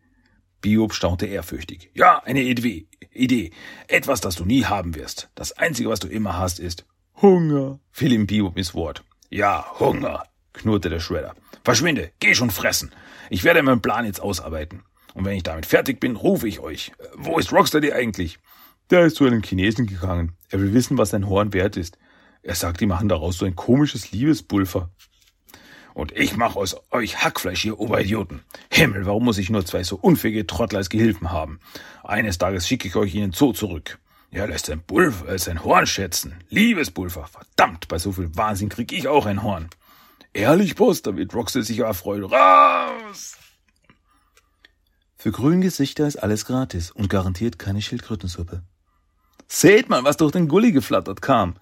Biob 0.62 0.94
staunte 0.94 1.26
ehrfürchtig. 1.26 1.92
Ja, 1.94 2.22
eine 2.24 2.42
Idee. 2.42 3.52
Etwas, 3.88 4.22
das 4.22 4.36
du 4.36 4.46
nie 4.46 4.66
haben 4.66 4.96
wirst. 4.96 5.30
Das 5.36 5.52
Einzige, 5.54 5.90
was 5.90 6.00
du 6.00 6.08
immer 6.08 6.38
hast, 6.38 6.60
ist 6.60 6.86
Hunger, 7.22 7.80
fiel 7.92 8.14
ihm 8.14 8.28
Biob 8.28 8.58
ins 8.58 8.74
Wort. 8.74 9.04
Ja, 9.30 9.66
Hunger, 9.80 10.24
knurrte 10.54 10.90
der 10.90 11.00
Shredder. 11.00 11.36
Verschwinde, 11.64 12.12
geh 12.20 12.34
schon 12.34 12.52
fressen. 12.52 12.92
Ich 13.30 13.44
werde 13.44 13.62
meinen 13.62 13.82
Plan 13.82 14.06
jetzt 14.06 14.22
ausarbeiten. 14.22 14.84
Und 15.14 15.26
wenn 15.26 15.36
ich 15.36 15.44
damit 15.44 15.66
fertig 15.66 16.00
bin, 16.00 16.16
rufe 16.16 16.48
ich 16.48 16.60
euch. 16.60 16.92
Wo 17.16 17.40
ist 17.40 17.52
Rocksteady 17.52 17.92
eigentlich? 17.92 18.38
Der 18.90 19.06
ist 19.06 19.16
zu 19.18 19.26
einem 19.26 19.42
Chinesen 19.42 19.88
gegangen. 19.88 20.38
Er 20.50 20.62
will 20.62 20.74
wissen, 20.74 20.98
was 20.98 21.10
sein 21.10 21.28
Horn 21.28 21.54
wert 21.54 21.76
ist. 21.76 21.98
Er 22.44 22.56
sagt, 22.56 22.80
die 22.80 22.86
machen 22.86 23.10
daraus 23.10 23.38
so 23.38 23.46
ein 23.46 23.56
komisches 23.56 24.12
Liebespulver. 24.12 24.92
Und 25.98 26.16
ich 26.16 26.38
mache 26.38 26.60
aus 26.60 26.76
euch 26.92 27.24
Hackfleisch, 27.24 27.66
ihr 27.66 27.80
Oberidioten. 27.80 28.44
Himmel, 28.70 29.08
warum 29.08 29.26
muss 29.26 29.40
ich 29.40 29.50
nur 29.50 29.66
zwei 29.66 29.84
so 29.84 29.96
unfähige 29.96 30.46
Trottel 30.46 30.78
als 30.78 30.92
Gehilfen 30.92 31.32
haben? 31.32 31.60
Eines 32.04 32.38
Tages 32.38 32.68
schicke 32.68 32.88
ich 32.88 32.96
euch 32.96 33.16
in 33.16 33.22
den 33.22 33.32
Zoo 33.32 33.52
zurück. 33.52 33.98
Er 34.30 34.46
lässt 34.46 34.68
sein 34.68 34.84
Pulver, 34.84 35.28
äh, 35.28 35.40
sein 35.40 35.64
Horn 35.64 35.88
schätzen. 35.88 36.36
Liebespulver. 36.50 37.26
Verdammt, 37.26 37.88
bei 37.88 37.98
so 37.98 38.12
viel 38.12 38.30
Wahnsinn 38.36 38.70
krieg 38.70 38.92
ich 38.92 39.08
auch 39.08 39.26
ein 39.26 39.42
Horn. 39.42 39.72
Ehrlich, 40.34 40.76
Boss, 40.76 41.02
da 41.02 41.18
wird 41.18 41.34
Roxy 41.34 41.64
sich 41.64 41.80
erfreuen. 41.80 42.26
Raus! 42.26 43.36
Für 45.16 45.32
grüne 45.32 45.62
Gesichter 45.62 46.06
ist 46.06 46.18
alles 46.18 46.46
gratis 46.46 46.92
und 46.92 47.10
garantiert 47.10 47.58
keine 47.58 47.82
Schildkrötensuppe. 47.82 48.62
Seht 49.48 49.90
mal, 49.90 50.04
was 50.04 50.18
durch 50.18 50.34
den 50.34 50.48
Gully 50.48 50.74
geflattert 50.74 51.24
kam. 51.24 51.56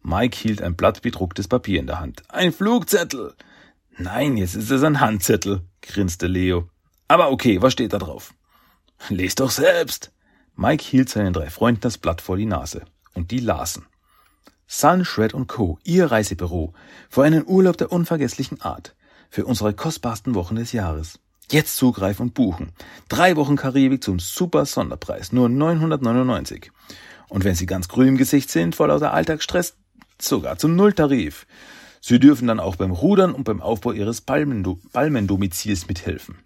Mike 0.00 0.38
hielt 0.38 0.62
ein 0.62 0.74
Blatt 0.74 1.02
bedrucktes 1.02 1.48
Papier 1.48 1.80
in 1.80 1.86
der 1.86 2.00
Hand. 2.00 2.22
Ein 2.30 2.50
Flugzettel. 2.54 3.34
Nein, 3.96 4.36
jetzt 4.36 4.56
ist 4.56 4.70
es 4.70 4.82
ein 4.82 5.00
Handzettel, 5.00 5.62
grinste 5.82 6.26
Leo. 6.26 6.68
Aber 7.06 7.30
okay, 7.30 7.62
was 7.62 7.72
steht 7.72 7.92
da 7.92 7.98
drauf? 7.98 8.34
Lest 9.08 9.40
doch 9.40 9.50
selbst. 9.50 10.12
Mike 10.56 10.84
hielt 10.84 11.08
seinen 11.08 11.32
drei 11.32 11.50
Freunden 11.50 11.80
das 11.80 11.98
Blatt 11.98 12.20
vor 12.20 12.36
die 12.36 12.46
Nase. 12.46 12.82
Und 13.14 13.30
die 13.30 13.38
lasen. 13.38 13.86
Sun, 14.66 15.04
Shred 15.04 15.34
und 15.34 15.46
Co., 15.46 15.78
Ihr 15.84 16.10
Reisebüro, 16.10 16.72
für 17.08 17.22
einen 17.22 17.46
Urlaub 17.46 17.76
der 17.76 17.92
unvergesslichen 17.92 18.60
Art, 18.60 18.96
für 19.30 19.44
unsere 19.44 19.74
kostbarsten 19.74 20.34
Wochen 20.34 20.56
des 20.56 20.72
Jahres. 20.72 21.20
Jetzt 21.50 21.76
zugreifen 21.76 22.28
und 22.28 22.34
buchen. 22.34 22.72
Drei 23.08 23.36
Wochen 23.36 23.56
Karibik 23.56 24.02
zum 24.02 24.18
super 24.18 24.64
Sonderpreis, 24.64 25.32
nur 25.32 25.48
999. 25.48 26.72
Und 27.28 27.44
wenn 27.44 27.54
Sie 27.54 27.66
ganz 27.66 27.88
grün 27.88 28.08
im 28.08 28.16
Gesicht 28.16 28.50
sind, 28.50 28.74
vor 28.74 28.88
lauter 28.88 29.12
Alltagsstress, 29.12 29.76
sogar 30.20 30.56
zum 30.58 30.74
Nulltarif. 30.74 31.46
Sie 32.06 32.20
dürfen 32.20 32.48
dann 32.48 32.60
auch 32.60 32.76
beim 32.76 32.90
Rudern 32.90 33.32
und 33.32 33.44
beim 33.44 33.62
Aufbau 33.62 33.92
Ihres 33.92 34.20
Palmendomizils 34.20 35.88
mithelfen. 35.88 36.36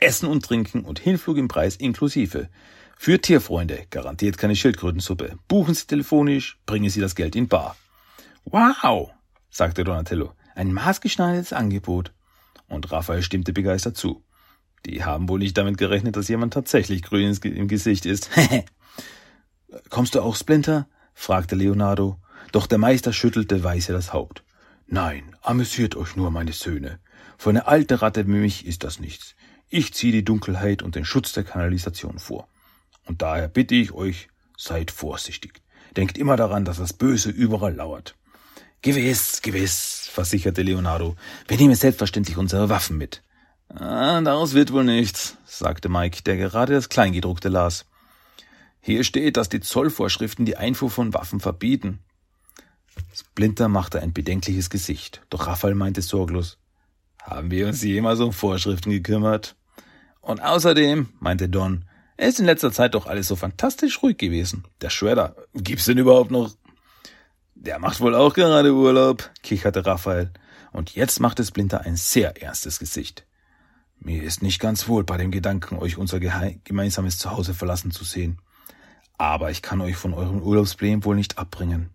Essen 0.00 0.26
und 0.26 0.42
Trinken 0.42 0.86
und 0.86 0.98
Hinflug 0.98 1.36
im 1.36 1.48
Preis 1.48 1.76
inklusive. 1.76 2.48
Für 2.96 3.20
Tierfreunde 3.20 3.84
garantiert 3.90 4.38
keine 4.38 4.56
Schildkrötensuppe. 4.56 5.36
Buchen 5.48 5.74
Sie 5.74 5.86
telefonisch, 5.86 6.58
bringen 6.64 6.88
Sie 6.88 7.02
das 7.02 7.14
Geld 7.14 7.36
in 7.36 7.46
bar. 7.46 7.76
Wow, 8.46 9.10
sagte 9.50 9.84
Donatello. 9.84 10.32
Ein 10.54 10.72
maßgeschneidertes 10.72 11.52
Angebot. 11.52 12.14
Und 12.66 12.90
Raphael 12.90 13.20
stimmte 13.20 13.52
begeistert 13.52 13.98
zu. 13.98 14.24
Die 14.86 15.04
haben 15.04 15.28
wohl 15.28 15.40
nicht 15.40 15.58
damit 15.58 15.76
gerechnet, 15.76 16.16
dass 16.16 16.28
jemand 16.28 16.54
tatsächlich 16.54 17.02
grün 17.02 17.36
im 17.42 17.68
Gesicht 17.68 18.06
ist. 18.06 18.30
Kommst 19.90 20.14
du 20.14 20.22
auch, 20.22 20.36
Splinter? 20.36 20.88
fragte 21.12 21.54
Leonardo. 21.54 22.16
Doch 22.52 22.66
der 22.66 22.78
Meister 22.78 23.12
schüttelte 23.12 23.62
weise 23.62 23.92
das 23.92 24.14
Haupt. 24.14 24.42
Nein, 24.94 25.34
amüsiert 25.42 25.96
euch 25.96 26.14
nur, 26.14 26.30
meine 26.30 26.52
Söhne. 26.52 27.00
Für 27.36 27.50
eine 27.50 27.66
alte 27.66 28.00
Ratte 28.00 28.28
wie 28.28 28.30
mich 28.30 28.64
ist 28.64 28.84
das 28.84 29.00
nichts. 29.00 29.34
Ich 29.68 29.92
ziehe 29.92 30.12
die 30.12 30.24
Dunkelheit 30.24 30.84
und 30.84 30.94
den 30.94 31.04
Schutz 31.04 31.32
der 31.32 31.42
Kanalisation 31.42 32.20
vor. 32.20 32.46
Und 33.04 33.20
daher 33.20 33.48
bitte 33.48 33.74
ich 33.74 33.90
euch, 33.90 34.28
seid 34.56 34.92
vorsichtig. 34.92 35.62
Denkt 35.96 36.16
immer 36.16 36.36
daran, 36.36 36.64
dass 36.64 36.76
das 36.76 36.92
Böse 36.92 37.30
überall 37.30 37.74
lauert. 37.74 38.14
Gewiss, 38.82 39.42
gewiss, 39.42 40.08
versicherte 40.12 40.62
Leonardo. 40.62 41.16
Wir 41.48 41.56
nehmen 41.56 41.74
selbstverständlich 41.74 42.36
unsere 42.36 42.68
Waffen 42.68 42.96
mit. 42.96 43.24
Ah, 43.70 44.20
daraus 44.20 44.54
wird 44.54 44.72
wohl 44.72 44.84
nichts, 44.84 45.36
sagte 45.44 45.88
Mike, 45.88 46.22
der 46.22 46.36
gerade 46.36 46.72
das 46.72 46.88
Kleingedruckte 46.88 47.48
las. 47.48 47.84
Hier 48.80 49.02
steht, 49.02 49.38
dass 49.38 49.48
die 49.48 49.58
Zollvorschriften 49.58 50.44
die 50.44 50.56
Einfuhr 50.56 50.88
von 50.88 51.12
Waffen 51.14 51.40
verbieten. 51.40 51.98
Splinter 53.12 53.68
machte 53.68 54.00
ein 54.00 54.12
bedenkliches 54.12 54.70
Gesicht, 54.70 55.22
doch 55.30 55.46
Raphael 55.46 55.74
meinte 55.74 56.02
sorglos. 56.02 56.58
Haben 57.22 57.50
wir 57.50 57.66
uns 57.66 57.82
jemals 57.82 58.20
um 58.20 58.32
Vorschriften 58.32 58.90
gekümmert? 58.90 59.56
Und 60.20 60.40
außerdem, 60.40 61.08
meinte 61.20 61.48
Don, 61.48 61.84
ist 62.16 62.38
in 62.38 62.46
letzter 62.46 62.72
Zeit 62.72 62.94
doch 62.94 63.06
alles 63.06 63.28
so 63.28 63.36
fantastisch 63.36 64.02
ruhig 64.02 64.18
gewesen. 64.18 64.64
Der 64.80 64.90
Shredder, 64.90 65.34
gibt's 65.54 65.86
denn 65.86 65.98
überhaupt 65.98 66.30
noch? 66.30 66.52
Der 67.54 67.78
macht 67.78 68.00
wohl 68.00 68.14
auch 68.14 68.34
gerade 68.34 68.74
Urlaub, 68.74 69.30
kicherte 69.42 69.86
Raphael. 69.86 70.32
Und 70.72 70.94
jetzt 70.94 71.20
machte 71.20 71.44
Splinter 71.44 71.82
ein 71.82 71.96
sehr 71.96 72.42
ernstes 72.42 72.78
Gesicht. 72.78 73.26
Mir 74.00 74.22
ist 74.22 74.42
nicht 74.42 74.60
ganz 74.60 74.86
wohl 74.88 75.04
bei 75.04 75.16
dem 75.16 75.30
Gedanken, 75.30 75.78
euch 75.78 75.96
unser 75.96 76.20
gemeinsames 76.20 77.16
Zuhause 77.16 77.54
verlassen 77.54 77.90
zu 77.90 78.04
sehen. 78.04 78.38
Aber 79.16 79.50
ich 79.50 79.62
kann 79.62 79.80
euch 79.80 79.96
von 79.96 80.12
eurem 80.12 80.42
Urlaubsplänen 80.42 81.04
wohl 81.04 81.16
nicht 81.16 81.38
abbringen. 81.38 81.93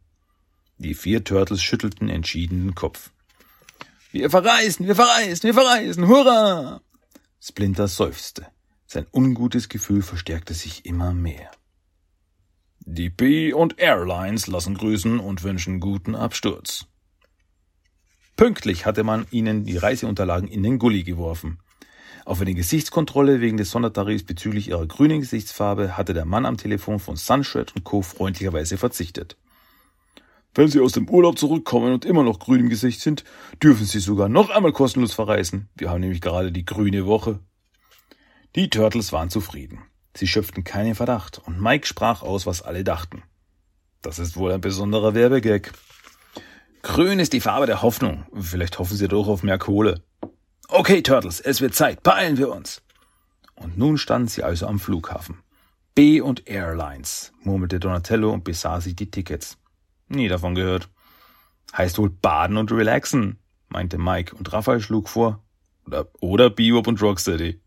Die 0.79 0.93
vier 0.93 1.25
Turtles 1.25 1.61
schüttelten 1.61 2.07
entschieden 2.07 2.67
den 2.67 2.75
Kopf. 2.75 3.11
Wir 4.13 4.29
verreisen, 4.29 4.87
wir 4.87 4.95
verreisen, 4.95 5.43
wir 5.43 5.53
verreisen, 5.53 6.07
hurra! 6.07 6.81
Splinter 7.41 7.89
seufzte. 7.89 8.47
Sein 8.87 9.05
ungutes 9.11 9.67
Gefühl 9.67 10.01
verstärkte 10.01 10.53
sich 10.53 10.85
immer 10.85 11.13
mehr. 11.13 11.51
Die 12.79 13.09
B 13.09 13.51
und 13.51 13.77
Airlines 13.77 14.47
lassen 14.47 14.75
grüßen 14.75 15.19
und 15.19 15.43
wünschen 15.43 15.81
guten 15.81 16.15
Absturz. 16.15 16.85
Pünktlich 18.37 18.85
hatte 18.85 19.03
man 19.03 19.27
ihnen 19.31 19.65
die 19.65 19.75
Reiseunterlagen 19.75 20.47
in 20.47 20.63
den 20.63 20.79
Gully 20.79 21.03
geworfen. 21.03 21.59
Auf 22.23 22.39
eine 22.39 22.53
Gesichtskontrolle 22.53 23.41
wegen 23.41 23.57
des 23.57 23.71
Sondertarifs 23.71 24.23
bezüglich 24.23 24.69
ihrer 24.69 24.87
grünen 24.87 25.19
Gesichtsfarbe 25.19 25.97
hatte 25.97 26.13
der 26.13 26.25
Mann 26.25 26.45
am 26.45 26.55
Telefon 26.55 26.99
von 26.99 27.17
Sunshred 27.17 27.73
Co. 27.83 28.01
freundlicherweise 28.01 28.77
verzichtet. 28.77 29.35
Wenn 30.53 30.67
Sie 30.67 30.79
aus 30.79 30.93
dem 30.93 31.09
Urlaub 31.09 31.37
zurückkommen 31.37 31.93
und 31.93 32.05
immer 32.05 32.23
noch 32.23 32.39
grün 32.39 32.61
im 32.61 32.69
Gesicht 32.69 33.01
sind, 33.01 33.23
dürfen 33.61 33.85
Sie 33.85 33.99
sogar 33.99 34.29
noch 34.29 34.49
einmal 34.49 34.71
kostenlos 34.71 35.13
verreisen. 35.13 35.69
Wir 35.75 35.89
haben 35.89 36.01
nämlich 36.01 36.21
gerade 36.21 36.51
die 36.51 36.65
grüne 36.65 37.05
Woche. 37.05 37.39
Die 38.55 38.69
Turtles 38.69 39.11
waren 39.11 39.29
zufrieden. 39.29 39.83
Sie 40.15 40.27
schöpften 40.27 40.63
keinen 40.63 40.95
Verdacht 40.95 41.39
und 41.39 41.61
Mike 41.61 41.85
sprach 41.85 42.23
aus, 42.23 42.45
was 42.45 42.61
alle 42.61 42.83
dachten. 42.83 43.23
Das 44.01 44.17
ist 44.17 44.37
wohl 44.37 44.51
ein 44.51 44.61
besonderer 44.61 45.13
Werbegag. 45.13 45.71
Grün 46.81 47.19
ist 47.19 47.33
die 47.33 47.41
Farbe 47.41 47.67
der 47.67 47.81
Hoffnung. 47.81 48.25
Vielleicht 48.33 48.79
hoffen 48.79 48.97
Sie 48.97 49.07
doch 49.07 49.27
auf 49.27 49.43
mehr 49.43 49.57
Kohle. 49.57 50.01
Okay, 50.67 51.01
Turtles, 51.01 51.39
es 51.39 51.61
wird 51.61 51.75
Zeit. 51.75 52.03
Beeilen 52.03 52.37
wir 52.37 52.51
uns. 52.51 52.81
Und 53.55 53.77
nun 53.77 53.97
standen 53.97 54.29
sie 54.29 54.43
also 54.43 54.67
am 54.67 54.79
Flughafen. 54.79 55.41
B 55.95 56.21
und 56.21 56.47
Airlines, 56.47 57.33
murmelte 57.41 57.79
Donatello 57.79 58.31
und 58.31 58.43
besah 58.43 58.79
sich 58.79 58.95
die 58.95 59.11
Tickets. 59.11 59.57
Nie 60.09 60.27
davon 60.27 60.55
gehört. 60.55 60.89
Heißt 61.75 61.97
wohl 61.99 62.09
baden 62.09 62.57
und 62.57 62.71
relaxen, 62.71 63.37
meinte 63.67 63.97
Mike 63.97 64.35
und 64.35 64.51
Raphael 64.51 64.81
schlug 64.81 65.07
vor. 65.07 65.43
Oder, 65.85 66.07
oder 66.19 66.49
Bebop 66.49 66.87
und 66.87 67.01
Rocksteady. 67.01 67.61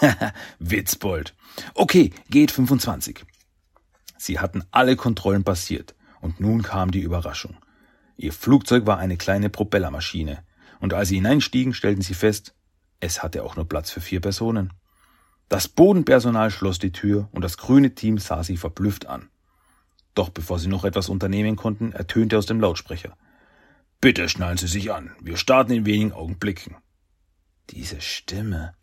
Witzbold. 0.58 1.34
Okay, 1.74 2.12
geht 2.30 2.50
25. 2.52 3.24
Sie 4.16 4.38
hatten 4.38 4.64
alle 4.70 4.96
Kontrollen 4.96 5.44
passiert 5.44 5.94
und 6.20 6.40
nun 6.40 6.62
kam 6.62 6.90
die 6.90 7.00
Überraschung. 7.00 7.56
Ihr 8.16 8.32
Flugzeug 8.32 8.86
war 8.86 8.98
eine 8.98 9.16
kleine 9.16 9.50
Propellermaschine 9.50 10.42
und 10.80 10.94
als 10.94 11.08
sie 11.08 11.16
hineinstiegen, 11.16 11.74
stellten 11.74 12.02
sie 12.02 12.14
fest, 12.14 12.54
es 13.00 13.22
hatte 13.22 13.42
auch 13.42 13.56
nur 13.56 13.68
Platz 13.68 13.90
für 13.90 14.00
vier 14.00 14.20
Personen. 14.20 14.72
Das 15.48 15.68
Bodenpersonal 15.68 16.50
schloss 16.50 16.78
die 16.78 16.92
Tür 16.92 17.28
und 17.32 17.42
das 17.42 17.56
grüne 17.56 17.94
Team 17.94 18.18
sah 18.18 18.42
sie 18.42 18.56
verblüfft 18.56 19.06
an. 19.06 19.28
Doch 20.16 20.30
bevor 20.30 20.58
sie 20.58 20.68
noch 20.68 20.84
etwas 20.84 21.10
unternehmen 21.10 21.56
konnten, 21.56 21.92
ertönte 21.92 22.38
aus 22.38 22.46
dem 22.46 22.58
Lautsprecher. 22.58 23.16
Bitte 24.00 24.28
schnallen 24.30 24.56
Sie 24.56 24.66
sich 24.66 24.90
an. 24.90 25.14
Wir 25.20 25.36
starten 25.36 25.72
in 25.72 25.84
wenigen 25.84 26.12
Augenblicken. 26.12 26.74
Diese 27.68 28.00
Stimme, 28.00 28.74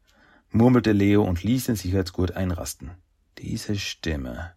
murmelte 0.51 0.91
Leo 0.91 1.23
und 1.23 1.43
ließ 1.43 1.65
den 1.65 1.75
Sicherheitsgurt 1.75 2.35
einrasten. 2.35 2.91
Diese 3.39 3.75
Stimme. 3.79 4.53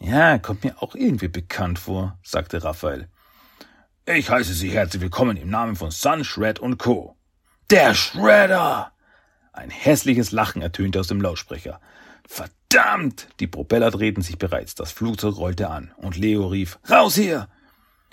Ja, 0.00 0.38
kommt 0.38 0.64
mir 0.64 0.82
auch 0.82 0.96
irgendwie 0.96 1.28
bekannt 1.28 1.78
vor, 1.78 2.18
sagte 2.24 2.64
Raphael. 2.64 3.08
Ich 4.04 4.30
heiße 4.30 4.54
Sie 4.54 4.70
herzlich 4.70 5.00
willkommen 5.00 5.36
im 5.36 5.48
Namen 5.48 5.76
von 5.76 5.92
Sun, 5.92 6.24
Shred 6.24 6.58
und 6.58 6.78
Co. 6.78 7.16
Der 7.70 7.94
Shredder! 7.94 8.90
Ein 9.52 9.70
hässliches 9.70 10.32
Lachen 10.32 10.60
ertönte 10.60 10.98
aus 10.98 11.06
dem 11.06 11.20
Lautsprecher. 11.20 11.80
Verdammt! 12.26 12.57
Die 13.40 13.46
Propeller 13.46 13.90
drehten 13.90 14.22
sich 14.22 14.36
bereits, 14.36 14.74
das 14.74 14.92
Flugzeug 14.92 15.36
rollte 15.38 15.70
an, 15.70 15.92
und 15.96 16.16
Leo 16.16 16.46
rief 16.48 16.78
Raus 16.88 17.14
hier! 17.14 17.48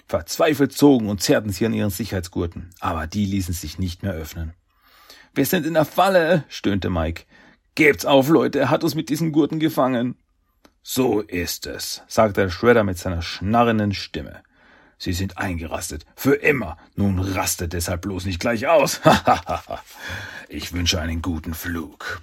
Verzweifelt 0.07 0.71
zogen 0.71 1.09
und 1.09 1.21
zerrten 1.21 1.51
sie 1.51 1.65
an 1.65 1.73
ihren 1.73 1.89
Sicherheitsgurten, 1.89 2.69
aber 2.79 3.05
die 3.07 3.25
ließen 3.25 3.53
sich 3.53 3.79
nicht 3.79 4.03
mehr 4.03 4.13
öffnen. 4.13 4.53
Wir 5.33 5.45
sind 5.45 5.65
in 5.65 5.73
der 5.73 5.83
Falle, 5.83 6.45
stöhnte 6.47 6.89
Mike. 6.89 7.23
Gebt's 7.75 8.05
auf, 8.05 8.29
Leute, 8.29 8.59
er 8.59 8.69
hat 8.69 8.83
uns 8.83 8.95
mit 8.95 9.09
diesen 9.09 9.33
Gurten 9.33 9.59
gefangen. 9.59 10.15
So 10.83 11.19
ist 11.19 11.65
es, 11.65 12.03
sagte 12.07 12.41
der 12.41 12.49
Shredder 12.49 12.83
mit 12.83 12.97
seiner 12.97 13.21
schnarrenden 13.21 13.93
Stimme. 13.93 14.43
Sie 14.97 15.11
sind 15.11 15.37
eingerastet. 15.37 16.05
Für 16.15 16.35
immer. 16.35 16.77
Nun 16.95 17.19
rastet 17.19 17.73
deshalb 17.73 18.03
bloß 18.03 18.25
nicht 18.25 18.39
gleich 18.39 18.67
aus. 18.67 19.01
ich 20.47 20.71
wünsche 20.71 21.01
einen 21.01 21.21
guten 21.21 21.53
Flug. 21.53 22.21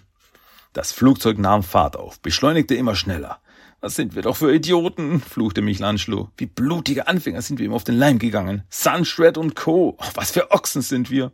Das 0.72 0.92
Flugzeug 0.92 1.38
nahm 1.38 1.62
Fahrt 1.62 1.96
auf, 1.96 2.20
beschleunigte 2.20 2.74
immer 2.74 2.94
schneller. 2.94 3.40
Was 3.80 3.96
sind 3.96 4.14
wir 4.14 4.22
doch 4.22 4.36
für 4.36 4.54
Idioten, 4.54 5.20
fluchte 5.20 5.60
Michelangelo. 5.60 6.30
Wie 6.36 6.46
blutige 6.46 7.08
Anfänger 7.08 7.42
sind 7.42 7.58
wir 7.58 7.66
ihm 7.66 7.74
auf 7.74 7.84
den 7.84 7.98
Leim 7.98 8.18
gegangen. 8.18 8.62
Sunshred 8.70 9.36
und 9.36 9.56
Co. 9.56 9.96
Oh, 9.98 10.04
was 10.14 10.30
für 10.30 10.52
Ochsen 10.52 10.82
sind 10.82 11.10
wir. 11.10 11.32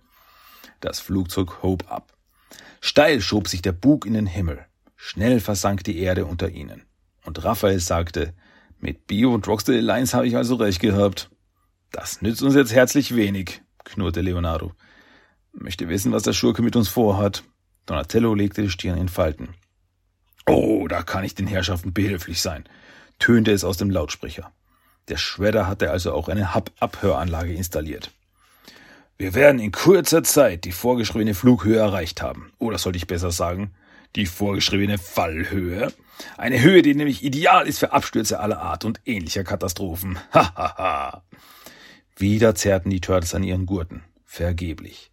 Das 0.81 0.99
Flugzeug 0.99 1.63
hob 1.63 1.91
ab. 1.93 2.15
Steil 2.81 3.21
schob 3.21 3.49
sich 3.49 3.63
der 3.63 3.73
Bug 3.73 4.07
in 4.07 4.15
den 4.15 4.27
Himmel. 4.27 4.65
Schnell 4.97 5.41
versank 5.41 5.85
die 5.85 5.99
Erde 5.99 6.25
unter 6.25 6.49
ihnen. 6.49 6.85
Und 7.25 7.45
Raphael 7.45 7.81
sagte, 7.81 8.35
mit 8.81 9.07
Bio 9.07 9.35
und 9.35 9.47
Rocksteady 9.47 9.81
Lines 9.81 10.15
habe 10.15 10.27
ich 10.27 10.37
also 10.37 10.55
recht 10.55 10.81
gehabt. 10.81 11.31
Das 11.93 12.23
nützt 12.23 12.43
uns 12.43 12.55
jetzt 12.55 12.73
herzlich 12.73 13.15
wenig, 13.15 13.63
knurrte 13.85 14.21
Leonardo. 14.21 14.73
Möchte 15.53 15.89
wissen, 15.89 16.13
was 16.13 16.23
der 16.23 16.33
Schurke 16.33 16.63
mit 16.63 16.77
uns 16.77 16.89
vorhat. 16.89 17.43
Donatello 17.89 18.35
legte 18.35 18.61
die 18.61 18.71
Stirn 18.71 18.99
in 18.99 19.09
Falten. 19.09 19.55
Oh, 20.47 20.87
da 20.89 21.03
kann 21.03 21.25
ich 21.25 21.35
den 21.35 21.47
Herrschaften 21.47 21.95
behilflich 21.95 22.43
sein, 22.43 22.65
tönte 23.19 23.51
es 23.51 23.65
aus 23.65 23.79
dem 23.79 23.91
Lautsprecher. 23.91 24.53
Der 25.09 25.17
Shredder 25.17 25.67
hatte 25.67 25.91
also 25.91 26.13
auch 26.13 26.29
eine 26.29 26.51
Abhöranlage 26.55 27.55
installiert. 27.55 28.11
Wir 29.17 29.35
werden 29.35 29.59
in 29.59 29.73
kurzer 29.73 30.23
Zeit 30.23 30.65
die 30.65 30.73
vorgeschriebene 30.73 31.35
Flughöhe 31.35 31.79
erreicht 31.79 32.21
haben. 32.21 32.53
Oder 32.59 32.77
sollte 32.77 32.99
ich 32.99 33.07
besser 33.07 33.31
sagen, 33.31 33.73
die 34.17 34.27
vorgeschriebene 34.27 34.99
Fallhöhe. 34.99 35.91
Eine 36.37 36.61
Höhe, 36.61 36.83
die 36.83 36.95
nämlich 36.95 37.25
ideal 37.25 37.67
ist 37.67 37.79
für 37.79 37.93
Abstürze 37.93 38.39
aller 38.39 38.61
Art 38.61 38.85
und 38.85 39.01
ähnlicher 39.07 39.45
Katastrophen. 39.45 40.19
Hahaha. 40.33 41.25
Wieder 42.17 42.55
zerrten 42.55 42.91
die 42.91 43.01
Turtles 43.01 43.35
an 43.35 43.45
ihren 43.45 43.65
Gurten. 43.65 44.03
Vergeblich. 44.27 45.11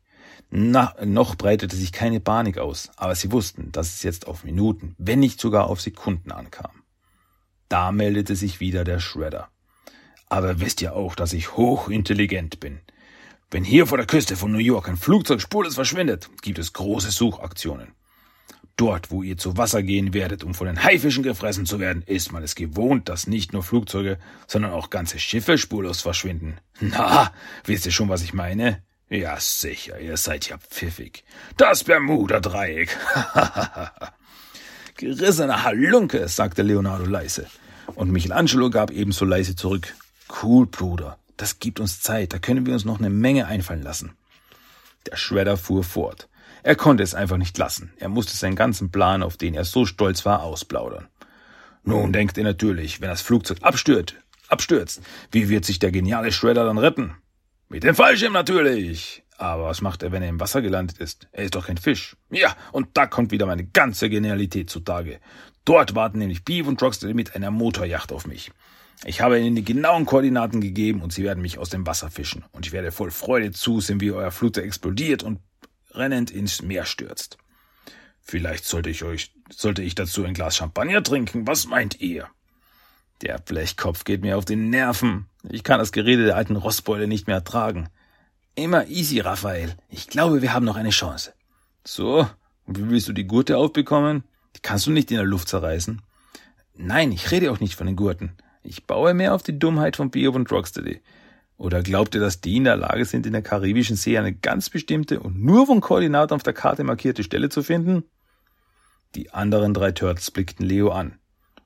Na, 0.49 0.93
noch 1.03 1.35
breitete 1.35 1.75
sich 1.75 1.91
keine 1.91 2.19
Panik 2.19 2.57
aus, 2.57 2.89
aber 2.95 3.15
sie 3.15 3.31
wussten, 3.31 3.71
dass 3.71 3.95
es 3.95 4.03
jetzt 4.03 4.27
auf 4.27 4.43
Minuten, 4.43 4.95
wenn 4.97 5.19
nicht 5.19 5.39
sogar 5.39 5.67
auf 5.67 5.81
Sekunden 5.81 6.31
ankam. 6.31 6.83
Da 7.67 7.91
meldete 7.91 8.35
sich 8.35 8.59
wieder 8.59 8.83
der 8.83 8.99
Shredder. 8.99 9.49
Aber 10.29 10.59
wisst 10.59 10.81
ihr 10.81 10.95
auch, 10.95 11.15
dass 11.15 11.33
ich 11.33 11.55
hochintelligent 11.57 12.59
bin. 12.59 12.79
Wenn 13.51 13.63
hier 13.63 13.87
vor 13.87 13.97
der 13.97 14.07
Küste 14.07 14.35
von 14.35 14.51
New 14.51 14.59
York 14.59 14.87
ein 14.87 14.97
Flugzeug 14.97 15.41
spurlos 15.41 15.75
verschwindet, 15.75 16.29
gibt 16.41 16.59
es 16.59 16.73
große 16.73 17.11
Suchaktionen. 17.11 17.93
Dort, 18.77 19.09
wo 19.09 19.23
ihr 19.23 19.37
zu 19.37 19.55
Wasser 19.55 19.83
gehen 19.83 20.13
werdet, 20.13 20.43
um 20.43 20.53
von 20.53 20.67
den 20.67 20.83
Haifischen 20.83 21.23
gefressen 21.23 21.65
zu 21.65 21.79
werden, 21.79 22.03
ist 22.05 22.33
man 22.33 22.43
es 22.43 22.55
gewohnt, 22.55 23.07
dass 23.07 23.27
nicht 23.27 23.53
nur 23.53 23.63
Flugzeuge, 23.63 24.19
sondern 24.47 24.73
auch 24.73 24.89
ganze 24.89 25.19
Schiffe 25.19 25.57
spurlos 25.57 26.01
verschwinden. 26.01 26.57
Na, 26.81 27.31
wisst 27.63 27.85
ihr 27.85 27.93
schon, 27.93 28.09
was 28.09 28.21
ich 28.21 28.33
meine? 28.33 28.83
Ja, 29.09 29.39
sicher, 29.39 29.99
ihr 29.99 30.17
seid 30.17 30.49
ja 30.49 30.57
pfiffig. 30.57 31.23
Das 31.57 31.83
Bermuda-Dreieck. 31.83 32.97
Gerissener 34.97 35.63
Halunke, 35.63 36.27
sagte 36.27 36.63
Leonardo 36.63 37.05
leise. 37.05 37.47
Und 37.93 38.11
Michelangelo 38.11 38.69
gab 38.69 38.89
ebenso 38.91 39.25
leise 39.25 39.55
zurück. 39.55 39.93
Cool, 40.41 40.65
Bruder. 40.65 41.19
Das 41.37 41.59
gibt 41.59 41.79
uns 41.79 42.01
Zeit, 42.01 42.33
da 42.33 42.39
können 42.39 42.65
wir 42.65 42.73
uns 42.73 42.85
noch 42.85 42.97
eine 42.99 43.09
Menge 43.09 43.45
einfallen 43.45 43.83
lassen. 43.83 44.15
Der 45.05 45.17
Shredder 45.17 45.57
fuhr 45.57 45.83
fort. 45.83 46.27
Er 46.63 46.75
konnte 46.75 47.03
es 47.03 47.13
einfach 47.13 47.37
nicht 47.37 47.57
lassen. 47.59 47.93
Er 47.97 48.09
musste 48.09 48.35
seinen 48.35 48.55
ganzen 48.55 48.89
Plan, 48.89 49.21
auf 49.21 49.37
den 49.37 49.53
er 49.53 49.65
so 49.65 49.85
stolz 49.85 50.25
war, 50.25 50.41
ausplaudern. 50.41 51.09
Nun 51.83 52.11
denkt 52.11 52.37
ihr 52.37 52.43
natürlich, 52.43 53.01
wenn 53.01 53.09
das 53.09 53.21
Flugzeug 53.21 53.59
abstürzt, 53.61 54.15
abstürzt, 54.47 55.01
wie 55.31 55.49
wird 55.49 55.65
sich 55.65 55.77
der 55.77 55.91
geniale 55.91 56.31
Shredder 56.31 56.65
dann 56.65 56.79
retten? 56.79 57.15
Mit 57.75 57.83
dem 57.83 57.93
Fallschirm 57.93 58.31
natürlich. 58.31 59.21
Aber 59.37 59.65
was 59.65 59.81
macht 59.81 60.01
er, 60.01 60.13
wenn 60.13 60.23
er 60.23 60.29
im 60.29 60.39
Wasser 60.39 60.61
gelandet 60.61 60.97
ist? 60.99 61.27
Er 61.33 61.43
ist 61.43 61.55
doch 61.55 61.67
kein 61.67 61.75
Fisch. 61.75 62.15
Ja, 62.29 62.55
und 62.71 62.87
da 62.93 63.05
kommt 63.05 63.31
wieder 63.31 63.45
meine 63.45 63.65
ganze 63.65 64.09
Genialität 64.09 64.69
zutage. 64.69 65.19
Dort 65.65 65.93
warten 65.93 66.19
nämlich 66.19 66.45
Beef 66.45 66.67
und 66.67 66.81
Rocksteady 66.81 67.13
mit 67.13 67.35
einer 67.35 67.51
Motorjacht 67.51 68.13
auf 68.13 68.27
mich. 68.27 68.53
Ich 69.03 69.19
habe 69.19 69.41
ihnen 69.41 69.57
die 69.57 69.65
genauen 69.65 70.05
Koordinaten 70.05 70.61
gegeben 70.61 71.01
und 71.01 71.11
sie 71.11 71.25
werden 71.25 71.41
mich 71.41 71.57
aus 71.57 71.67
dem 71.67 71.85
Wasser 71.85 72.09
fischen. 72.09 72.45
Und 72.53 72.65
ich 72.65 72.71
werde 72.71 72.93
voll 72.93 73.11
Freude 73.11 73.51
zusehen, 73.51 73.99
wie 73.99 74.11
euer 74.11 74.31
Flugzeug 74.31 74.63
explodiert 74.63 75.21
und 75.23 75.41
rennend 75.91 76.31
ins 76.31 76.61
Meer 76.61 76.85
stürzt. 76.85 77.37
Vielleicht 78.21 78.63
sollte 78.63 78.89
ich 78.89 79.03
euch, 79.03 79.33
sollte 79.51 79.81
ich 79.81 79.95
dazu 79.95 80.23
ein 80.23 80.33
Glas 80.33 80.55
Champagner 80.55 81.03
trinken. 81.03 81.45
Was 81.45 81.65
meint 81.65 81.99
ihr? 81.99 82.29
Der 83.21 83.37
Blechkopf 83.39 84.03
geht 84.03 84.21
mir 84.21 84.37
auf 84.37 84.45
den 84.45 84.69
Nerven. 84.69 85.27
Ich 85.49 85.63
kann 85.63 85.79
das 85.79 85.91
Gerede 85.91 86.25
der 86.25 86.35
alten 86.35 86.55
Rossbeule 86.55 87.07
nicht 87.07 87.27
mehr 87.27 87.37
ertragen. 87.37 87.89
Immer 88.55 88.87
easy, 88.87 89.19
Raphael. 89.19 89.75
Ich 89.89 90.07
glaube, 90.07 90.41
wir 90.41 90.53
haben 90.53 90.65
noch 90.65 90.75
eine 90.75 90.89
Chance. 90.89 91.33
So, 91.85 92.27
und 92.65 92.77
wie 92.77 92.89
willst 92.89 93.07
du 93.07 93.13
die 93.13 93.27
Gurte 93.27 93.57
aufbekommen? 93.57 94.23
Die 94.55 94.61
kannst 94.61 94.87
du 94.87 94.91
nicht 94.91 95.11
in 95.11 95.17
der 95.17 95.25
Luft 95.25 95.47
zerreißen. 95.47 96.01
Nein, 96.75 97.11
ich 97.11 97.31
rede 97.31 97.51
auch 97.51 97.59
nicht 97.59 97.75
von 97.75 97.87
den 97.87 97.95
Gurten. 97.95 98.33
Ich 98.63 98.85
baue 98.85 99.13
mehr 99.13 99.33
auf 99.33 99.43
die 99.43 99.59
Dummheit 99.59 99.95
von 99.95 100.09
Bio 100.09 100.31
und 100.31 100.51
Rocksteady. 100.51 101.01
Oder 101.57 101.83
glaubt 101.83 102.15
ihr, 102.15 102.21
dass 102.21 102.41
die 102.41 102.57
in 102.57 102.65
der 102.65 102.75
Lage 102.75 103.05
sind, 103.05 103.25
in 103.25 103.33
der 103.33 103.41
karibischen 103.41 103.95
See 103.95 104.17
eine 104.17 104.33
ganz 104.33 104.69
bestimmte 104.69 105.19
und 105.21 105.41
nur 105.41 105.67
von 105.67 105.79
Koordinaten 105.79 106.33
auf 106.33 106.43
der 106.43 106.53
Karte 106.53 106.83
markierte 106.83 107.23
Stelle 107.23 107.49
zu 107.49 107.63
finden? 107.63 108.03
Die 109.15 109.31
anderen 109.31 109.73
drei 109.73 109.91
Turtles 109.91 110.31
blickten 110.31 110.65
Leo 110.65 110.89
an. 110.89 111.17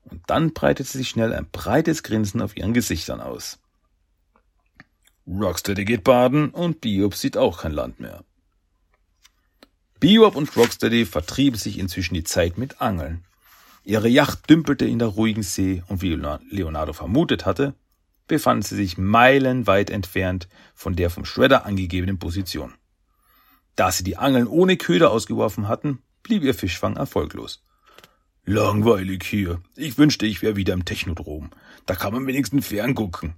Und 0.10 0.22
dann 0.28 0.53
breitete 0.53 0.89
sich 0.89 1.10
schnell 1.10 1.34
ein 1.34 1.47
breites 1.51 2.03
Grinsen 2.03 2.41
auf 2.41 2.57
ihren 2.57 2.74
Gesichtern 2.74 3.22
aus. 3.22 3.60
Rocksteady 5.28 5.86
geht 5.86 6.03
baden 6.03 6.49
und 6.49 6.82
Biob 6.82 7.14
sieht 7.14 7.38
auch 7.38 7.62
kein 7.62 7.72
Land 7.72 7.99
mehr. 7.99 8.24
Biob 9.99 10.36
und 10.36 10.55
Rocksteady 10.55 11.05
vertrieben 11.05 11.57
sich 11.57 11.78
inzwischen 11.78 12.16
die 12.16 12.24
Zeit 12.24 12.57
mit 12.57 12.82
Angeln. 12.82 13.26
Ihre 13.84 14.07
Yacht 14.07 14.49
dümpelte 14.49 14.86
in 14.86 14.99
der 14.99 15.10
ruhigen 15.10 15.43
See 15.43 15.84
und 15.88 16.01
wie 16.01 16.16
Leonardo 16.16 16.93
vermutet 16.93 17.45
hatte, 17.45 17.76
befanden 18.28 18.64
sie 18.64 18.76
sich 18.76 18.97
meilenweit 18.97 19.89
entfernt 19.89 20.47
von 20.74 20.95
der 20.95 21.10
vom 21.10 21.26
Shredder 21.26 21.66
angegebenen 21.66 22.18
Position. 22.18 22.74
Da 23.76 23.91
sie 23.91 24.03
die 24.03 24.18
Angeln 24.18 24.47
ohne 24.47 24.78
Köder 24.78 25.12
ausgeworfen 25.12 25.68
hatten, 25.68 26.01
blieb 26.24 26.43
ihr 26.43 26.53
Fischfang 26.53 26.95
erfolglos. 26.95 27.64
Langweilig 28.52 29.26
hier. 29.26 29.62
Ich 29.76 30.00
wünschte, 30.00 30.26
ich 30.26 30.41
wäre 30.41 30.56
wieder 30.56 30.74
im 30.74 30.84
Technodrom. 30.84 31.52
Da 31.86 31.93
kann 31.93 32.14
man 32.14 32.26
wenigstens 32.26 32.66
ferngucken. 32.66 33.36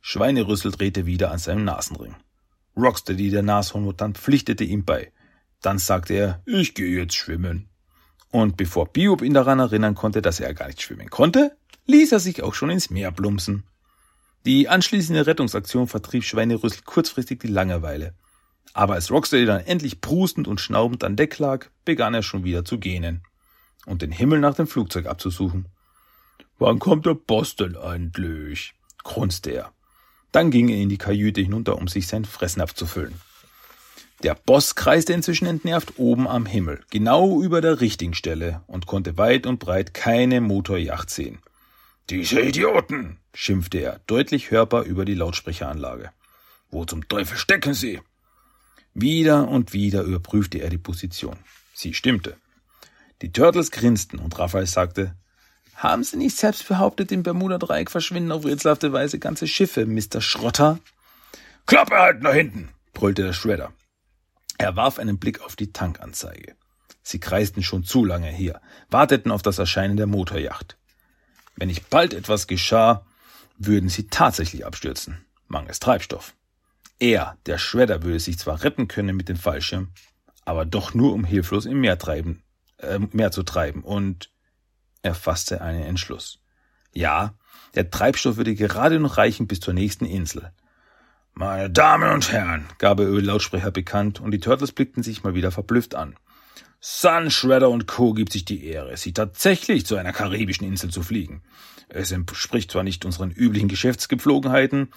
Schweinerüssel 0.00 0.70
drehte 0.70 1.04
wieder 1.04 1.32
an 1.32 1.40
seinem 1.40 1.64
Nasenring. 1.64 2.14
Rocksteady, 2.76 3.30
der 3.30 3.42
Nashornmutant, 3.42 4.18
pflichtete 4.18 4.62
ihm 4.62 4.84
bei. 4.84 5.10
Dann 5.62 5.78
sagte 5.78 6.14
er, 6.14 6.42
ich 6.46 6.74
gehe 6.74 6.96
jetzt 6.96 7.16
schwimmen. 7.16 7.70
Und 8.30 8.56
bevor 8.56 8.86
Biob 8.92 9.22
ihn 9.22 9.34
daran 9.34 9.58
erinnern 9.58 9.96
konnte, 9.96 10.22
dass 10.22 10.38
er 10.38 10.54
gar 10.54 10.68
nicht 10.68 10.80
schwimmen 10.80 11.10
konnte, 11.10 11.56
ließ 11.86 12.12
er 12.12 12.20
sich 12.20 12.44
auch 12.44 12.54
schon 12.54 12.70
ins 12.70 12.88
Meer 12.88 13.10
plumpsen. 13.10 13.64
Die 14.44 14.68
anschließende 14.68 15.26
Rettungsaktion 15.26 15.88
vertrieb 15.88 16.22
Schweinerüssel 16.22 16.82
kurzfristig 16.84 17.40
die 17.40 17.48
Langeweile. 17.48 18.14
Aber 18.74 18.94
als 18.94 19.10
Rocksteady 19.10 19.44
dann 19.44 19.66
endlich 19.66 20.00
prustend 20.00 20.46
und 20.46 20.60
schnaubend 20.60 21.02
an 21.02 21.16
Deck 21.16 21.36
lag, 21.40 21.66
begann 21.84 22.14
er 22.14 22.22
schon 22.22 22.44
wieder 22.44 22.64
zu 22.64 22.78
gähnen 22.78 23.22
und 23.86 24.02
den 24.02 24.12
Himmel 24.12 24.40
nach 24.40 24.54
dem 24.54 24.66
Flugzeug 24.66 25.06
abzusuchen. 25.06 25.66
Wann 26.58 26.78
kommt 26.78 27.06
der 27.06 27.14
Boss 27.14 27.56
denn 27.56 27.74
endlich? 27.74 28.74
grunzte 29.02 29.50
er. 29.50 29.72
Dann 30.32 30.50
ging 30.50 30.68
er 30.68 30.76
in 30.76 30.88
die 30.88 30.98
Kajüte 30.98 31.40
hinunter, 31.40 31.78
um 31.78 31.88
sich 31.88 32.06
sein 32.06 32.24
Fressen 32.24 32.60
abzufüllen. 32.60 33.14
Der 34.22 34.34
Boss 34.34 34.74
kreiste 34.74 35.12
inzwischen 35.12 35.46
entnervt 35.46 35.98
oben 35.98 36.26
am 36.26 36.46
Himmel, 36.46 36.82
genau 36.90 37.42
über 37.42 37.60
der 37.60 37.80
richtigen 37.80 38.14
Stelle 38.14 38.62
und 38.66 38.86
konnte 38.86 39.18
weit 39.18 39.46
und 39.46 39.58
breit 39.58 39.94
keine 39.94 40.40
Motorjacht 40.40 41.10
sehen. 41.10 41.38
Diese 42.08 42.40
Idioten, 42.40 43.18
schimpfte 43.34 43.78
er, 43.78 44.00
deutlich 44.06 44.50
hörbar 44.50 44.84
über 44.84 45.04
die 45.04 45.14
Lautsprecheranlage. 45.14 46.10
Wo 46.70 46.84
zum 46.84 47.06
Teufel 47.08 47.36
stecken 47.36 47.74
sie? 47.74 48.00
Wieder 48.94 49.48
und 49.48 49.72
wieder 49.72 50.02
überprüfte 50.02 50.58
er 50.58 50.70
die 50.70 50.78
Position. 50.78 51.36
Sie 51.74 51.92
stimmte. 51.92 52.36
Die 53.22 53.32
Turtles 53.32 53.70
grinsten 53.70 54.18
und 54.18 54.38
Raphael 54.38 54.66
sagte, 54.66 55.16
haben 55.76 56.04
Sie 56.04 56.16
nicht 56.16 56.36
selbst 56.36 56.66
behauptet, 56.68 57.12
im 57.12 57.22
Bermuda-Dreieck 57.22 57.90
verschwinden 57.90 58.32
auf 58.32 58.44
rätselhafte 58.46 58.92
Weise 58.92 59.18
ganze 59.18 59.46
Schiffe, 59.46 59.84
Mr. 59.84 60.20
Schrotter? 60.20 60.78
Klappe 61.66 61.96
halt 61.96 62.22
nach 62.22 62.32
hinten, 62.32 62.70
brüllte 62.94 63.22
der 63.22 63.34
Shredder. 63.34 63.72
Er 64.58 64.76
warf 64.76 64.98
einen 64.98 65.18
Blick 65.18 65.42
auf 65.42 65.54
die 65.54 65.72
Tankanzeige. 65.72 66.56
Sie 67.02 67.20
kreisten 67.20 67.62
schon 67.62 67.84
zu 67.84 68.04
lange 68.04 68.28
hier, 68.28 68.60
warteten 68.88 69.30
auf 69.30 69.42
das 69.42 69.58
Erscheinen 69.58 69.98
der 69.98 70.06
Motorjacht. 70.06 70.78
Wenn 71.56 71.68
nicht 71.68 71.90
bald 71.90 72.14
etwas 72.14 72.46
geschah, 72.46 73.04
würden 73.58 73.90
sie 73.90 74.08
tatsächlich 74.08 74.64
abstürzen, 74.64 75.24
mangels 75.46 75.78
Treibstoff. 75.78 76.34
Er, 76.98 77.36
der 77.44 77.58
Shredder, 77.58 78.02
würde 78.02 78.20
sich 78.20 78.38
zwar 78.38 78.62
retten 78.62 78.88
können 78.88 79.14
mit 79.14 79.28
dem 79.28 79.36
Fallschirm, 79.36 79.88
aber 80.46 80.64
doch 80.64 80.94
nur 80.94 81.12
um 81.12 81.24
hilflos 81.24 81.66
im 81.66 81.80
Meer 81.80 81.98
treiben, 81.98 82.42
äh, 82.78 82.98
Meer 82.98 83.30
zu 83.30 83.42
treiben 83.42 83.82
und 83.82 84.30
er 85.02 85.14
fasste 85.14 85.60
einen 85.60 85.82
Entschluss. 85.82 86.40
Ja, 86.92 87.34
der 87.74 87.90
Treibstoff 87.90 88.36
würde 88.36 88.54
gerade 88.54 88.98
noch 88.98 89.18
reichen 89.18 89.46
bis 89.46 89.60
zur 89.60 89.74
nächsten 89.74 90.06
Insel. 90.06 90.50
Meine 91.34 91.68
Damen 91.68 92.10
und 92.12 92.32
Herren, 92.32 92.64
gab 92.78 92.98
er 92.98 93.08
über 93.08 93.20
Lautsprecher 93.20 93.70
bekannt, 93.70 94.20
und 94.20 94.30
die 94.30 94.40
Turtles 94.40 94.72
blickten 94.72 95.02
sich 95.02 95.22
mal 95.22 95.34
wieder 95.34 95.50
verblüfft 95.50 95.94
an. 95.94 96.16
Sun, 96.80 97.30
Shredder 97.30 97.68
und 97.68 97.86
Co. 97.86 98.14
gibt 98.14 98.32
sich 98.32 98.46
die 98.46 98.64
Ehre, 98.64 98.96
sie 98.96 99.12
tatsächlich 99.12 99.84
zu 99.84 99.96
einer 99.96 100.12
karibischen 100.12 100.66
Insel 100.66 100.90
zu 100.90 101.02
fliegen. 101.02 101.42
Es 101.88 102.10
entspricht 102.10 102.70
zwar 102.70 102.82
nicht 102.82 103.04
unseren 103.04 103.30
üblichen 103.30 103.68
Geschäftsgepflogenheiten, 103.68 104.88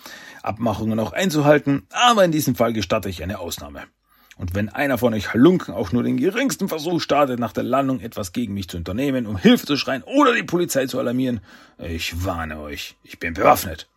Abmachungen 0.41 0.99
auch 0.99 1.11
einzuhalten, 1.11 1.87
aber 1.89 2.23
in 2.23 2.31
diesem 2.31 2.55
Fall 2.55 2.73
gestatte 2.73 3.09
ich 3.09 3.21
eine 3.21 3.39
Ausnahme. 3.39 3.83
Und 4.39 4.55
wenn 4.55 4.69
einer 4.69 4.97
von 4.97 5.13
euch 5.13 5.33
Halunken 5.33 5.73
auch 5.73 5.91
nur 5.91 6.01
den 6.01 6.15
geringsten 6.15 6.69
Versuch 6.69 7.01
startet, 7.01 7.41
nach 7.41 7.51
der 7.51 7.65
Landung 7.65 7.99
etwas 7.99 8.31
gegen 8.31 8.53
mich 8.53 8.69
zu 8.69 8.77
unternehmen, 8.77 9.25
um 9.27 9.35
Hilfe 9.35 9.65
zu 9.65 9.75
schreien 9.75 10.01
oder 10.03 10.33
die 10.33 10.43
Polizei 10.43 10.87
zu 10.87 10.97
alarmieren, 10.97 11.41
ich 11.77 12.23
warne 12.23 12.57
euch, 12.57 12.95
ich 13.03 13.19
bin 13.19 13.33
bewaffnet. 13.33 13.89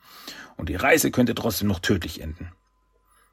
Und 0.57 0.69
die 0.69 0.75
Reise 0.75 1.13
könnte 1.13 1.37
trotzdem 1.37 1.69
noch 1.69 1.79
tödlich 1.79 2.21
enden. 2.21 2.51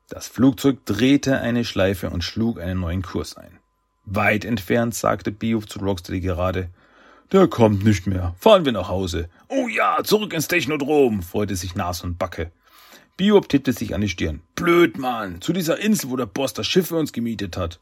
Das 0.07 0.27
Flugzeug 0.27 0.85
drehte 0.85 1.41
eine 1.41 1.65
Schleife 1.65 2.11
und 2.11 2.23
schlug 2.23 2.61
einen 2.61 2.79
neuen 2.79 3.01
Kurs 3.01 3.35
ein. 3.35 3.57
Weit 4.05 4.45
entfernt, 4.45 4.93
sagte 4.93 5.31
Bio 5.31 5.61
zu 5.61 5.79
Rocksteady 5.79 6.19
gerade, 6.19 6.69
der 7.31 7.47
kommt 7.47 7.83
nicht 7.83 8.05
mehr. 8.05 8.35
Fahren 8.39 8.65
wir 8.65 8.71
nach 8.71 8.87
Hause. 8.87 9.29
Oh 9.47 9.67
ja, 9.67 9.97
zurück 10.03 10.31
ins 10.31 10.47
Technodrom, 10.47 11.23
freute 11.23 11.55
sich 11.55 11.73
Nas 11.73 12.03
und 12.03 12.19
Backe. 12.19 12.51
Biob 13.19 13.49
tippte 13.49 13.73
sich 13.73 13.93
an 13.93 13.99
die 13.99 14.07
Stirn. 14.07 14.41
Blöd, 14.55 14.97
Mann. 14.97 15.41
Zu 15.41 15.51
dieser 15.51 15.77
Insel, 15.77 16.09
wo 16.09 16.15
der 16.15 16.25
Boss 16.25 16.53
das 16.53 16.65
Schiff 16.65 16.87
für 16.87 16.95
uns 16.95 17.11
gemietet 17.11 17.57
hat. 17.57 17.81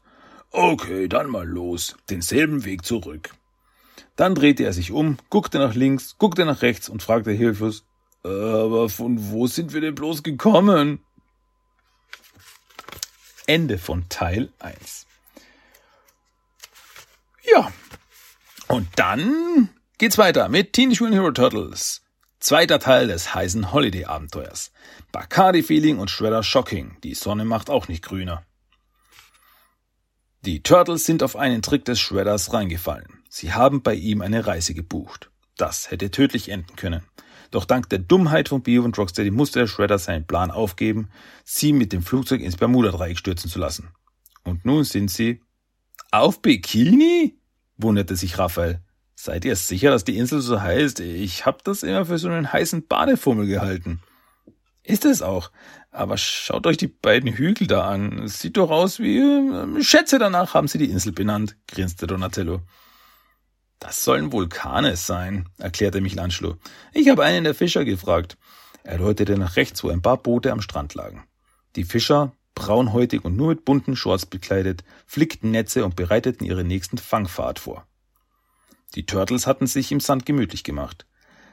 Okay, 0.50 1.06
dann 1.06 1.30
mal 1.30 1.46
los. 1.46 1.96
Denselben 2.10 2.64
Weg 2.64 2.84
zurück. 2.84 3.30
Dann 4.16 4.34
drehte 4.34 4.64
er 4.64 4.72
sich 4.72 4.90
um, 4.90 5.16
guckte 5.30 5.60
nach 5.60 5.76
links, 5.76 6.16
guckte 6.18 6.44
nach 6.44 6.62
rechts 6.62 6.88
und 6.88 7.04
fragte 7.04 7.30
hilflos, 7.30 7.84
aber 8.24 8.88
von 8.88 9.30
wo 9.30 9.46
sind 9.46 9.72
wir 9.72 9.80
denn 9.80 9.94
bloß 9.94 10.24
gekommen? 10.24 10.98
Ende 13.46 13.78
von 13.78 14.08
Teil 14.08 14.52
1. 14.58 15.06
Ja, 17.48 17.72
und 18.66 18.88
dann 18.96 19.68
geht's 19.98 20.18
weiter 20.18 20.48
mit 20.48 20.72
Teenage 20.72 21.04
Mutant 21.04 21.14
Hero 21.14 21.30
Turtles. 21.30 22.02
Zweiter 22.40 22.78
Teil 22.78 23.08
des 23.08 23.34
heißen 23.34 23.72
Holiday-Abenteuers. 23.72 24.70
Bacardi-Feeling 25.10 25.98
und 25.98 26.08
Shredder 26.08 26.44
Shocking. 26.44 26.96
Die 27.02 27.14
Sonne 27.14 27.44
macht 27.44 27.68
auch 27.68 27.88
nicht 27.88 28.04
grüner. 28.04 28.44
Die 30.42 30.62
Turtles 30.62 31.04
sind 31.04 31.24
auf 31.24 31.34
einen 31.34 31.62
Trick 31.62 31.84
des 31.84 31.98
Shredders 31.98 32.52
reingefallen. 32.52 33.24
Sie 33.28 33.52
haben 33.52 33.82
bei 33.82 33.94
ihm 33.94 34.22
eine 34.22 34.46
Reise 34.46 34.72
gebucht. 34.72 35.32
Das 35.56 35.90
hätte 35.90 36.12
tödlich 36.12 36.48
enden 36.48 36.76
können. 36.76 37.02
Doch 37.50 37.64
dank 37.64 37.88
der 37.88 37.98
Dummheit 37.98 38.50
von 38.50 38.62
Bio 38.62 38.84
und 38.84 38.96
Rocksteady 38.96 39.32
musste 39.32 39.58
der 39.58 39.66
Shredder 39.66 39.98
seinen 39.98 40.26
Plan 40.26 40.52
aufgeben, 40.52 41.10
sie 41.44 41.72
mit 41.72 41.92
dem 41.92 42.02
Flugzeug 42.02 42.40
ins 42.40 42.56
Bermuda-Dreieck 42.56 43.18
stürzen 43.18 43.50
zu 43.50 43.58
lassen. 43.58 43.88
Und 44.44 44.64
nun 44.64 44.84
sind 44.84 45.10
sie 45.10 45.40
auf 46.12 46.40
Bikini? 46.40 47.36
wunderte 47.76 48.14
sich 48.14 48.38
Raphael. 48.38 48.80
Seid 49.20 49.44
ihr 49.44 49.56
sicher, 49.56 49.90
dass 49.90 50.04
die 50.04 50.16
Insel 50.16 50.40
so 50.40 50.60
heißt? 50.60 51.00
Ich 51.00 51.44
hab 51.44 51.64
das 51.64 51.82
immer 51.82 52.06
für 52.06 52.18
so 52.18 52.28
einen 52.28 52.52
heißen 52.52 52.86
Badefummel 52.86 53.48
gehalten. 53.48 54.00
Ist 54.84 55.04
es 55.04 55.22
auch. 55.22 55.50
Aber 55.90 56.16
schaut 56.16 56.68
euch 56.68 56.76
die 56.76 56.86
beiden 56.86 57.32
Hügel 57.32 57.66
da 57.66 57.88
an. 57.88 58.28
Sieht 58.28 58.56
doch 58.56 58.70
aus 58.70 59.00
wie 59.00 59.18
äh, 59.18 59.82
Schätze 59.82 60.20
danach 60.20 60.54
haben 60.54 60.68
sie 60.68 60.78
die 60.78 60.88
Insel 60.88 61.10
benannt, 61.10 61.56
grinste 61.66 62.06
Donatello. 62.06 62.60
Das 63.80 64.04
sollen 64.04 64.30
Vulkane 64.30 64.94
sein, 64.94 65.48
erklärte 65.58 66.00
Michelangelo. 66.00 66.56
Ich 66.92 67.08
habe 67.08 67.24
einen 67.24 67.42
der 67.42 67.56
Fischer 67.56 67.84
gefragt. 67.84 68.38
Er 68.84 68.98
deutete 68.98 69.36
nach 69.36 69.56
rechts, 69.56 69.82
wo 69.82 69.88
ein 69.88 70.00
paar 70.00 70.18
Boote 70.18 70.52
am 70.52 70.60
Strand 70.60 70.94
lagen. 70.94 71.24
Die 71.74 71.82
Fischer 71.82 72.30
braunhäutig 72.54 73.24
und 73.24 73.36
nur 73.36 73.48
mit 73.48 73.64
bunten 73.64 73.96
Shorts 73.96 74.26
bekleidet, 74.26 74.84
flickten 75.06 75.50
Netze 75.50 75.84
und 75.84 75.96
bereiteten 75.96 76.44
ihre 76.44 76.62
nächsten 76.62 76.98
Fangfahrt 76.98 77.58
vor. 77.58 77.84
Die 78.94 79.06
Turtles 79.06 79.46
hatten 79.46 79.66
sich 79.66 79.92
im 79.92 80.00
Sand 80.00 80.26
gemütlich 80.26 80.64
gemacht. 80.64 81.06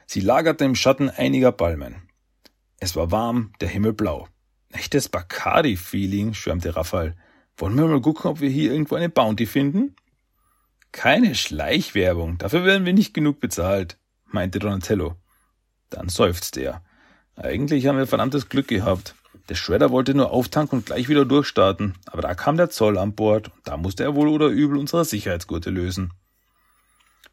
Sie 0.06 0.20
lagerten 0.20 0.66
im 0.68 0.74
Schatten 0.74 1.10
einiger 1.10 1.52
Palmen. 1.52 2.08
Es 2.78 2.96
war 2.96 3.10
warm, 3.10 3.52
der 3.60 3.68
Himmel 3.68 3.92
blau. 3.92 4.28
Echtes 4.72 5.08
Bacardi-Feeling, 5.08 6.34
schwärmte 6.34 6.76
Raphael. 6.76 7.16
Wollen 7.56 7.76
wir 7.76 7.86
mal 7.86 8.00
gucken, 8.00 8.30
ob 8.30 8.40
wir 8.40 8.50
hier 8.50 8.72
irgendwo 8.72 8.96
eine 8.96 9.08
Bounty 9.08 9.46
finden? 9.46 9.96
Keine 10.92 11.34
Schleichwerbung, 11.34 12.38
dafür 12.38 12.64
werden 12.64 12.86
wir 12.86 12.92
nicht 12.92 13.14
genug 13.14 13.40
bezahlt, 13.40 13.98
meinte 14.24 14.58
Donatello. 14.58 15.16
Dann 15.90 16.08
seufzte 16.08 16.60
er. 16.60 16.84
Eigentlich 17.36 17.86
haben 17.86 17.98
wir 17.98 18.06
verdammtes 18.06 18.48
Glück 18.48 18.68
gehabt. 18.68 19.14
Der 19.48 19.54
Shredder 19.54 19.90
wollte 19.90 20.14
nur 20.14 20.30
auftanken 20.30 20.78
und 20.78 20.86
gleich 20.86 21.08
wieder 21.08 21.24
durchstarten, 21.24 21.94
aber 22.06 22.22
da 22.22 22.34
kam 22.34 22.56
der 22.56 22.70
Zoll 22.70 22.98
an 22.98 23.14
Bord 23.14 23.48
und 23.48 23.60
da 23.64 23.76
musste 23.76 24.04
er 24.04 24.14
wohl 24.14 24.28
oder 24.28 24.48
übel 24.48 24.76
unsere 24.76 25.04
Sicherheitsgurte 25.04 25.70
lösen. 25.70 26.12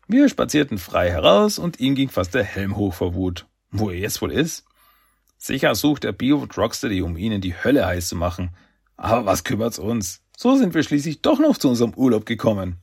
Wir 0.08 0.28
spazierten 0.30 0.78
frei 0.78 1.10
heraus 1.10 1.58
und 1.58 1.80
ihm 1.80 1.96
ging 1.96 2.10
fast 2.10 2.34
der 2.34 2.44
Helm 2.44 2.76
hoch 2.76 2.94
vor 2.94 3.16
Wut. 3.16 3.48
Wo 3.72 3.90
er 3.90 3.98
jetzt 3.98 4.22
wohl 4.22 4.32
ist? 4.32 4.66
Sicher 5.38 5.76
sucht 5.76 6.04
der 6.04 6.12
Beowulf 6.12 6.58
Rocksteady, 6.58 7.02
um 7.02 7.18
ihnen 7.18 7.42
die 7.42 7.56
Hölle 7.56 7.86
heiß 7.86 8.10
zu 8.10 8.16
machen. 8.16 8.52
Aber 8.98 9.26
was 9.26 9.44
kümmert's 9.44 9.80
uns? 9.80 10.22
So 10.38 10.56
sind 10.56 10.74
wir 10.74 10.84
schließlich 10.84 11.22
doch 11.22 11.40
noch 11.40 11.58
zu 11.58 11.70
unserem 11.70 11.94
Urlaub 11.94 12.26
gekommen. 12.26 12.78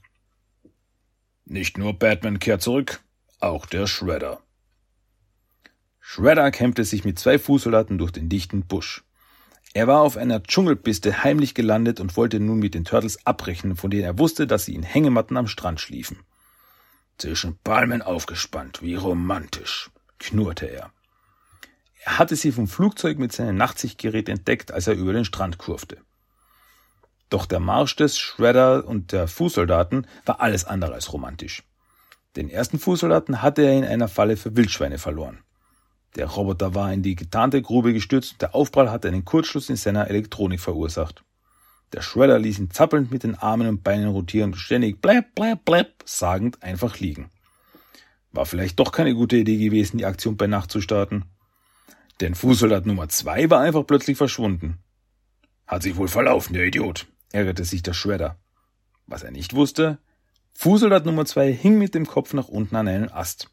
Nicht 1.44 1.78
nur 1.78 1.94
Batman 1.94 2.38
kehrt 2.38 2.62
zurück, 2.62 3.00
auch 3.40 3.66
der 3.66 3.86
Shredder. 3.86 4.40
Shredder 5.98 6.50
kämpfte 6.50 6.84
sich 6.84 7.04
mit 7.04 7.18
zwei 7.18 7.38
Fußsoldaten 7.38 7.98
durch 7.98 8.12
den 8.12 8.28
dichten 8.28 8.62
Busch. 8.66 9.04
Er 9.72 9.86
war 9.86 10.00
auf 10.00 10.16
einer 10.16 10.42
Dschungelpiste 10.42 11.22
heimlich 11.22 11.54
gelandet 11.54 12.00
und 12.00 12.16
wollte 12.16 12.40
nun 12.40 12.58
mit 12.58 12.74
den 12.74 12.84
Turtles 12.84 13.24
abbrechen, 13.26 13.76
von 13.76 13.90
denen 13.90 14.04
er 14.04 14.18
wusste, 14.18 14.46
dass 14.46 14.64
sie 14.64 14.74
in 14.74 14.82
Hängematten 14.82 15.36
am 15.36 15.46
Strand 15.46 15.80
schliefen. 15.80 16.18
Zwischen 17.20 17.58
Palmen 17.58 18.00
aufgespannt, 18.00 18.80
wie 18.80 18.94
romantisch, 18.94 19.90
knurrte 20.18 20.64
er. 20.64 20.90
Er 22.02 22.18
hatte 22.18 22.34
sie 22.34 22.50
vom 22.50 22.66
Flugzeug 22.66 23.18
mit 23.18 23.30
seinem 23.30 23.56
Nachtsichtgerät 23.56 24.26
entdeckt, 24.30 24.72
als 24.72 24.86
er 24.86 24.94
über 24.94 25.12
den 25.12 25.26
Strand 25.26 25.58
kurfte. 25.58 25.98
Doch 27.28 27.44
der 27.44 27.60
Marsch 27.60 27.94
des 27.94 28.18
Shredder 28.18 28.86
und 28.86 29.12
der 29.12 29.28
Fußsoldaten 29.28 30.06
war 30.24 30.40
alles 30.40 30.64
andere 30.64 30.94
als 30.94 31.12
romantisch. 31.12 31.62
Den 32.36 32.48
ersten 32.48 32.78
Fußsoldaten 32.78 33.42
hatte 33.42 33.60
er 33.64 33.76
in 33.76 33.84
einer 33.84 34.08
Falle 34.08 34.38
für 34.38 34.56
Wildschweine 34.56 34.96
verloren. 34.96 35.42
Der 36.16 36.24
Roboter 36.24 36.74
war 36.74 36.90
in 36.90 37.02
die 37.02 37.16
getarnte 37.16 37.60
Grube 37.60 37.92
gestürzt 37.92 38.32
und 38.32 38.40
der 38.40 38.54
Aufprall 38.54 38.90
hatte 38.90 39.08
einen 39.08 39.26
Kurzschluss 39.26 39.68
in 39.68 39.76
seiner 39.76 40.08
Elektronik 40.08 40.60
verursacht. 40.60 41.22
Der 41.92 42.02
Shredder 42.02 42.38
ließ 42.38 42.58
ihn 42.58 42.70
zappelnd 42.70 43.10
mit 43.10 43.24
den 43.24 43.34
Armen 43.34 43.66
und 43.66 43.82
Beinen 43.82 44.08
rotieren 44.08 44.52
und 44.52 44.58
ständig 44.58 45.00
bläb, 45.02 45.34
bläb, 45.34 45.64
bläb 45.64 46.02
sagend 46.04 46.62
einfach 46.62 46.98
liegen. 46.98 47.30
War 48.32 48.46
vielleicht 48.46 48.78
doch 48.78 48.92
keine 48.92 49.14
gute 49.14 49.36
Idee 49.36 49.56
gewesen, 49.56 49.98
die 49.98 50.06
Aktion 50.06 50.36
bei 50.36 50.46
Nacht 50.46 50.70
zu 50.70 50.80
starten. 50.80 51.24
Denn 52.20 52.34
Fußsoldat 52.34 52.86
Nummer 52.86 53.08
zwei 53.08 53.50
war 53.50 53.60
einfach 53.60 53.84
plötzlich 53.86 54.16
verschwunden. 54.16 54.78
Hat 55.66 55.82
sich 55.82 55.96
wohl 55.96 56.08
verlaufen, 56.08 56.52
der 56.52 56.66
Idiot, 56.66 57.06
ärgerte 57.32 57.64
sich 57.64 57.82
der 57.82 57.94
Shredder. 57.94 58.36
Was 59.06 59.22
er 59.24 59.32
nicht 59.32 59.54
wusste, 59.54 59.98
Fußsoldat 60.54 61.06
Nummer 61.06 61.24
zwei 61.24 61.52
hing 61.52 61.78
mit 61.78 61.94
dem 61.94 62.06
Kopf 62.06 62.34
nach 62.34 62.48
unten 62.48 62.76
an 62.76 62.86
einen 62.86 63.10
Ast. 63.10 63.48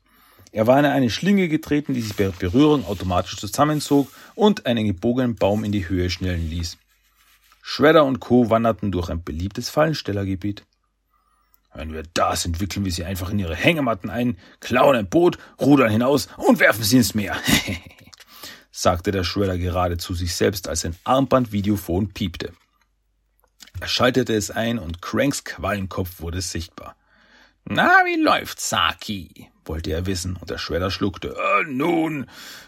Er 0.51 0.67
war 0.67 0.79
in 0.79 0.85
eine 0.85 1.09
Schlinge 1.09 1.47
getreten, 1.47 1.93
die 1.93 2.01
sich 2.01 2.15
bei 2.15 2.29
Berührung 2.29 2.85
automatisch 2.85 3.38
zusammenzog 3.38 4.11
und 4.35 4.65
einen 4.65 4.85
gebogenen 4.85 5.35
Baum 5.35 5.63
in 5.63 5.71
die 5.71 5.89
Höhe 5.89 6.09
schnellen 6.09 6.49
ließ. 6.49 6.77
Shredder 7.70 8.05
und 8.05 8.22
Co. 8.22 8.49
wanderten 8.49 8.93
durch 8.93 9.09
ein 9.09 9.26
beliebtes 9.26 9.70
Fallenstellergebiet. 9.70 10.65
Wenn 11.74 11.91
wir 11.91 12.03
das 12.13 12.45
entwickeln 12.45 12.86
wir 12.86 12.93
sie 12.93 13.03
einfach 13.03 13.30
in 13.30 13.39
ihre 13.39 13.57
Hängematten 13.57 14.09
ein, 14.09 14.38
klauen 14.61 14.95
ein 14.95 15.09
Boot, 15.09 15.38
rudern 15.59 15.91
hinaus 15.91 16.30
und 16.38 16.61
werfen 16.61 16.86
sie 16.86 16.95
ins 16.95 17.13
Meer. 17.13 17.36
sagte 18.72 19.11
der 19.11 19.26
Shredder 19.26 19.57
gerade 19.57 19.97
zu 19.97 20.13
sich 20.13 20.34
selbst, 20.34 20.70
als 20.70 20.82
sein 20.82 20.95
Armband-Videophon 21.03 22.13
piepte. 22.13 22.53
Er 23.82 23.88
schaltete 23.89 24.34
es 24.34 24.49
ein 24.49 24.80
und 24.80 25.01
Cranks 25.01 25.43
Quallenkopf 25.43 26.22
wurde 26.22 26.39
sichtbar. 26.39 26.95
Na, 27.65 27.91
wie 28.05 28.15
läuft's, 28.15 28.70
Saki? 28.70 29.49
wollte 29.65 29.91
er 29.91 30.05
wissen, 30.05 30.38
und 30.38 30.49
der 30.49 30.57
Shredder 30.57 30.89
schluckte. 30.89 31.36
Äh, 31.36 31.65
nun, 31.65 32.28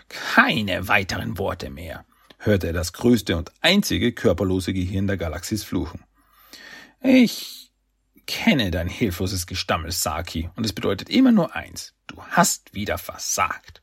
keine 0.09 0.89
weiteren 0.89 1.37
Worte 1.37 1.69
mehr, 1.69 2.03
hörte 2.39 2.67
er 2.67 2.73
das 2.73 2.93
größte 2.93 3.37
und 3.37 3.51
einzige 3.61 4.11
körperlose 4.11 4.73
Gehirn 4.73 5.07
der 5.07 5.17
Galaxis 5.17 5.63
fluchen. 5.63 6.03
Ich 7.01 7.71
kenne 8.25 8.71
dein 8.71 8.87
hilfloses 8.87 9.47
Gestammel, 9.47 9.91
Saki, 9.91 10.49
und 10.55 10.65
es 10.65 10.73
bedeutet 10.73 11.09
immer 11.09 11.31
nur 11.31 11.55
eins. 11.55 11.93
Du 12.07 12.21
hast 12.21 12.73
wieder 12.73 12.97
versagt. 12.97 13.81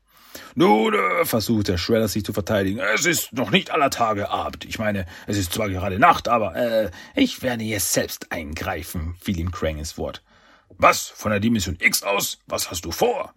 Nun, 0.55 0.95
äh, 0.95 1.25
versucht 1.25 1.69
der 1.69 1.79
Shredder 1.79 2.09
sich 2.09 2.25
zu 2.25 2.33
verteidigen. 2.33 2.79
Es 2.79 3.07
ist 3.07 3.33
noch 3.33 3.51
nicht 3.51 3.71
aller 3.71 3.91
Tage 3.91 4.31
Abend. 4.31 4.65
Ich 4.65 4.79
meine, 4.79 5.07
es 5.27 5.37
ist 5.39 5.53
zwar 5.53 5.69
gerade 5.69 5.99
Nacht, 5.99 6.29
aber 6.29 6.55
äh, 6.57 6.91
ich 7.15 7.43
werde 7.43 7.65
jetzt 7.65 7.93
selbst 7.93 8.33
eingreifen, 8.33 9.15
fiel 9.21 9.39
ihm 9.39 9.51
Krang 9.51 9.79
ins 9.79 9.97
Wort. 9.97 10.23
Was? 10.69 11.09
Von 11.09 11.31
der 11.31 11.41
Dimension 11.41 11.79
X 11.81 12.03
aus? 12.03 12.39
Was 12.47 12.71
hast 12.71 12.85
du 12.85 12.93
vor? 12.93 13.35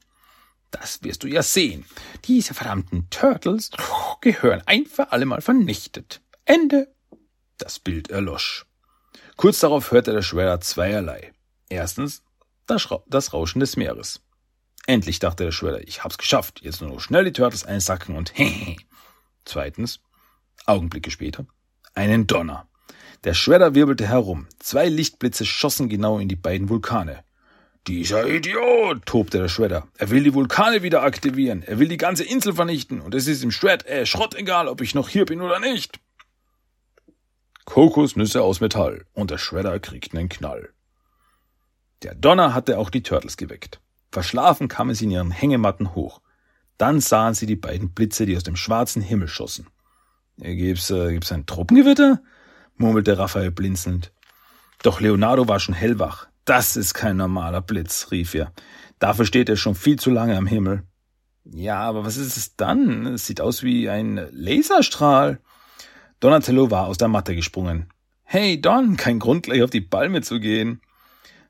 Das 0.71 1.03
wirst 1.03 1.23
du 1.23 1.27
ja 1.27 1.43
sehen. 1.43 1.85
Diese 2.25 2.53
verdammten 2.53 3.09
Turtles 3.09 3.71
gehören 4.21 4.61
ein 4.65 4.85
für 4.85 5.11
allemal 5.11 5.41
vernichtet. 5.41 6.21
Ende. 6.45 6.93
Das 7.57 7.79
Bild 7.79 8.09
erlosch. 8.09 8.65
Kurz 9.35 9.59
darauf 9.59 9.91
hörte 9.91 10.13
der 10.13 10.21
Schwerer 10.21 10.61
zweierlei. 10.61 11.33
Erstens 11.69 12.23
das, 12.67 13.33
Rauschen 13.33 13.59
des 13.59 13.77
Meeres. 13.77 14.21
Endlich 14.85 15.19
dachte 15.19 15.43
der 15.45 15.51
Schwerer, 15.51 15.81
ich 15.81 16.03
hab's 16.03 16.17
geschafft. 16.17 16.61
Jetzt 16.61 16.81
nur 16.81 16.91
noch 16.91 16.99
schnell 16.99 17.25
die 17.25 17.33
Turtles 17.33 17.63
einsacken 17.63 18.15
und 18.15 18.31
hehehe. 18.37 18.77
Zweitens, 19.45 20.01
Augenblicke 20.65 21.09
später, 21.11 21.45
einen 21.93 22.27
Donner. 22.27 22.67
Der 23.23 23.33
Shredder 23.33 23.75
wirbelte 23.75 24.07
herum. 24.07 24.47
Zwei 24.59 24.87
Lichtblitze 24.87 25.45
schossen 25.45 25.89
genau 25.89 26.19
in 26.19 26.29
die 26.29 26.35
beiden 26.35 26.69
Vulkane. 26.69 27.23
Dieser 27.87 28.27
Idiot, 28.27 29.05
tobte 29.05 29.39
der 29.39 29.47
Shredder. 29.47 29.87
Er 29.97 30.09
will 30.09 30.23
die 30.23 30.33
Vulkane 30.33 30.83
wieder 30.83 31.01
aktivieren. 31.01 31.63
Er 31.63 31.79
will 31.79 31.87
die 31.87 31.97
ganze 31.97 32.23
Insel 32.23 32.53
vernichten. 32.53 33.01
Und 33.01 33.15
es 33.15 33.27
ist 33.27 33.43
ihm 33.43 33.51
Shred, 33.51 33.85
äh, 33.87 34.05
Schrott 34.05 34.35
egal, 34.35 34.67
ob 34.67 34.81
ich 34.81 34.93
noch 34.93 35.09
hier 35.09 35.25
bin 35.25 35.41
oder 35.41 35.59
nicht. 35.59 35.99
Kokosnüsse 37.65 38.41
aus 38.41 38.61
Metall. 38.61 39.05
Und 39.13 39.31
der 39.31 39.37
Shredder 39.37 39.79
kriegt 39.79 40.15
einen 40.15 40.29
Knall. 40.29 40.69
Der 42.03 42.15
Donner 42.15 42.53
hatte 42.53 42.77
auch 42.77 42.89
die 42.89 43.03
Turtles 43.03 43.37
geweckt. 43.37 43.79
Verschlafen 44.11 44.67
kamen 44.67 44.95
sie 44.95 45.05
in 45.05 45.11
ihren 45.11 45.31
Hängematten 45.31 45.95
hoch. 45.95 46.21
Dann 46.77 47.01
sahen 47.01 47.33
sie 47.33 47.45
die 47.45 47.55
beiden 47.55 47.91
Blitze, 47.91 48.25
die 48.25 48.37
aus 48.37 48.43
dem 48.43 48.55
schwarzen 48.55 49.01
Himmel 49.01 49.27
schossen. 49.27 49.67
Äh, 50.41 50.55
gibt's, 50.55 50.89
äh, 50.89 51.11
gibt's 51.11 51.31
ein 51.31 51.45
Truppengewitter? 51.45 52.21
murmelte 52.77 53.17
Raphael 53.17 53.51
blinzelnd. 53.51 54.13
Doch 54.83 55.01
Leonardo 55.01 55.47
war 55.47 55.59
schon 55.59 55.75
hellwach. 55.75 56.27
Das 56.49 56.75
ist 56.75 56.95
kein 56.95 57.15
normaler 57.15 57.61
Blitz, 57.61 58.07
rief 58.09 58.33
er. 58.33 58.51
Dafür 58.97 59.27
steht 59.27 59.49
er 59.49 59.55
schon 59.55 59.75
viel 59.75 59.99
zu 59.99 60.09
lange 60.09 60.35
am 60.35 60.47
Himmel. 60.47 60.81
Ja, 61.45 61.79
aber 61.81 62.05
was 62.05 62.17
ist 62.17 62.37
es 62.37 62.55
dann? 62.55 63.05
Es 63.05 63.27
sieht 63.27 63.39
aus 63.39 63.61
wie 63.61 63.87
ein 63.87 64.27
Laserstrahl. 64.31 65.41
Donatello 66.19 66.71
war 66.71 66.87
aus 66.87 66.97
der 66.97 67.07
Matte 67.07 67.35
gesprungen. 67.35 67.93
Hey 68.23 68.59
Don, 68.59 68.97
kein 68.97 69.19
Grund 69.19 69.43
gleich 69.43 69.61
auf 69.61 69.69
die 69.69 69.79
Palme 69.79 70.21
zu 70.23 70.39
gehen. 70.39 70.81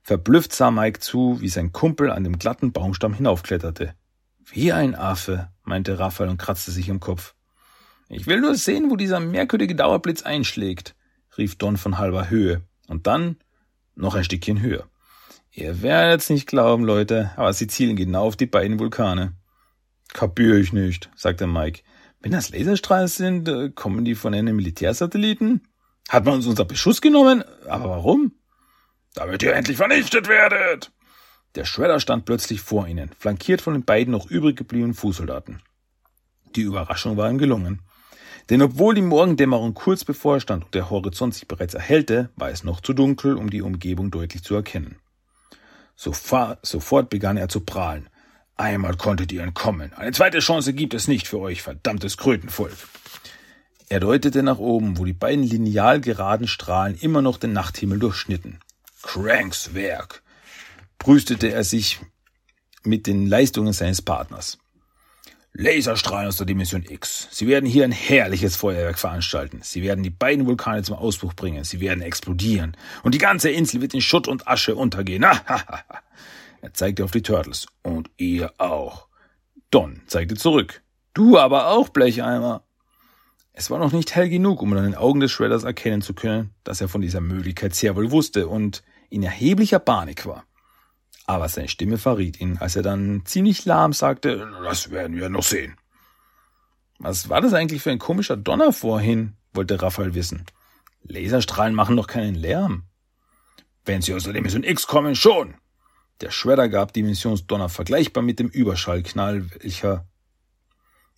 Verblüfft 0.01 0.51
sah 0.51 0.69
Mike 0.69 0.99
zu, 0.99 1.39
wie 1.39 1.47
sein 1.47 1.71
Kumpel 1.71 2.11
an 2.11 2.25
dem 2.25 2.37
glatten 2.37 2.73
Baumstamm 2.73 3.13
hinaufkletterte. 3.13 3.95
Wie 4.51 4.73
ein 4.73 4.95
Affe, 4.95 5.47
meinte 5.63 5.97
Raphael 5.97 6.29
und 6.29 6.39
kratzte 6.39 6.71
sich 6.71 6.89
im 6.89 6.99
Kopf. 6.99 7.35
Ich 8.09 8.27
will 8.27 8.41
nur 8.41 8.55
sehen, 8.55 8.91
wo 8.91 8.97
dieser 8.97 9.21
merkwürdige 9.21 9.75
Dauerblitz 9.75 10.23
einschlägt 10.23 10.93
rief 11.37 11.55
Don 11.55 11.77
von 11.77 11.97
halber 11.97 12.29
Höhe. 12.29 12.63
Und 12.87 13.07
dann 13.07 13.37
noch 13.99 14.15
ein 14.15 14.23
Stückchen 14.23 14.61
höher. 14.61 14.87
Ihr 15.51 15.81
werdet's 15.81 16.29
nicht 16.29 16.47
glauben, 16.47 16.83
Leute, 16.83 17.31
aber 17.35 17.53
sie 17.53 17.67
zielen 17.67 17.95
genau 17.95 18.23
auf 18.25 18.35
die 18.35 18.45
beiden 18.45 18.79
Vulkane. 18.79 19.33
Kapier 20.13 20.55
ich 20.55 20.73
nicht, 20.73 21.09
sagte 21.15 21.47
Mike. 21.47 21.81
Wenn 22.21 22.31
das 22.31 22.49
Laserstrahlen 22.49 23.07
sind, 23.07 23.47
äh, 23.47 23.69
kommen 23.69 24.05
die 24.05 24.15
von 24.15 24.33
einem 24.33 24.55
Militärsatelliten? 24.55 25.67
Hat 26.09 26.25
man 26.25 26.35
uns 26.35 26.47
unser 26.47 26.65
Beschuss 26.65 27.01
genommen? 27.01 27.43
Aber 27.67 27.89
warum? 27.89 28.33
Damit 29.13 29.43
ihr 29.43 29.53
endlich 29.53 29.77
vernichtet 29.77 30.27
werdet! 30.27 30.91
Der 31.55 31.65
Shredder 31.65 31.99
stand 31.99 32.25
plötzlich 32.25 32.61
vor 32.61 32.87
ihnen, 32.87 33.11
flankiert 33.17 33.61
von 33.61 33.73
den 33.73 33.85
beiden 33.85 34.11
noch 34.11 34.29
übrig 34.29 34.55
gebliebenen 34.55 34.93
Fußsoldaten. 34.93 35.61
Die 36.55 36.61
Überraschung 36.61 37.17
war 37.17 37.29
ihm 37.29 37.37
gelungen. 37.37 37.81
Denn 38.49 38.61
obwohl 38.61 38.95
die 38.95 39.01
Morgendämmerung 39.01 39.75
kurz 39.75 40.03
bevorstand 40.03 40.65
und 40.65 40.73
der 40.73 40.89
Horizont 40.89 41.35
sich 41.35 41.47
bereits 41.47 41.75
erhellte, 41.75 42.29
war 42.35 42.49
es 42.49 42.63
noch 42.63 42.81
zu 42.81 42.93
dunkel, 42.93 43.35
um 43.35 43.49
die 43.49 43.61
Umgebung 43.61 44.09
deutlich 44.09 44.43
zu 44.43 44.55
erkennen. 44.55 44.97
Sofort 45.95 47.09
begann 47.09 47.37
er 47.37 47.49
zu 47.49 47.59
prahlen. 47.59 48.09
Einmal 48.55 48.95
konntet 48.97 49.31
ihr 49.31 49.43
entkommen. 49.43 49.93
Eine 49.93 50.11
zweite 50.11 50.39
Chance 50.39 50.73
gibt 50.73 50.93
es 50.93 51.07
nicht 51.07 51.27
für 51.27 51.39
euch, 51.39 51.61
verdammtes 51.61 52.17
Krötenvolk. 52.17 52.75
Er 53.87 53.99
deutete 53.99 54.43
nach 54.43 54.59
oben, 54.59 54.97
wo 54.97 55.05
die 55.05 55.13
beiden 55.13 55.43
lineal 55.43 56.01
geraden 56.01 56.47
Strahlen 56.47 56.95
immer 56.95 57.21
noch 57.21 57.37
den 57.37 57.53
Nachthimmel 57.53 57.99
durchschnitten. 57.99 58.59
Cranks 59.01 59.73
Werk, 59.73 60.23
brüstete 60.97 61.51
er 61.51 61.63
sich 61.63 61.99
mit 62.83 63.07
den 63.07 63.27
Leistungen 63.27 63.73
seines 63.73 64.01
Partners. 64.01 64.57
Laserstrahlen 65.53 66.27
aus 66.27 66.37
der 66.37 66.45
Dimension 66.45 66.85
X. 66.87 67.27
Sie 67.31 67.47
werden 67.47 67.65
hier 67.65 67.83
ein 67.83 67.91
herrliches 67.91 68.55
Feuerwerk 68.55 68.99
veranstalten. 68.99 69.61
Sie 69.63 69.81
werden 69.81 70.03
die 70.03 70.09
beiden 70.09 70.45
Vulkane 70.45 70.83
zum 70.83 70.95
Ausbruch 70.95 71.33
bringen. 71.33 71.63
Sie 71.63 71.79
werden 71.79 72.01
explodieren. 72.01 72.77
Und 73.03 73.15
die 73.15 73.19
ganze 73.19 73.49
Insel 73.49 73.81
wird 73.81 73.93
in 73.93 74.01
Schutt 74.01 74.27
und 74.27 74.47
Asche 74.47 74.75
untergehen. 74.75 75.23
er 76.61 76.73
zeigte 76.73 77.03
auf 77.03 77.11
die 77.11 77.23
Turtles. 77.23 77.67
Und 77.81 78.11
ihr 78.17 78.53
auch. 78.59 79.07
Don 79.71 80.01
zeigte 80.07 80.35
zurück. 80.35 80.83
Du 81.13 81.37
aber 81.37 81.69
auch, 81.69 81.89
Blecheimer. 81.89 82.63
Es 83.53 83.69
war 83.69 83.79
noch 83.79 83.91
nicht 83.91 84.15
hell 84.15 84.29
genug, 84.29 84.61
um 84.61 84.71
an 84.73 84.83
den 84.83 84.95
Augen 84.95 85.19
des 85.19 85.31
Shredders 85.31 85.63
erkennen 85.63 86.01
zu 86.01 86.13
können, 86.13 86.53
dass 86.63 86.79
er 86.79 86.87
von 86.87 87.01
dieser 87.01 87.21
Möglichkeit 87.21 87.75
sehr 87.75 87.95
wohl 87.95 88.11
wusste 88.11 88.47
und 88.47 88.83
in 89.09 89.23
erheblicher 89.23 89.79
Panik 89.79 90.25
war. 90.25 90.45
Aber 91.29 91.47
seine 91.47 91.67
Stimme 91.67 91.99
verriet 91.99 92.41
ihn, 92.41 92.57
als 92.57 92.75
er 92.75 92.81
dann 92.81 93.21
ziemlich 93.23 93.63
lahm 93.63 93.93
sagte, 93.93 94.51
das 94.63 94.89
werden 94.89 95.15
wir 95.15 95.29
noch 95.29 95.43
sehen. 95.43 95.75
Was 96.97 97.29
war 97.29 97.39
das 97.39 97.53
eigentlich 97.53 97.83
für 97.83 97.91
ein 97.91 97.99
komischer 97.99 98.35
Donner 98.35 98.73
vorhin? 98.73 99.37
wollte 99.53 99.79
Raphael 99.79 100.15
wissen. 100.15 100.47
Laserstrahlen 101.03 101.75
machen 101.75 101.97
doch 101.97 102.07
keinen 102.07 102.33
Lärm. 102.33 102.85
Wenn 103.85 104.01
sie 104.01 104.15
aus 104.15 104.23
der 104.23 104.33
Dimension 104.33 104.63
X 104.63 104.87
kommen, 104.87 105.13
schon. 105.15 105.53
Der 106.21 106.31
Shredder 106.31 106.67
gab 106.67 106.93
Dimensionsdonner 106.93 107.69
vergleichbar 107.69 108.23
mit 108.23 108.39
dem 108.39 108.47
Überschallknall, 108.47 109.51
welcher 109.61 110.07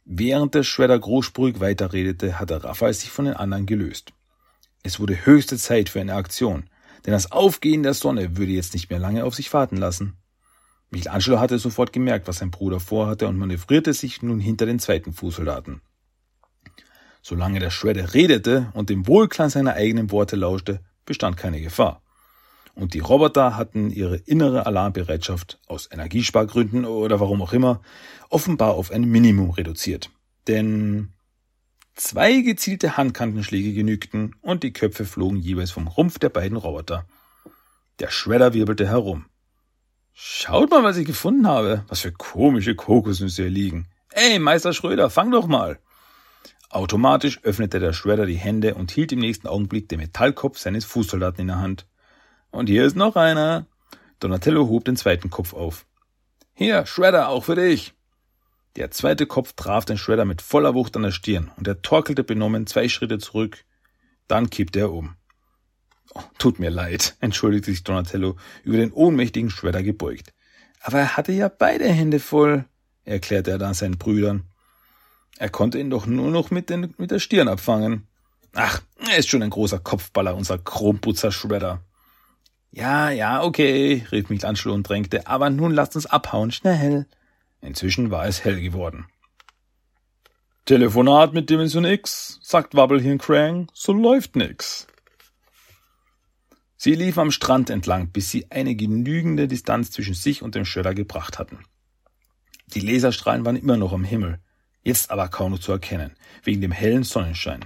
Während 0.03 0.55
der 0.55 0.63
Shredder 0.63 0.99
großspurig 0.99 1.61
weiterredete, 1.61 2.37
hatte 2.37 2.61
Raphael 2.65 2.93
sich 2.93 3.11
von 3.11 3.23
den 3.23 3.35
anderen 3.35 3.65
gelöst. 3.65 4.11
Es 4.83 4.99
wurde 4.99 5.25
höchste 5.25 5.57
Zeit 5.57 5.87
für 5.87 6.01
eine 6.01 6.15
Aktion, 6.15 6.69
denn 7.05 7.13
das 7.13 7.31
Aufgehen 7.31 7.83
der 7.83 7.93
Sonne 7.93 8.37
würde 8.37 8.51
jetzt 8.51 8.73
nicht 8.73 8.89
mehr 8.89 8.99
lange 8.99 9.25
auf 9.25 9.35
sich 9.35 9.53
warten 9.53 9.77
lassen. 9.77 10.17
Michelangelo 10.89 11.39
hatte 11.39 11.57
sofort 11.57 11.93
gemerkt, 11.93 12.27
was 12.27 12.37
sein 12.37 12.51
Bruder 12.51 12.79
vorhatte 12.79 13.27
und 13.27 13.37
manövrierte 13.37 13.93
sich 13.93 14.21
nun 14.21 14.39
hinter 14.39 14.65
den 14.65 14.79
zweiten 14.79 15.13
Fußsoldaten. 15.13 15.81
Solange 17.21 17.59
der 17.59 17.69
Shredder 17.69 18.13
redete 18.13 18.71
und 18.73 18.89
dem 18.89 19.07
Wohlklang 19.07 19.49
seiner 19.49 19.73
eigenen 19.75 20.11
Worte 20.11 20.35
lauschte, 20.35 20.81
bestand 21.05 21.37
keine 21.37 21.61
Gefahr. 21.61 22.01
Und 22.73 22.93
die 22.93 22.99
Roboter 22.99 23.57
hatten 23.57 23.89
ihre 23.89 24.15
innere 24.15 24.65
Alarmbereitschaft 24.65 25.59
aus 25.67 25.89
Energiespargründen 25.91 26.85
oder 26.85 27.19
warum 27.19 27.41
auch 27.41 27.53
immer 27.53 27.81
offenbar 28.29 28.73
auf 28.73 28.91
ein 28.91 29.03
Minimum 29.03 29.51
reduziert. 29.51 30.09
Denn 30.47 31.13
Zwei 32.03 32.41
gezielte 32.41 32.97
Handkantenschläge 32.97 33.73
genügten 33.73 34.35
und 34.41 34.63
die 34.63 34.73
Köpfe 34.73 35.05
flogen 35.05 35.37
jeweils 35.37 35.69
vom 35.69 35.87
Rumpf 35.87 36.17
der 36.17 36.29
beiden 36.29 36.57
Roboter. 36.57 37.05
Der 37.99 38.09
Shredder 38.09 38.55
wirbelte 38.55 38.87
herum. 38.87 39.27
Schaut 40.11 40.71
mal, 40.71 40.83
was 40.83 40.97
ich 40.97 41.05
gefunden 41.05 41.47
habe. 41.47 41.85
Was 41.89 41.99
für 41.99 42.11
komische 42.11 42.73
Kokosnüsse 42.73 43.43
hier 43.43 43.51
liegen. 43.51 43.87
Ey, 44.09 44.39
Meister 44.39 44.73
Schröder, 44.73 45.11
fang 45.11 45.29
doch 45.29 45.45
mal. 45.45 45.77
Automatisch 46.71 47.39
öffnete 47.43 47.79
der 47.79 47.93
Shredder 47.93 48.25
die 48.25 48.33
Hände 48.33 48.73
und 48.73 48.89
hielt 48.89 49.11
im 49.11 49.19
nächsten 49.19 49.47
Augenblick 49.47 49.87
den 49.87 49.99
Metallkopf 49.99 50.57
seines 50.57 50.85
Fußsoldaten 50.85 51.41
in 51.41 51.47
der 51.47 51.59
Hand. 51.59 51.85
Und 52.49 52.67
hier 52.67 52.83
ist 52.83 52.95
noch 52.95 53.15
einer. 53.15 53.67
Donatello 54.19 54.67
hob 54.67 54.85
den 54.85 54.97
zweiten 54.97 55.29
Kopf 55.29 55.53
auf. 55.53 55.85
Hier, 56.55 56.87
Shredder, 56.87 57.29
auch 57.29 57.43
für 57.43 57.55
dich. 57.55 57.93
Der 58.77 58.89
zweite 58.91 59.25
Kopf 59.25 59.53
traf 59.53 59.83
den 59.85 59.97
Shredder 59.97 60.25
mit 60.25 60.41
voller 60.41 60.73
Wucht 60.73 60.95
an 60.95 61.03
der 61.03 61.11
Stirn 61.11 61.51
und 61.57 61.67
er 61.67 61.81
torkelte 61.81 62.23
benommen 62.23 62.67
zwei 62.67 62.87
Schritte 62.87 63.19
zurück. 63.19 63.65
Dann 64.27 64.49
kippte 64.49 64.79
er 64.79 64.91
um. 64.91 65.15
Oh, 66.13 66.21
tut 66.37 66.59
mir 66.59 66.69
leid, 66.69 67.15
entschuldigte 67.21 67.71
sich 67.71 67.83
Donatello, 67.83 68.37
über 68.63 68.77
den 68.77 68.93
ohnmächtigen 68.93 69.49
Shredder 69.49 69.83
gebeugt. 69.83 70.33
Aber 70.81 70.99
er 70.99 71.17
hatte 71.17 71.31
ja 71.31 71.49
beide 71.49 71.87
Hände 71.87 72.19
voll, 72.19 72.65
erklärte 73.03 73.51
er 73.51 73.57
dann 73.57 73.73
seinen 73.73 73.97
Brüdern. 73.97 74.45
Er 75.37 75.49
konnte 75.49 75.79
ihn 75.79 75.89
doch 75.89 76.05
nur 76.05 76.29
noch 76.29 76.51
mit, 76.51 76.69
den, 76.69 76.93
mit 76.97 77.11
der 77.11 77.19
Stirn 77.19 77.47
abfangen. 77.47 78.07
Ach, 78.53 78.81
er 79.09 79.17
ist 79.17 79.29
schon 79.29 79.43
ein 79.43 79.49
großer 79.49 79.79
Kopfballer, 79.79 80.35
unser 80.35 80.57
Chromputzer 80.57 81.31
Shredder. 81.31 81.81
Ja, 82.71 83.09
ja, 83.09 83.43
okay, 83.43 84.05
rief 84.11 84.29
Michelangelo 84.29 84.73
und 84.73 84.87
drängte, 84.87 85.27
aber 85.27 85.49
nun 85.49 85.73
lasst 85.73 85.95
uns 85.95 86.05
abhauen, 86.05 86.51
schnell. 86.51 87.05
Inzwischen 87.61 88.11
war 88.11 88.25
es 88.25 88.43
hell 88.43 88.59
geworden. 88.59 89.05
Telefonat 90.65 91.33
mit 91.33 91.49
Dimension 91.49 91.85
X, 91.85 92.39
sagt 92.41 92.75
Wabbelhirn 92.75 93.17
Krang, 93.17 93.67
so 93.73 93.93
läuft 93.93 94.35
nix. 94.35 94.87
Sie 96.77 96.95
lief 96.95 97.17
am 97.17 97.31
Strand 97.31 97.69
entlang, 97.69 98.09
bis 98.11 98.31
sie 98.31 98.49
eine 98.49 98.75
genügende 98.75 99.47
Distanz 99.47 99.91
zwischen 99.91 100.15
sich 100.15 100.41
und 100.41 100.55
dem 100.55 100.65
Schöller 100.65 100.95
gebracht 100.95 101.37
hatten. 101.37 101.59
Die 102.67 102.79
Laserstrahlen 102.79 103.45
waren 103.45 103.55
immer 103.55 103.77
noch 103.77 103.93
am 103.93 104.03
Himmel, 104.03 104.39
jetzt 104.81 105.11
aber 105.11 105.27
kaum 105.27 105.51
noch 105.51 105.59
zu 105.59 105.71
erkennen, 105.71 106.15
wegen 106.43 106.61
dem 106.61 106.71
hellen 106.71 107.03
Sonnenschein. 107.03 107.65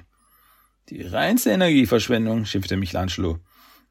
Die 0.89 1.02
reinste 1.02 1.52
Energieverschwendung, 1.52 2.46
schimpfte 2.46 2.76
Michelangelo. 2.76 3.39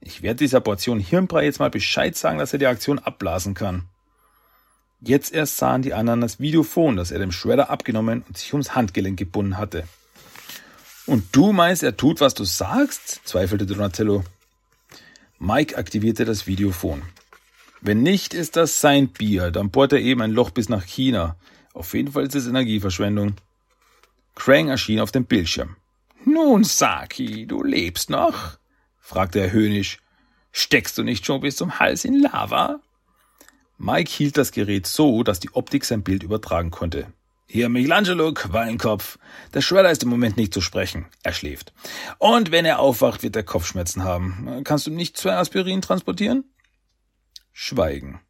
Ich 0.00 0.22
werde 0.22 0.38
dieser 0.38 0.60
Portion 0.60 1.00
Hirnbrei 1.00 1.44
jetzt 1.44 1.58
mal 1.58 1.70
Bescheid 1.70 2.16
sagen, 2.16 2.38
dass 2.38 2.52
er 2.52 2.58
die 2.58 2.66
Aktion 2.66 2.98
abblasen 2.98 3.54
kann. 3.54 3.88
Jetzt 5.06 5.34
erst 5.34 5.58
sahen 5.58 5.82
die 5.82 5.92
anderen 5.92 6.22
das 6.22 6.40
Videophon, 6.40 6.96
das 6.96 7.10
er 7.10 7.18
dem 7.18 7.30
Shredder 7.30 7.68
abgenommen 7.68 8.24
und 8.26 8.38
sich 8.38 8.52
ums 8.54 8.74
Handgelenk 8.74 9.18
gebunden 9.18 9.58
hatte. 9.58 9.84
Und 11.04 11.24
du 11.32 11.52
meinst, 11.52 11.82
er 11.82 11.98
tut, 11.98 12.22
was 12.22 12.32
du 12.32 12.44
sagst? 12.44 13.20
zweifelte 13.24 13.66
Donatello. 13.66 14.24
Mike 15.38 15.76
aktivierte 15.76 16.24
das 16.24 16.46
Videophon. 16.46 17.02
Wenn 17.82 18.02
nicht, 18.02 18.32
ist 18.32 18.56
das 18.56 18.80
sein 18.80 19.08
Bier, 19.08 19.50
dann 19.50 19.70
bohrt 19.70 19.92
er 19.92 20.00
eben 20.00 20.22
ein 20.22 20.30
Loch 20.30 20.48
bis 20.48 20.70
nach 20.70 20.84
China. 20.84 21.36
Auf 21.74 21.92
jeden 21.92 22.12
Fall 22.12 22.24
ist 22.24 22.34
es 22.34 22.46
Energieverschwendung. 22.46 23.34
Krang 24.34 24.68
erschien 24.68 25.00
auf 25.00 25.12
dem 25.12 25.26
Bildschirm. 25.26 25.76
Nun, 26.24 26.64
Saki, 26.64 27.46
du 27.46 27.62
lebst 27.62 28.08
noch? 28.08 28.56
fragte 29.00 29.40
er 29.40 29.52
höhnisch. 29.52 29.98
Steckst 30.50 30.96
du 30.96 31.02
nicht 31.02 31.26
schon 31.26 31.42
bis 31.42 31.56
zum 31.56 31.78
Hals 31.78 32.06
in 32.06 32.20
Lava? 32.20 32.80
Mike 33.76 34.10
hielt 34.10 34.36
das 34.36 34.52
Gerät 34.52 34.86
so, 34.86 35.22
dass 35.22 35.40
die 35.40 35.52
Optik 35.52 35.84
sein 35.84 36.02
Bild 36.02 36.22
übertragen 36.22 36.70
konnte. 36.70 37.06
Hier 37.46 37.68
Michelangelo, 37.68 38.32
Quallenkopf. 38.32 39.18
Der 39.52 39.60
Shredder 39.60 39.90
ist 39.90 40.02
im 40.02 40.08
Moment 40.08 40.36
nicht 40.36 40.54
zu 40.54 40.60
sprechen. 40.60 41.06
Er 41.22 41.32
schläft. 41.32 41.72
Und 42.18 42.50
wenn 42.50 42.64
er 42.64 42.78
aufwacht, 42.78 43.22
wird 43.22 43.36
er 43.36 43.42
Kopfschmerzen 43.42 44.02
haben. 44.02 44.62
Kannst 44.64 44.86
du 44.86 44.90
nicht 44.90 45.16
zwei 45.16 45.36
Aspirin 45.36 45.82
transportieren? 45.82 46.44
Schweigen. 47.52 48.20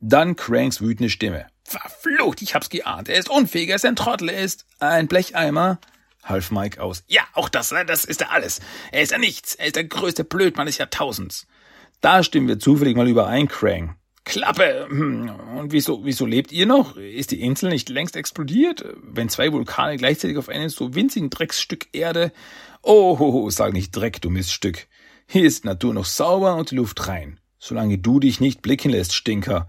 Dann 0.00 0.36
Cranks 0.36 0.80
wütende 0.80 1.10
Stimme. 1.10 1.46
Verflucht, 1.64 2.40
ich 2.40 2.54
hab's 2.54 2.70
geahnt. 2.70 3.08
Er 3.08 3.18
ist 3.18 3.28
unfähig, 3.28 3.68
er 3.68 3.76
ist 3.76 3.84
ein 3.84 3.96
Trottel, 3.96 4.30
er 4.30 4.42
ist 4.42 4.64
ein 4.78 5.08
Blecheimer. 5.08 5.78
Half 6.22 6.50
Mike 6.50 6.80
aus. 6.82 7.04
Ja, 7.08 7.22
auch 7.34 7.48
das, 7.48 7.74
das 7.86 8.04
ist 8.04 8.20
er 8.20 8.30
alles. 8.30 8.60
Er 8.92 9.02
ist 9.02 9.12
ja 9.12 9.18
nichts. 9.18 9.54
Er 9.54 9.66
ist 9.66 9.76
der 9.76 9.84
größte 9.84 10.24
Blödmann 10.24 10.66
des 10.66 10.78
Jahrtausends. 10.78 11.46
Da 12.00 12.22
stimmen 12.22 12.48
wir 12.48 12.58
zufällig 12.58 12.96
mal 12.96 13.08
überein, 13.08 13.48
Krang. 13.48 13.97
Klappe. 14.28 14.86
Hm, 14.90 15.30
und 15.56 15.72
wieso, 15.72 16.04
wieso 16.04 16.26
lebt 16.26 16.52
ihr 16.52 16.66
noch? 16.66 16.98
Ist 16.98 17.30
die 17.30 17.40
Insel 17.40 17.70
nicht 17.70 17.88
längst 17.88 18.14
explodiert? 18.14 18.84
Wenn 19.02 19.30
zwei 19.30 19.50
Vulkane 19.52 19.96
gleichzeitig 19.96 20.36
auf 20.36 20.50
einem 20.50 20.68
so 20.68 20.94
winzigen 20.94 21.30
Drecksstück 21.30 21.88
Erde. 21.92 22.30
Oh, 22.82 23.48
sag 23.48 23.72
nicht 23.72 23.96
Dreck, 23.96 24.20
du 24.20 24.28
Miststück. 24.28 24.86
Hier 25.26 25.44
ist 25.44 25.64
Natur 25.64 25.94
noch 25.94 26.04
sauber 26.04 26.56
und 26.56 26.70
die 26.70 26.76
Luft 26.76 27.08
rein. 27.08 27.40
Solange 27.58 27.96
du 27.96 28.20
dich 28.20 28.38
nicht 28.38 28.60
blicken 28.60 28.90
lässt, 28.90 29.14
Stinker. 29.14 29.66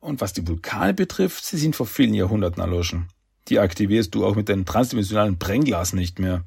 Und 0.00 0.22
was 0.22 0.32
die 0.32 0.48
Vulkane 0.48 0.94
betrifft, 0.94 1.44
sie 1.44 1.58
sind 1.58 1.76
vor 1.76 1.86
vielen 1.86 2.14
Jahrhunderten 2.14 2.62
erloschen. 2.62 3.08
Die 3.48 3.58
aktivierst 3.58 4.14
du 4.14 4.24
auch 4.24 4.36
mit 4.36 4.48
deinem 4.48 4.64
transdimensionalen 4.64 5.36
Brennglas 5.36 5.92
nicht 5.92 6.18
mehr. 6.18 6.46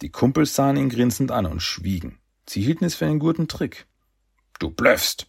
Die 0.00 0.10
Kumpels 0.10 0.54
sahen 0.54 0.78
ihn 0.78 0.88
grinsend 0.88 1.30
an 1.30 1.44
und 1.44 1.60
schwiegen. 1.60 2.20
Sie 2.48 2.62
hielten 2.62 2.86
es 2.86 2.94
für 2.94 3.04
einen 3.04 3.18
guten 3.18 3.48
Trick. 3.48 3.86
Du 4.58 4.70
blöffst. 4.70 5.26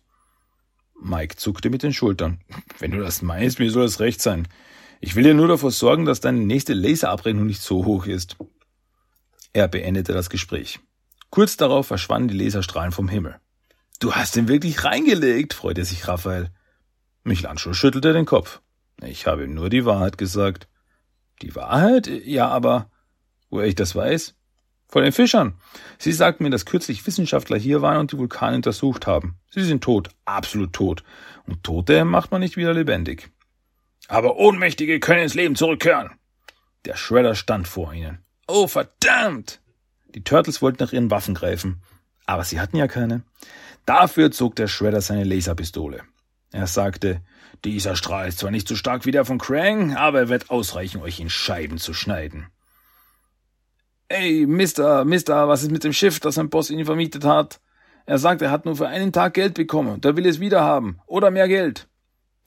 Mike 1.02 1.36
zuckte 1.36 1.70
mit 1.70 1.84
den 1.84 1.94
Schultern. 1.94 2.40
Wenn 2.80 2.92
du 2.92 3.00
das 3.00 3.22
meinst, 3.22 3.60
mir 3.60 3.70
soll 3.70 3.84
das 3.84 4.00
recht 4.00 4.22
sein. 4.22 4.48
Ich 5.02 5.16
will 5.16 5.24
dir 5.24 5.34
nur 5.34 5.48
davor 5.48 5.72
sorgen, 5.72 6.06
dass 6.06 6.22
deine 6.22 6.40
nächste 6.40 6.74
Laserabrechnung 6.74 7.46
nicht 7.46 7.62
so 7.62 7.86
hoch 7.86 8.06
ist. 8.06 8.38
Er 9.54 9.68
beendete 9.68 10.14
das 10.14 10.30
Gespräch. 10.30 10.80
Kurz 11.30 11.58
darauf 11.58 11.88
verschwanden 11.88 12.30
die 12.30 12.44
Laserstrahlen 12.44 12.92
vom 12.92 13.10
Himmel. 13.10 13.40
Du 14.00 14.14
hast 14.14 14.36
ihn 14.36 14.48
wirklich 14.48 14.84
reingelegt, 14.84 15.54
freute 15.54 15.86
sich 15.86 16.08
Raphael. 16.08 16.50
Michelangelo 17.24 17.74
schüttelte 17.74 18.14
den 18.14 18.26
Kopf. 18.26 18.62
Ich 19.02 19.28
habe 19.28 19.48
nur 19.48 19.70
die 19.70 19.86
Wahrheit 19.86 20.18
gesagt. 20.18 20.68
Die 21.42 21.56
Wahrheit? 21.56 22.08
Ja, 22.08 22.48
aber 22.48 22.90
woher 23.50 23.68
ich 23.68 23.76
das 23.76 23.96
weiß? 23.96 24.36
Von 24.88 25.04
den 25.04 25.12
Fischern. 25.12 25.56
Sie 25.98 26.12
sagten 26.12 26.44
mir, 26.44 26.50
dass 26.50 26.66
kürzlich 26.66 27.06
Wissenschaftler 27.06 27.58
hier 27.58 27.82
waren 27.82 27.98
und 27.98 28.12
die 28.12 28.18
Vulkane 28.18 28.56
untersucht 28.58 29.08
haben. 29.08 29.38
Sie 29.50 29.64
sind 29.64 29.84
tot, 29.84 30.10
absolut 30.26 30.74
tot. 30.74 31.04
Und 31.48 31.64
Tote 31.64 32.06
macht 32.06 32.32
man 32.32 32.42
nicht 32.42 32.56
wieder 32.56 32.74
lebendig. 32.74 33.30
Aber 34.08 34.38
Ohnmächtige 34.38 35.00
können 35.00 35.24
ins 35.24 35.34
Leben 35.34 35.56
zurückkehren. 35.56 36.12
Der 36.86 36.96
Shredder 36.96 37.36
stand 37.36 37.68
vor 37.68 37.94
ihnen. 37.94 38.20
Oh, 38.48 38.68
verdammt! 38.68 39.62
Die 40.14 40.24
Turtles 40.24 40.62
wollten 40.62 40.84
nach 40.84 40.94
ihren 40.94 41.10
Waffen 41.10 41.34
greifen. 41.34 41.82
Aber 42.26 42.44
sie 42.44 42.60
hatten 42.60 42.78
ja 42.78 42.88
keine. 42.88 43.24
Dafür 43.86 44.32
zog 44.32 44.56
der 44.56 44.68
Shredder 44.68 45.02
seine 45.02 45.24
Laserpistole. 45.24 46.04
Er 46.52 46.68
sagte, 46.68 47.22
Dieser 47.64 47.96
Strahl 47.96 48.28
ist 48.28 48.40
zwar 48.40 48.52
nicht 48.52 48.68
so 48.68 48.76
stark 48.76 49.06
wie 49.06 49.12
der 49.12 49.26
von 49.26 49.40
Krang, 49.40 49.96
aber 49.96 50.20
er 50.20 50.30
wird 50.30 50.50
ausreichen, 50.52 51.02
euch 51.02 51.20
in 51.20 51.30
Scheiben 51.30 51.80
zu 51.80 51.94
schneiden. 51.94 52.48
Ey, 54.08 54.46
Mister, 54.46 55.04
Mister, 55.04 55.48
was 55.48 55.64
ist 55.64 55.72
mit 55.72 55.84
dem 55.84 55.94
Schiff, 55.94 56.20
das 56.20 56.36
sein 56.36 56.50
Boss 56.50 56.70
Ihnen 56.70 56.86
vermietet 56.86 57.26
hat? 57.26 57.60
Er 58.06 58.20
sagt, 58.20 58.44
er 58.44 58.52
hat 58.52 58.66
nur 58.66 58.76
für 58.76 58.88
einen 58.88 59.12
Tag 59.12 59.34
Geld 59.34 59.56
bekommen 59.56 59.96
und 59.96 60.06
er 60.06 60.16
will 60.16 60.28
es 60.28 60.40
wieder 60.40 60.62
haben. 60.62 61.00
Oder 61.08 61.32
mehr 61.32 61.48
Geld. 61.48 61.88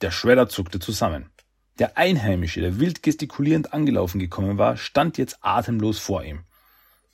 Der 0.01 0.11
Schredder 0.11 0.47
zuckte 0.47 0.79
zusammen. 0.79 1.29
Der 1.77 1.97
Einheimische, 1.97 2.61
der 2.61 2.79
wild 2.79 3.03
gestikulierend 3.03 3.73
angelaufen 3.73 4.19
gekommen 4.19 4.57
war, 4.57 4.77
stand 4.77 5.17
jetzt 5.17 5.39
atemlos 5.41 5.99
vor 5.99 6.23
ihm. 6.23 6.45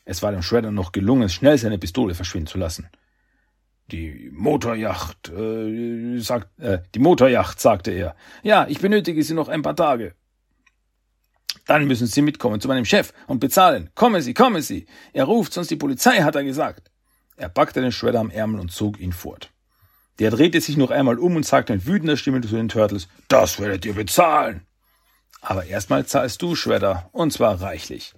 Es 0.06 0.22
war 0.22 0.32
dem 0.32 0.44
Shredder 0.44 0.72
noch 0.72 0.92
gelungen, 0.92 1.30
schnell 1.30 1.58
seine 1.58 1.80
Pistole 1.80 2.14
verschwinden 2.14 2.48
zu 2.48 2.60
lassen. 2.60 2.88
Die 3.92 4.30
Motorjacht, 4.32 5.30
äh, 5.30 6.20
sagt, 6.20 6.60
äh, 6.60 6.80
die 6.94 7.00
Motorjacht, 7.00 7.60
sagte 7.60 7.92
er. 7.92 8.16
Ja, 8.44 8.68
ich 8.68 8.80
benötige 8.80 9.24
sie 9.24 9.34
noch 9.34 9.48
ein 9.48 9.64
paar 9.64 9.76
Tage. 9.76 10.14
Dann 11.66 11.88
müssen 11.88 12.08
Sie 12.08 12.22
mitkommen 12.22 12.62
zu 12.62 12.68
meinem 12.68 12.86
Chef 12.86 13.14
und 13.28 13.40
bezahlen. 13.40 13.90
Kommen 13.96 14.22
Sie, 14.22 14.34
kommen 14.34 14.62
Sie. 14.62 14.86
Er 15.14 15.26
ruft 15.26 15.54
sonst 15.54 15.72
die 15.72 15.76
Polizei, 15.76 16.22
hat 16.22 16.36
er 16.36 16.44
gesagt. 16.44 16.92
Er 17.38 17.50
packte 17.50 17.82
den 17.82 17.92
Shredder 17.92 18.20
am 18.20 18.30
Ärmel 18.30 18.60
und 18.60 18.72
zog 18.72 19.00
ihn 19.00 19.14
fort. 19.14 19.52
Der 20.20 20.32
drehte 20.32 20.62
sich 20.62 20.78
noch 20.78 20.92
einmal 20.92 21.20
um 21.20 21.36
und 21.36 21.46
sagte 21.46 21.74
mit 21.74 21.86
wütender 21.86 22.16
Stimme 22.16 22.42
zu 22.42 22.56
den 22.56 22.70
Turtles, 22.70 23.08
das 23.28 23.60
werdet 23.60 23.86
ihr 23.86 23.94
bezahlen. 23.94 24.62
Aber 25.42 25.66
erstmal 25.66 26.06
zahlst 26.06 26.42
du, 26.42 26.56
Shredder, 26.56 27.10
und 27.12 27.34
zwar 27.34 27.62
reichlich. 27.62 28.14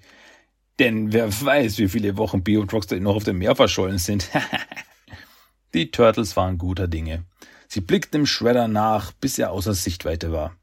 Denn 0.79 1.11
wer 1.11 1.29
weiß, 1.29 1.79
wie 1.79 1.89
viele 1.89 2.17
Wochen 2.17 2.43
Bio 2.43 2.61
und 2.61 2.71
Rockstar 2.71 2.99
noch 2.99 3.15
auf 3.15 3.23
dem 3.23 3.39
Meer 3.39 3.55
verschollen 3.55 3.97
sind. 3.97 4.29
die 5.73 5.89
Turtles 5.89 6.37
waren 6.37 6.59
guter 6.59 6.87
Dinge. 6.87 7.25
Sie 7.67 7.81
blickten 7.81 8.21
dem 8.21 8.25
Shredder 8.27 8.67
nach, 8.67 9.11
bis 9.11 9.39
er 9.39 9.51
außer 9.51 9.73
Sichtweite 9.73 10.31
war. 10.31 10.55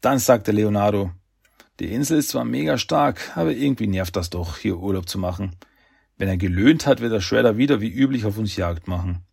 Dann 0.00 0.20
sagte 0.20 0.52
Leonardo, 0.52 1.10
die 1.80 1.92
Insel 1.92 2.18
ist 2.18 2.30
zwar 2.30 2.44
mega 2.44 2.76
stark, 2.76 3.36
aber 3.36 3.52
irgendwie 3.52 3.86
nervt 3.86 4.16
das 4.16 4.30
doch, 4.30 4.58
hier 4.58 4.78
Urlaub 4.78 5.08
zu 5.08 5.18
machen. 5.18 5.56
Wenn 6.16 6.28
er 6.28 6.36
gelöhnt 6.36 6.86
hat, 6.86 7.00
wird 7.00 7.12
der 7.12 7.20
Shredder 7.20 7.56
wieder 7.56 7.80
wie 7.80 7.90
üblich 7.90 8.24
auf 8.24 8.38
uns 8.38 8.56
Jagd 8.56 8.88
machen. 8.88 9.24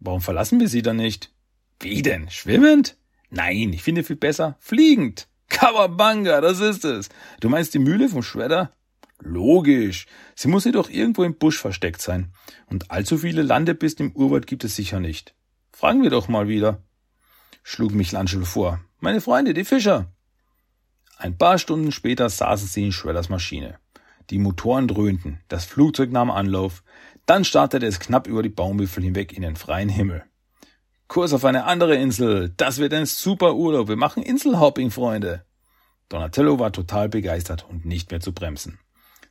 Warum 0.00 0.22
verlassen 0.22 0.60
wir 0.60 0.68
sie 0.68 0.82
dann 0.82 0.96
nicht? 0.96 1.32
Wie 1.80 2.00
denn? 2.00 2.30
Schwimmend? 2.30 2.96
Nein, 3.28 3.72
ich 3.72 3.82
finde 3.82 4.02
viel 4.02 4.16
besser 4.16 4.56
fliegend. 4.60 5.28
Kawabanga, 5.48 6.40
das 6.40 6.60
ist 6.60 6.84
es. 6.84 7.08
Du 7.40 7.48
meinst 7.48 7.74
die 7.74 7.78
Mühle 7.78 8.08
vom 8.08 8.22
Shredder? 8.22 8.72
Logisch. 9.20 10.06
Sie 10.34 10.48
muss 10.48 10.64
jedoch 10.64 10.90
irgendwo 10.90 11.24
im 11.24 11.38
Busch 11.38 11.58
versteckt 11.58 12.00
sein. 12.02 12.32
Und 12.66 12.90
allzu 12.90 13.18
viele 13.18 13.42
Landepisten 13.42 14.06
im 14.06 14.16
Urwald 14.16 14.46
gibt 14.46 14.64
es 14.64 14.76
sicher 14.76 15.00
nicht. 15.00 15.34
Fragen 15.72 16.02
wir 16.02 16.10
doch 16.10 16.28
mal 16.28 16.48
wieder. 16.48 16.82
Schlug 17.62 17.90
mich 17.90 18.12
Michelangelo 18.12 18.44
vor. 18.44 18.80
Meine 19.00 19.20
Freunde, 19.20 19.54
die 19.54 19.64
Fischer. 19.64 20.12
Ein 21.16 21.38
paar 21.38 21.58
Stunden 21.58 21.92
später 21.92 22.28
saßen 22.28 22.68
sie 22.68 22.84
in 22.84 22.92
Shredders 22.92 23.28
Maschine. 23.28 23.78
Die 24.30 24.38
Motoren 24.38 24.88
dröhnten, 24.88 25.40
das 25.48 25.64
Flugzeug 25.64 26.12
nahm 26.12 26.30
Anlauf, 26.30 26.82
dann 27.24 27.44
startete 27.44 27.86
es 27.86 28.00
knapp 28.00 28.26
über 28.26 28.42
die 28.42 28.48
Baumwipfel 28.48 29.02
hinweg 29.02 29.32
in 29.32 29.42
den 29.42 29.56
freien 29.56 29.88
Himmel. 29.88 30.24
Kurs 31.08 31.32
auf 31.32 31.44
eine 31.44 31.64
andere 31.64 31.94
Insel, 31.94 32.52
das 32.56 32.78
wird 32.78 32.92
ein 32.92 33.06
super 33.06 33.54
Urlaub, 33.54 33.88
wir 33.88 33.96
machen 33.96 34.22
Inselhopping, 34.22 34.90
Freunde. 34.90 35.44
Donatello 36.08 36.58
war 36.58 36.72
total 36.72 37.08
begeistert 37.08 37.66
und 37.68 37.84
nicht 37.84 38.10
mehr 38.10 38.20
zu 38.20 38.32
bremsen. 38.32 38.78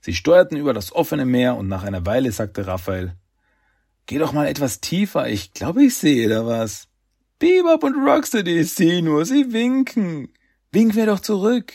Sie 0.02 0.14
steuerten 0.14 0.58
über 0.58 0.74
das 0.74 0.94
offene 0.94 1.26
Meer 1.26 1.56
und 1.56 1.68
nach 1.68 1.84
einer 1.84 2.06
Weile 2.06 2.32
sagte 2.32 2.68
Raphael, 2.68 3.16
Geh 4.08 4.20
doch 4.20 4.34
mal 4.34 4.48
etwas 4.48 4.82
tiefer, 4.82 5.28
ich 5.30 5.54
glaube, 5.54 5.84
ich 5.84 5.96
sehe 5.96 6.30
da 6.30 6.46
was. 6.46 6.88
Bebop 7.40 7.84
und 7.84 7.96
Rocksteady, 7.96 8.64
sehe 8.64 9.02
nur, 9.02 9.26
sie 9.26 9.52
winken. 9.52 10.30
Wink 10.76 10.94
mir 10.94 11.06
doch 11.06 11.22
zurück. 11.22 11.72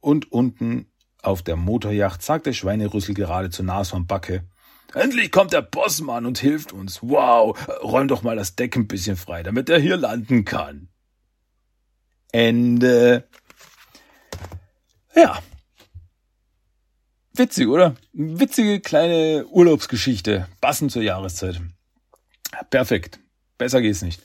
Und 0.00 0.30
unten 0.30 0.92
auf 1.22 1.42
der 1.42 1.56
Motorjacht 1.56 2.22
sagte 2.22 2.52
Schweinerüssel 2.52 3.14
gerade 3.14 3.48
zu 3.48 3.62
Nashorn 3.62 4.06
Backe. 4.06 4.44
Endlich 4.92 5.32
kommt 5.32 5.54
der 5.54 5.62
Bossmann 5.62 6.26
und 6.26 6.36
hilft 6.36 6.74
uns. 6.74 7.02
Wow, 7.02 7.58
räum 7.82 8.06
doch 8.06 8.22
mal 8.22 8.36
das 8.36 8.54
Deck 8.54 8.76
ein 8.76 8.86
bisschen 8.86 9.16
frei, 9.16 9.42
damit 9.42 9.70
er 9.70 9.78
hier 9.78 9.96
landen 9.96 10.44
kann. 10.44 10.88
Ende. 12.32 13.26
Ja. 15.14 15.42
Witzig, 17.32 17.66
oder? 17.66 17.94
Witzige 18.12 18.80
kleine 18.80 19.46
Urlaubsgeschichte, 19.46 20.48
passend 20.60 20.92
zur 20.92 21.02
Jahreszeit. 21.02 21.62
Perfekt. 22.68 23.20
Besser 23.56 23.80
geht's 23.80 24.02
nicht. 24.02 24.22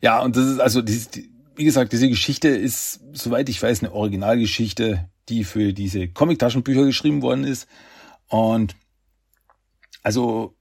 Ja, 0.00 0.20
und 0.22 0.36
das 0.36 0.46
ist 0.46 0.60
also, 0.60 0.82
wie 1.58 1.64
gesagt, 1.64 1.92
diese 1.92 2.08
Geschichte 2.08 2.48
ist, 2.48 3.00
soweit 3.12 3.48
ich 3.50 3.62
weiß, 3.62 3.82
eine 3.82 3.92
Originalgeschichte 3.92 5.08
die 5.28 5.44
für 5.44 5.72
diese 5.72 6.08
Comic-Taschenbücher 6.08 6.84
geschrieben 6.84 7.22
worden 7.22 7.44
ist. 7.44 7.68
Und 8.28 8.76
also 10.02 10.54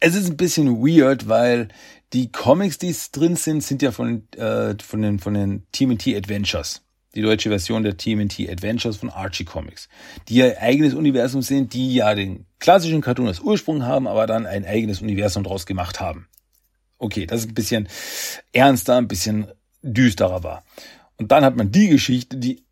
es 0.00 0.14
ist 0.14 0.28
ein 0.30 0.36
bisschen 0.36 0.80
weird, 0.80 1.28
weil 1.28 1.68
die 2.12 2.32
Comics, 2.32 2.78
die 2.78 2.94
drin 3.12 3.36
sind, 3.36 3.62
sind 3.62 3.82
ja 3.82 3.92
von, 3.92 4.28
äh, 4.32 4.74
von 4.82 5.02
den, 5.02 5.18
von 5.18 5.34
den 5.34 5.66
TMT 5.72 6.16
Adventures. 6.16 6.82
Die 7.14 7.22
deutsche 7.22 7.48
Version 7.48 7.82
der 7.82 7.96
TMT 7.96 8.48
Adventures 8.48 8.96
von 8.96 9.10
Archie 9.10 9.44
Comics. 9.44 9.88
Die 10.28 10.36
ja 10.36 10.56
eigenes 10.58 10.94
Universum 10.94 11.42
sind, 11.42 11.74
die 11.74 11.94
ja 11.94 12.14
den 12.14 12.46
klassischen 12.60 13.00
Cartoon 13.00 13.26
als 13.26 13.40
Ursprung 13.40 13.84
haben, 13.84 14.06
aber 14.06 14.26
dann 14.26 14.46
ein 14.46 14.64
eigenes 14.64 15.02
Universum 15.02 15.42
draus 15.42 15.66
gemacht 15.66 16.00
haben. 16.00 16.28
Okay, 16.98 17.26
das 17.26 17.40
ist 17.40 17.48
ein 17.48 17.54
bisschen 17.54 17.88
ernster, 18.52 18.96
ein 18.96 19.08
bisschen 19.08 19.50
düsterer 19.82 20.42
war. 20.42 20.64
Und 21.16 21.32
dann 21.32 21.44
hat 21.44 21.56
man 21.56 21.70
die 21.70 21.88
Geschichte, 21.88 22.36
die 22.36 22.64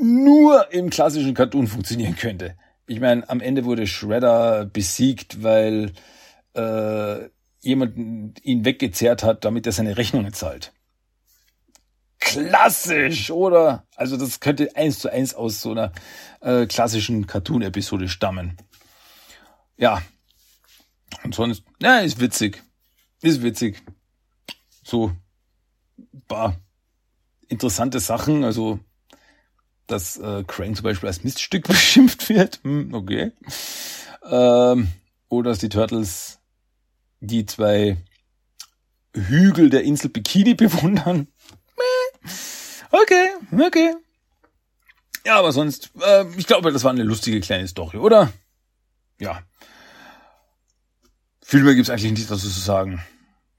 nur 0.00 0.72
im 0.72 0.90
klassischen 0.90 1.34
Cartoon 1.34 1.66
funktionieren 1.66 2.16
könnte. 2.16 2.56
Ich 2.86 3.00
meine, 3.00 3.28
am 3.28 3.40
Ende 3.40 3.64
wurde 3.64 3.86
Shredder 3.86 4.66
besiegt, 4.66 5.42
weil 5.42 5.92
äh, 6.54 7.28
jemand 7.60 8.44
ihn 8.44 8.64
weggezerrt 8.64 9.22
hat, 9.22 9.44
damit 9.44 9.66
er 9.66 9.72
seine 9.72 9.96
Rechnungen 9.96 10.32
zahlt. 10.32 10.72
Klassisch, 12.18 13.30
oder? 13.30 13.86
Also 13.96 14.16
das 14.16 14.40
könnte 14.40 14.76
eins 14.76 14.98
zu 14.98 15.10
eins 15.10 15.34
aus 15.34 15.60
so 15.60 15.72
einer 15.72 15.92
äh, 16.40 16.66
klassischen 16.66 17.26
Cartoon-Episode 17.26 18.08
stammen. 18.08 18.56
Ja. 19.76 20.02
Und 21.24 21.34
sonst, 21.34 21.64
ja, 21.80 21.98
ist 21.98 22.20
witzig. 22.20 22.62
Ist 23.22 23.42
witzig. 23.42 23.82
So, 24.84 25.12
paar 26.32 26.56
interessante 27.48 28.00
Sachen. 28.00 28.44
Also 28.44 28.80
dass 29.86 30.16
äh, 30.16 30.44
Crane 30.46 30.74
zum 30.74 30.84
Beispiel 30.84 31.08
als 31.08 31.24
Miststück 31.24 31.64
beschimpft 31.68 32.28
wird. 32.28 32.60
Hm, 32.62 32.94
okay. 32.94 33.32
Ähm, 34.24 34.88
oder 35.28 35.50
dass 35.50 35.58
die 35.58 35.68
Turtles 35.68 36.38
die 37.20 37.46
zwei 37.46 37.96
Hügel 39.14 39.70
der 39.70 39.84
Insel 39.84 40.10
Bikini 40.10 40.54
bewundern. 40.54 41.28
Okay, 42.90 43.28
okay. 43.58 43.94
Ja, 45.24 45.38
aber 45.38 45.52
sonst, 45.52 45.92
äh, 46.00 46.26
ich 46.36 46.46
glaube, 46.46 46.72
das 46.72 46.84
war 46.84 46.90
eine 46.90 47.04
lustige 47.04 47.40
kleine 47.40 47.68
Story, 47.68 47.96
oder? 47.96 48.32
Ja. 49.18 49.42
Viel 51.42 51.62
mehr 51.62 51.74
gibt's 51.74 51.90
eigentlich 51.90 52.12
nicht 52.12 52.30
dazu 52.30 52.48
zu 52.48 52.60
sagen. 52.60 53.02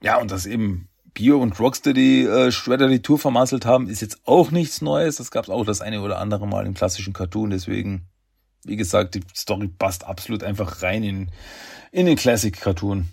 Ja, 0.02 0.20
und 0.20 0.30
das 0.30 0.46
eben 0.46 0.90
Bio 1.14 1.40
und 1.40 1.60
Rocksteady 1.60 2.26
äh, 2.26 2.52
Shredder 2.52 2.88
die 2.88 3.02
Tour 3.02 3.20
vermasselt 3.20 3.66
haben, 3.66 3.88
ist 3.88 4.02
jetzt 4.02 4.22
auch 4.26 4.52
nichts 4.52 4.82
Neues. 4.82 5.18
Das 5.18 5.32
gab 5.32 5.46
es 5.46 5.50
auch 5.50 5.66
das 5.66 5.82
eine 5.82 6.02
oder 6.02 6.20
andere 6.20 6.48
Mal 6.48 6.66
im 6.66 6.74
klassischen 6.74 7.14
Cartoon. 7.14 7.52
Deswegen, 7.52 8.08
wie 8.64 8.76
gesagt, 8.76 9.16
die 9.16 9.22
Story 9.36 9.68
passt 9.68 10.06
absolut 10.06 10.44
einfach 10.44 10.82
rein 10.82 11.04
in, 11.04 11.32
in 11.92 12.06
den 12.06 12.16
Classic 12.16 12.54
Cartoon. 12.54 13.10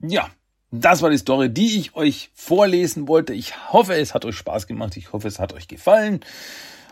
Ja, 0.00 0.30
das 0.72 1.02
war 1.02 1.10
die 1.10 1.18
Story, 1.18 1.52
die 1.52 1.78
ich 1.78 1.94
euch 1.94 2.30
vorlesen 2.34 3.08
wollte. 3.08 3.32
Ich 3.32 3.72
hoffe, 3.72 3.94
es 3.94 4.14
hat 4.14 4.24
euch 4.24 4.36
Spaß 4.36 4.66
gemacht. 4.66 4.96
Ich 4.96 5.12
hoffe, 5.12 5.28
es 5.28 5.38
hat 5.38 5.52
euch 5.52 5.68
gefallen. 5.68 6.20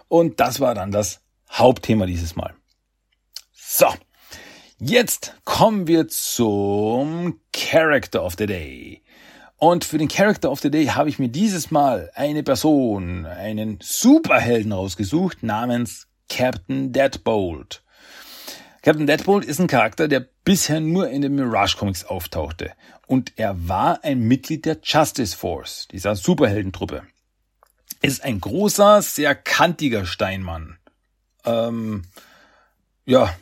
Und 0.09 0.41
das 0.41 0.61
war 0.61 0.75
dann 0.75 0.91
das 0.91 1.21
Hauptthema 1.51 2.07
dieses 2.07 2.37
Mal. 2.37 2.55
So, 3.53 3.87
jetzt 4.79 5.35
kommen 5.45 5.87
wir 5.87 6.09
zum 6.09 7.41
Character 7.53 8.25
of 8.25 8.35
the 8.39 8.47
Day. 8.47 9.03
Und 9.59 9.85
für 9.85 9.99
den 9.99 10.07
Character 10.07 10.53
of 10.53 10.61
the 10.61 10.71
Day 10.71 10.87
habe 10.87 11.09
ich 11.09 11.19
mir 11.19 11.29
dieses 11.29 11.73
Mal 11.73 12.13
eine 12.15 12.45
Person, 12.45 13.27
einen 13.27 13.79
Superhelden 13.83 14.71
rausgesucht 14.73 15.43
namens 15.43 16.07
Captain 16.29 16.93
Deadbolt. 16.93 17.83
Captain 18.83 19.09
Deadbolt 19.09 19.45
ist 19.45 19.61
ein 19.61 19.67
Charakter, 19.67 20.07
der 20.07 20.29
bisher 20.45 20.79
nur 20.79 21.11
in 21.11 21.23
den 21.23 21.35
Mirage 21.35 21.77
Comics 21.77 22.05
auftauchte. 22.05 22.73
Und 23.09 23.33
er 23.37 23.69
war 23.69 24.05
ein 24.05 24.21
Mitglied 24.21 24.65
der 24.65 24.79
Justice 24.81 25.37
Force, 25.37 25.89
dieser 25.91 26.15
Superheldentruppe. 26.15 27.03
Ist 28.01 28.23
ein 28.23 28.41
großer, 28.41 29.03
sehr 29.03 29.35
kantiger 29.35 30.07
Steinmann. 30.07 30.79
Ähm, 31.45 32.05
ja, 33.07 33.35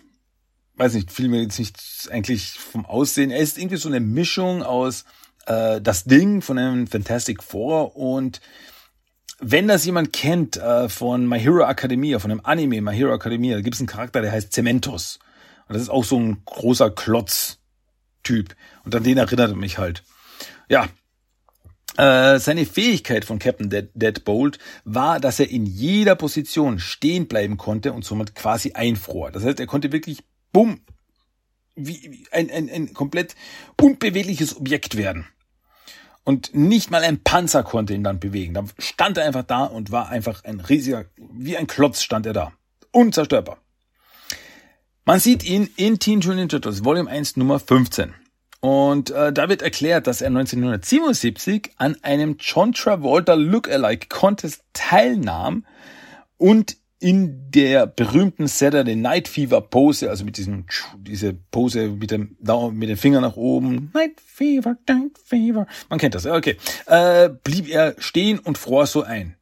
weiß 0.76 0.94
nicht, 0.94 1.12
fiel 1.12 1.28
mir 1.28 1.42
jetzt 1.42 1.58
nicht 1.58 1.78
eigentlich 2.10 2.52
vom 2.52 2.86
Aussehen. 2.86 3.30
Er 3.30 3.40
ist 3.40 3.58
irgendwie 3.58 3.76
so 3.76 3.90
eine 3.90 4.00
Mischung 4.00 4.62
aus 4.62 5.04
äh, 5.46 5.80
das 5.80 6.04
Ding 6.04 6.42
von 6.42 6.58
einem 6.58 6.86
Fantastic 6.86 7.42
Four 7.42 7.96
und 7.96 8.40
wenn 9.38 9.68
das 9.68 9.84
jemand 9.84 10.12
kennt 10.12 10.56
äh, 10.56 10.88
von 10.88 11.28
My 11.28 11.38
Hero 11.38 11.68
Academia, 11.68 12.18
von 12.18 12.30
dem 12.30 12.44
Anime 12.44 12.80
My 12.80 12.94
Hero 12.94 13.14
Academia, 13.14 13.56
da 13.56 13.62
gibt 13.62 13.74
es 13.74 13.80
einen 13.80 13.88
Charakter, 13.88 14.22
der 14.22 14.32
heißt 14.32 14.52
Cementos. 14.52 15.18
Und 15.68 15.74
das 15.74 15.82
ist 15.82 15.90
auch 15.90 16.04
so 16.04 16.18
ein 16.18 16.42
großer 16.44 16.90
Klotz-Typ. 16.90 18.54
Und 18.84 18.94
an 18.94 19.02
den 19.02 19.18
erinnert 19.18 19.50
er 19.50 19.56
mich 19.56 19.78
halt. 19.78 20.04
Ja, 20.68 20.88
äh, 21.96 22.38
seine 22.38 22.66
Fähigkeit 22.66 23.24
von 23.24 23.38
Captain 23.38 23.70
Dead, 23.70 23.88
Deadbolt 23.94 24.58
war, 24.84 25.20
dass 25.20 25.40
er 25.40 25.50
in 25.50 25.66
jeder 25.66 26.14
Position 26.14 26.78
stehen 26.78 27.26
bleiben 27.26 27.56
konnte 27.56 27.92
und 27.92 28.04
somit 28.04 28.34
quasi 28.34 28.72
einfror. 28.72 29.30
Das 29.30 29.44
heißt, 29.44 29.60
er 29.60 29.66
konnte 29.66 29.92
wirklich 29.92 30.22
bumm, 30.52 30.80
wie, 31.74 32.10
wie 32.10 32.26
ein, 32.32 32.50
ein, 32.50 32.70
ein 32.70 32.94
komplett 32.94 33.34
unbewegliches 33.80 34.56
Objekt 34.56 34.96
werden. 34.96 35.26
Und 36.26 36.56
nicht 36.56 36.90
mal 36.90 37.04
ein 37.04 37.22
Panzer 37.22 37.62
konnte 37.62 37.94
ihn 37.94 38.02
dann 38.02 38.18
bewegen. 38.18 38.52
Da 38.52 38.64
stand 38.80 39.16
er 39.16 39.26
einfach 39.26 39.44
da 39.44 39.62
und 39.62 39.92
war 39.92 40.08
einfach 40.08 40.42
ein 40.42 40.58
riesiger, 40.58 41.04
wie 41.16 41.56
ein 41.56 41.68
Klotz 41.68 42.02
stand 42.02 42.26
er 42.26 42.32
da. 42.32 42.52
Unzerstörbar. 42.90 43.58
Man 45.04 45.20
sieht 45.20 45.44
ihn 45.44 45.70
in 45.76 46.00
Teen 46.00 46.18
Ninja 46.18 46.48
Turtles 46.48 46.84
Volume 46.84 47.08
1 47.08 47.36
Nummer 47.36 47.60
15. 47.60 48.12
Und 48.58 49.10
äh, 49.10 49.32
da 49.32 49.48
wird 49.48 49.62
erklärt, 49.62 50.08
dass 50.08 50.20
er 50.20 50.26
1977 50.26 51.70
an 51.76 51.96
einem 52.02 52.38
John 52.40 52.72
Travolta 52.72 53.34
Lookalike 53.34 54.08
Contest 54.08 54.64
teilnahm 54.72 55.64
und 56.38 56.76
in 56.98 57.50
der 57.50 57.86
berühmten 57.86 58.48
Saturday 58.48 58.96
Night 58.96 59.28
Fever 59.28 59.60
Pose, 59.60 60.08
also 60.08 60.24
mit 60.24 60.38
diesem, 60.38 60.66
diese 60.96 61.34
Pose 61.34 61.88
mit 61.88 62.10
dem, 62.10 62.36
mit 62.72 62.88
dem 62.88 62.96
Finger 62.96 63.20
nach 63.20 63.36
oben, 63.36 63.90
Night 63.92 64.20
Fever, 64.24 64.76
Night 64.88 65.18
Fever, 65.22 65.66
man 65.90 65.98
kennt 65.98 66.14
das, 66.14 66.26
okay, 66.26 66.56
äh, 66.86 67.28
blieb 67.28 67.68
er 67.68 67.94
stehen 67.98 68.38
und 68.38 68.56
fror 68.56 68.86
so 68.86 69.02
ein. 69.02 69.36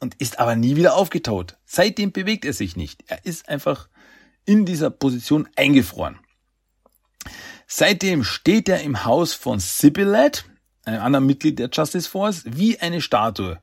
Und 0.00 0.14
ist 0.16 0.38
aber 0.38 0.54
nie 0.54 0.76
wieder 0.76 0.94
aufgetaut. 0.94 1.56
Seitdem 1.64 2.12
bewegt 2.12 2.44
er 2.44 2.52
sich 2.52 2.76
nicht. 2.76 3.02
Er 3.08 3.24
ist 3.26 3.48
einfach 3.48 3.88
in 4.44 4.64
dieser 4.64 4.90
Position 4.90 5.48
eingefroren. 5.56 6.20
Seitdem 7.66 8.22
steht 8.22 8.68
er 8.68 8.80
im 8.82 9.04
Haus 9.04 9.34
von 9.34 9.58
Sibylet, 9.58 10.44
einem 10.84 11.02
anderen 11.02 11.26
Mitglied 11.26 11.58
der 11.58 11.68
Justice 11.70 12.08
Force, 12.08 12.44
wie 12.46 12.78
eine 12.78 13.00
Statue. 13.00 13.60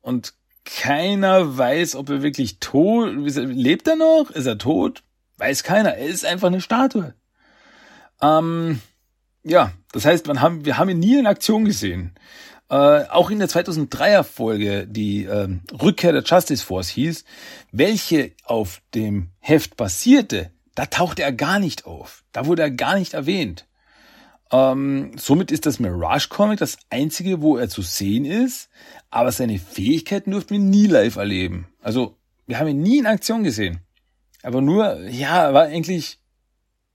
Und 0.00 0.34
keiner 0.66 1.56
weiß, 1.56 1.96
ob 1.96 2.10
er 2.10 2.22
wirklich 2.22 2.58
tot, 2.58 3.10
lebt 3.14 3.88
er 3.88 3.96
noch? 3.96 4.30
Ist 4.30 4.46
er 4.46 4.58
tot? 4.58 5.02
Weiß 5.38 5.62
keiner. 5.62 5.94
Er 5.94 6.06
ist 6.06 6.26
einfach 6.26 6.48
eine 6.48 6.60
Statue. 6.60 7.14
Ähm, 8.20 8.80
ja, 9.42 9.72
das 9.92 10.04
heißt, 10.04 10.26
man 10.26 10.40
haben, 10.40 10.64
wir 10.64 10.76
haben 10.76 10.90
ihn 10.90 10.98
nie 10.98 11.18
in 11.18 11.26
Aktion 11.26 11.64
gesehen. 11.64 12.14
Äh, 12.68 13.04
auch 13.04 13.30
in 13.30 13.38
der 13.38 13.48
2003er 13.48 14.24
Folge, 14.24 14.86
die 14.88 15.24
äh, 15.24 15.48
Rückkehr 15.80 16.12
der 16.12 16.24
Justice 16.24 16.64
Force 16.64 16.88
hieß, 16.88 17.24
welche 17.70 18.32
auf 18.44 18.82
dem 18.94 19.30
Heft 19.38 19.76
basierte, 19.76 20.50
da 20.74 20.86
tauchte 20.86 21.22
er 21.22 21.32
gar 21.32 21.60
nicht 21.60 21.86
auf. 21.86 22.24
Da 22.32 22.46
wurde 22.46 22.62
er 22.62 22.70
gar 22.70 22.98
nicht 22.98 23.14
erwähnt. 23.14 23.66
Ähm, 24.52 25.12
somit 25.16 25.50
ist 25.50 25.66
das 25.66 25.80
Mirage 25.80 26.28
Comic 26.28 26.58
das 26.58 26.78
einzige, 26.88 27.42
wo 27.42 27.56
er 27.56 27.68
zu 27.68 27.82
sehen 27.82 28.24
ist, 28.24 28.68
aber 29.10 29.32
seine 29.32 29.58
Fähigkeiten 29.58 30.30
durften 30.30 30.54
wir 30.54 30.60
nie 30.60 30.86
live 30.86 31.16
erleben. 31.16 31.68
Also, 31.80 32.16
wir 32.46 32.58
haben 32.58 32.68
ihn 32.68 32.82
nie 32.82 32.98
in 32.98 33.06
Aktion 33.06 33.42
gesehen. 33.42 33.80
Aber 34.42 34.60
nur, 34.60 35.00
ja, 35.08 35.52
war 35.52 35.64
eigentlich 35.64 36.20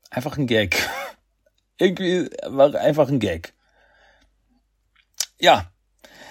einfach 0.10 0.38
ein 0.38 0.48
Gag. 0.48 0.78
Irgendwie 1.78 2.30
war 2.46 2.74
einfach 2.76 3.10
ein 3.10 3.20
Gag. 3.20 3.54
Ja, 5.40 5.72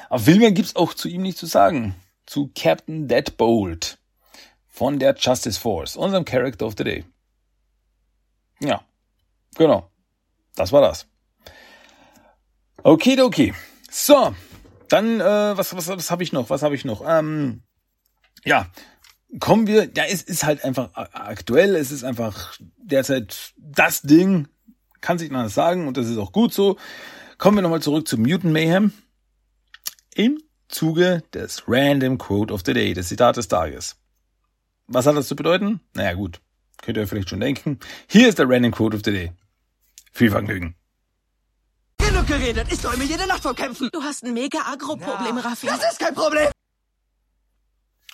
auf 0.09 0.27
Wilmer 0.27 0.53
gibt's 0.53 0.77
auch 0.77 0.95
zu 0.95 1.09
ihm 1.09 1.23
nicht 1.23 1.37
zu 1.37 1.47
sagen. 1.47 1.97
Zu 2.25 2.51
Captain 2.55 3.09
Deadbolt 3.09 3.99
von 4.69 4.99
der 4.99 5.15
Justice 5.17 5.61
Force, 5.61 5.97
unserem 5.97 6.25
Character 6.25 6.67
of 6.67 6.75
the 6.79 6.85
Day. 6.85 7.05
Ja, 8.61 8.85
genau. 9.57 9.90
Das 10.57 10.73
war 10.73 10.81
das. 10.81 11.07
Okay, 12.83 13.21
okay. 13.21 13.55
So, 13.91 14.35
dann, 14.89 15.21
äh, 15.21 15.57
was, 15.57 15.75
was, 15.77 15.89
was 15.89 16.11
habe 16.11 16.23
ich 16.23 16.33
noch? 16.33 16.51
Was 16.51 16.63
habe 16.63 16.75
ich 16.75 16.85
noch? 16.85 17.03
Ähm, 17.07 17.63
ja, 18.45 18.67
kommen 19.39 19.67
wir, 19.67 19.91
ja, 19.95 20.05
es 20.05 20.23
ist 20.23 20.45
halt 20.45 20.65
einfach 20.65 20.91
aktuell, 20.95 21.77
es 21.77 21.91
ist 21.91 22.05
einfach 22.05 22.57
derzeit 22.77 23.53
das 23.57 24.03
Ding, 24.03 24.49
kann 25.01 25.19
sich 25.19 25.31
anders 25.31 25.55
sagen 25.55 25.87
und 25.87 25.97
das 25.97 26.09
ist 26.09 26.19
auch 26.19 26.33
gut 26.33 26.53
so. 26.53 26.77
Kommen 27.39 27.57
wir 27.57 27.63
nochmal 27.63 27.83
zurück 27.83 28.07
zu 28.07 28.19
Mutant 28.19 28.53
Mayhem. 28.53 28.93
Im 30.15 30.43
Zuge 30.69 31.23
des 31.33 31.65
Random 31.67 32.19
Quote 32.19 32.53
of 32.53 32.63
the 32.67 32.75
Day, 32.75 32.93
des 32.95 33.09
Zitat 33.09 33.37
des 33.37 33.49
Tages. 33.49 33.97
Was 34.87 35.07
hat 35.07 35.17
das 35.17 35.29
zu 35.29 35.37
bedeuten? 35.37 35.81
Naja, 35.95 36.15
gut. 36.15 36.41
Könnt 36.83 36.97
ihr 36.97 37.03
euch 37.03 37.09
vielleicht 37.09 37.31
schon 37.31 37.41
denken. 37.41 37.79
Hier 38.09 38.29
ist 38.29 38.39
der 38.39 38.49
Random 38.49 38.73
Quote 38.73 38.97
of 38.97 39.03
the 39.05 39.13
Day. 39.13 39.33
Viel 40.11 40.31
Vergnügen. 40.31 40.75
Genug 41.99 42.27
geredet. 42.27 42.67
Ich 42.71 42.81
träume 42.81 43.05
jede 43.05 43.27
Nacht 43.27 43.43
von 43.43 43.55
Kämpfen. 43.55 43.89
Du 43.93 44.03
hast 44.03 44.25
ein 44.25 44.35
mega 44.35 44.59
Agro-Problem, 44.73 45.37
ja. 45.37 45.43
Raffi. 45.43 45.67
Das 45.67 45.93
ist 45.93 45.99
kein 45.99 46.15
Problem. 46.15 46.51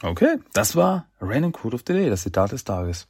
Okay, 0.02 0.38
das 0.52 0.76
war 0.76 1.08
Random 1.20 1.52
Quote 1.52 1.74
of 1.74 1.82
the 1.86 1.94
Day, 1.94 2.10
das 2.10 2.22
Zitat 2.22 2.52
des 2.52 2.64
Tages. 2.64 3.08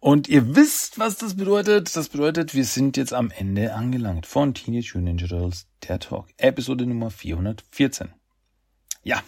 Und 0.00 0.28
ihr 0.28 0.54
wisst, 0.54 0.98
was 0.98 1.16
das 1.16 1.36
bedeutet. 1.36 1.94
Das 1.96 2.08
bedeutet, 2.08 2.54
wir 2.54 2.64
sind 2.64 2.96
jetzt 2.96 3.12
am 3.12 3.30
Ende 3.30 3.74
angelangt 3.74 4.26
von 4.26 4.54
Teenage 4.54 4.92
Mutant 4.94 5.04
Ninja 5.04 5.26
Turtles, 5.26 5.66
der 5.86 5.98
Talk, 5.98 6.28
Episode 6.36 6.86
Nummer 6.86 7.10
414. 7.10 8.12
Ja, 9.02 9.22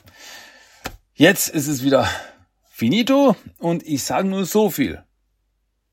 jetzt 1.15 1.49
ist 1.49 1.69
es 1.69 1.83
wieder 1.83 2.09
finito 2.69 3.37
und 3.59 3.85
ich 3.85 4.05
sage 4.05 4.29
nur 4.29 4.45
so 4.45 4.71
viel. 4.71 5.05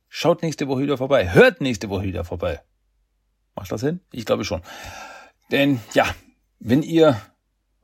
Schaut 0.10 0.42
nächste 0.42 0.68
Woche 0.68 0.84
wieder 0.84 0.98
vorbei. 0.98 1.34
Hört 1.34 1.62
nächste 1.62 1.90
Woche 1.90 2.04
wieder 2.04 2.24
vorbei. 2.24 2.62
Macht 3.56 3.72
das 3.72 3.82
Sinn? 3.82 4.02
Ich 4.12 4.26
glaube 4.26 4.46
schon. 4.46 4.62
Denn 5.52 5.80
ja, 5.94 6.06
wenn 6.60 6.84
ihr 6.84 7.22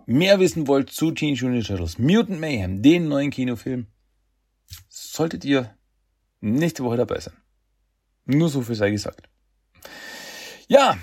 mehr 0.06 0.40
wissen 0.40 0.68
wollt 0.68 0.90
zu 0.90 1.12
Teenage 1.12 1.46
Mutant 1.46 1.68
Turtles, 1.68 1.98
Mutant 1.98 2.40
Mayhem, 2.40 2.82
den 2.82 3.08
neuen 3.08 3.32
Kinofilm, 3.32 3.88
solltet 4.90 5.46
ihr 5.46 5.76
nächste 6.42 6.84
Woche 6.84 6.98
dabei 6.98 7.20
sein. 7.20 7.36
Nur 8.26 8.50
so 8.50 8.62
viel 8.62 8.76
sei 8.76 8.92
gesagt. 8.92 9.30
Ja, 10.68 10.98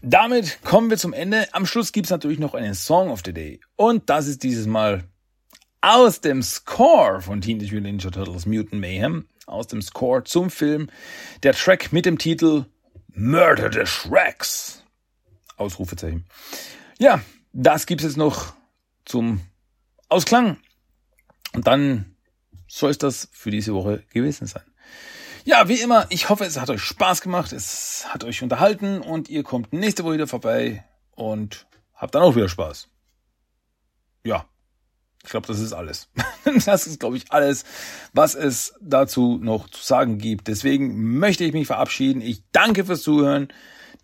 damit 0.00 0.62
kommen 0.62 0.90
wir 0.90 0.96
zum 0.96 1.12
Ende. 1.12 1.52
Am 1.52 1.66
Schluss 1.66 1.92
gibt's 1.92 2.10
natürlich 2.10 2.38
noch 2.38 2.54
einen 2.54 2.74
Song 2.74 3.10
of 3.10 3.22
the 3.24 3.32
Day. 3.32 3.60
Und 3.76 4.10
das 4.10 4.26
ist 4.26 4.42
dieses 4.42 4.66
Mal 4.66 5.04
aus 5.82 6.20
dem 6.20 6.42
Score 6.42 7.20
von 7.20 7.40
Teenage 7.40 7.74
Mutant 7.74 7.82
Ninja 7.84 8.10
Turtles 8.10 8.46
Mutant 8.46 8.80
Mayhem, 8.80 9.26
aus 9.46 9.66
dem 9.66 9.82
Score 9.82 10.24
zum 10.24 10.48
Film, 10.48 10.88
der 11.42 11.52
Track 11.52 11.92
mit 11.92 12.06
dem 12.06 12.18
Titel 12.18 12.66
Murder 13.08 13.70
the 13.70 13.84
Shreks. 13.84 14.84
Ausrufezeichen. 15.56 16.24
Ja, 16.98 17.20
das 17.52 17.86
gibt's 17.86 18.04
jetzt 18.04 18.16
noch 18.16 18.54
zum 19.04 19.40
Ausklang. 20.08 20.56
Und 21.52 21.66
dann 21.66 22.16
soll 22.68 22.90
es 22.90 22.98
das 22.98 23.28
für 23.32 23.50
diese 23.50 23.74
Woche 23.74 24.04
gewesen 24.12 24.46
sein. 24.46 24.62
Ja, 25.44 25.68
wie 25.68 25.80
immer, 25.80 26.06
ich 26.10 26.28
hoffe, 26.28 26.44
es 26.44 26.58
hat 26.58 26.70
euch 26.70 26.82
Spaß 26.82 27.20
gemacht, 27.20 27.52
es 27.52 28.06
hat 28.08 28.22
euch 28.22 28.42
unterhalten 28.42 29.00
und 29.00 29.28
ihr 29.28 29.42
kommt 29.42 29.72
nächste 29.72 30.04
Woche 30.04 30.14
wieder 30.14 30.28
vorbei 30.28 30.84
und 31.10 31.66
habt 31.94 32.14
dann 32.14 32.22
auch 32.22 32.36
wieder 32.36 32.48
Spaß. 32.48 32.88
Ja, 34.24 34.46
ich 35.24 35.30
glaube, 35.30 35.46
das 35.46 35.60
ist 35.60 35.72
alles. 35.72 36.08
das 36.66 36.86
ist, 36.86 37.00
glaube 37.00 37.16
ich, 37.16 37.30
alles, 37.30 37.64
was 38.12 38.34
es 38.34 38.74
dazu 38.80 39.38
noch 39.40 39.68
zu 39.68 39.82
sagen 39.82 40.18
gibt. 40.18 40.48
Deswegen 40.48 41.18
möchte 41.18 41.44
ich 41.44 41.52
mich 41.52 41.66
verabschieden. 41.66 42.20
Ich 42.20 42.42
danke 42.52 42.84
fürs 42.84 43.02
Zuhören. 43.02 43.48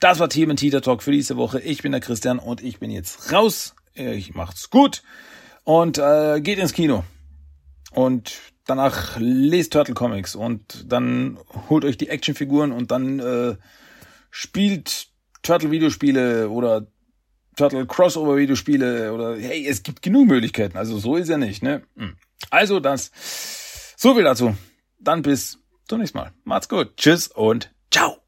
Das 0.00 0.20
war 0.20 0.28
Team 0.28 0.54
Tita 0.54 0.80
Talk 0.80 1.02
für 1.02 1.10
diese 1.10 1.36
Woche. 1.36 1.60
Ich 1.60 1.82
bin 1.82 1.92
der 1.92 2.00
Christian 2.00 2.38
und 2.38 2.62
ich 2.62 2.78
bin 2.78 2.90
jetzt 2.90 3.32
raus. 3.32 3.74
Ich 3.94 4.34
macht's 4.34 4.70
gut 4.70 5.02
und 5.64 5.98
äh, 5.98 6.40
geht 6.40 6.58
ins 6.58 6.72
Kino. 6.72 7.02
Und 7.90 8.38
danach 8.64 9.16
lest 9.18 9.72
Turtle 9.72 9.94
Comics 9.94 10.36
und 10.36 10.84
dann 10.92 11.38
holt 11.68 11.84
euch 11.84 11.96
die 11.96 12.10
Actionfiguren 12.10 12.70
und 12.70 12.92
dann 12.92 13.18
äh, 13.18 13.56
spielt 14.30 15.08
Turtle 15.42 15.70
Videospiele 15.72 16.48
oder 16.48 16.86
Turtle 17.58 17.86
Crossover 17.86 18.36
Videospiele 18.36 19.12
oder 19.12 19.36
hey, 19.36 19.66
es 19.66 19.82
gibt 19.82 20.00
genug 20.00 20.28
Möglichkeiten. 20.28 20.78
Also 20.78 20.98
so 20.98 21.16
ist 21.16 21.28
ja 21.28 21.38
nicht, 21.38 21.62
ne? 21.62 21.82
Hm. 21.96 22.16
Also 22.50 22.80
das 22.80 23.10
so 23.96 24.14
viel 24.14 24.24
dazu. 24.24 24.56
Dann 25.00 25.22
bis 25.22 25.58
zum 25.86 25.98
nächsten 25.98 26.18
Mal. 26.18 26.32
Macht's 26.44 26.68
gut. 26.68 26.96
Tschüss 26.96 27.28
und 27.28 27.70
ciao. 27.90 28.27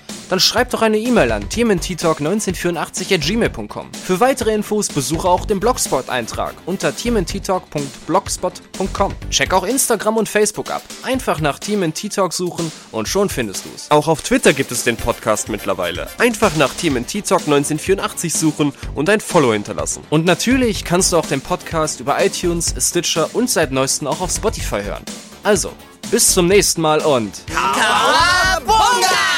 Dann 0.31 0.39
schreib 0.39 0.69
doch 0.69 0.81
eine 0.81 0.97
E-Mail 0.97 1.33
an 1.33 1.49
tmnttalk1984 1.49 3.13
at 3.13 3.19
gmail.com. 3.19 3.89
Für 3.91 4.21
weitere 4.21 4.53
Infos 4.53 4.87
besuche 4.87 5.27
auch 5.27 5.43
den 5.43 5.59
Blogspot-Eintrag 5.59 6.53
unter 6.65 6.95
tmnttalk.blogspot.com. 6.95 9.13
Check 9.29 9.53
auch 9.53 9.65
Instagram 9.65 10.15
und 10.15 10.29
Facebook 10.29 10.71
ab. 10.71 10.83
Einfach 11.03 11.41
nach 11.41 11.59
TMNT-Talk 11.59 12.31
suchen 12.31 12.71
und 12.93 13.09
schon 13.09 13.27
findest 13.27 13.65
du's. 13.65 13.91
Auch 13.91 14.07
auf 14.07 14.21
Twitter 14.21 14.53
gibt 14.53 14.71
es 14.71 14.85
den 14.85 14.95
Podcast 14.95 15.49
mittlerweile. 15.49 16.07
Einfach 16.17 16.55
nach 16.55 16.73
TMNT 16.75 17.27
Talk 17.27 17.41
1984 17.41 18.31
suchen 18.31 18.71
und 18.95 19.09
ein 19.09 19.19
Follow 19.19 19.51
hinterlassen. 19.51 20.01
Und 20.09 20.23
natürlich 20.23 20.85
kannst 20.85 21.11
du 21.11 21.17
auch 21.17 21.25
den 21.25 21.41
Podcast 21.41 21.99
über 21.99 22.23
iTunes, 22.23 22.73
Stitcher 22.79 23.29
und 23.33 23.49
seit 23.49 23.73
neuestem 23.73 24.07
auch 24.07 24.21
auf 24.21 24.31
Spotify 24.31 24.81
hören. 24.81 25.03
Also, 25.43 25.73
bis 26.09 26.33
zum 26.33 26.47
nächsten 26.47 26.79
Mal 26.79 27.01
und... 27.01 27.33
Kawaii! 27.47 29.30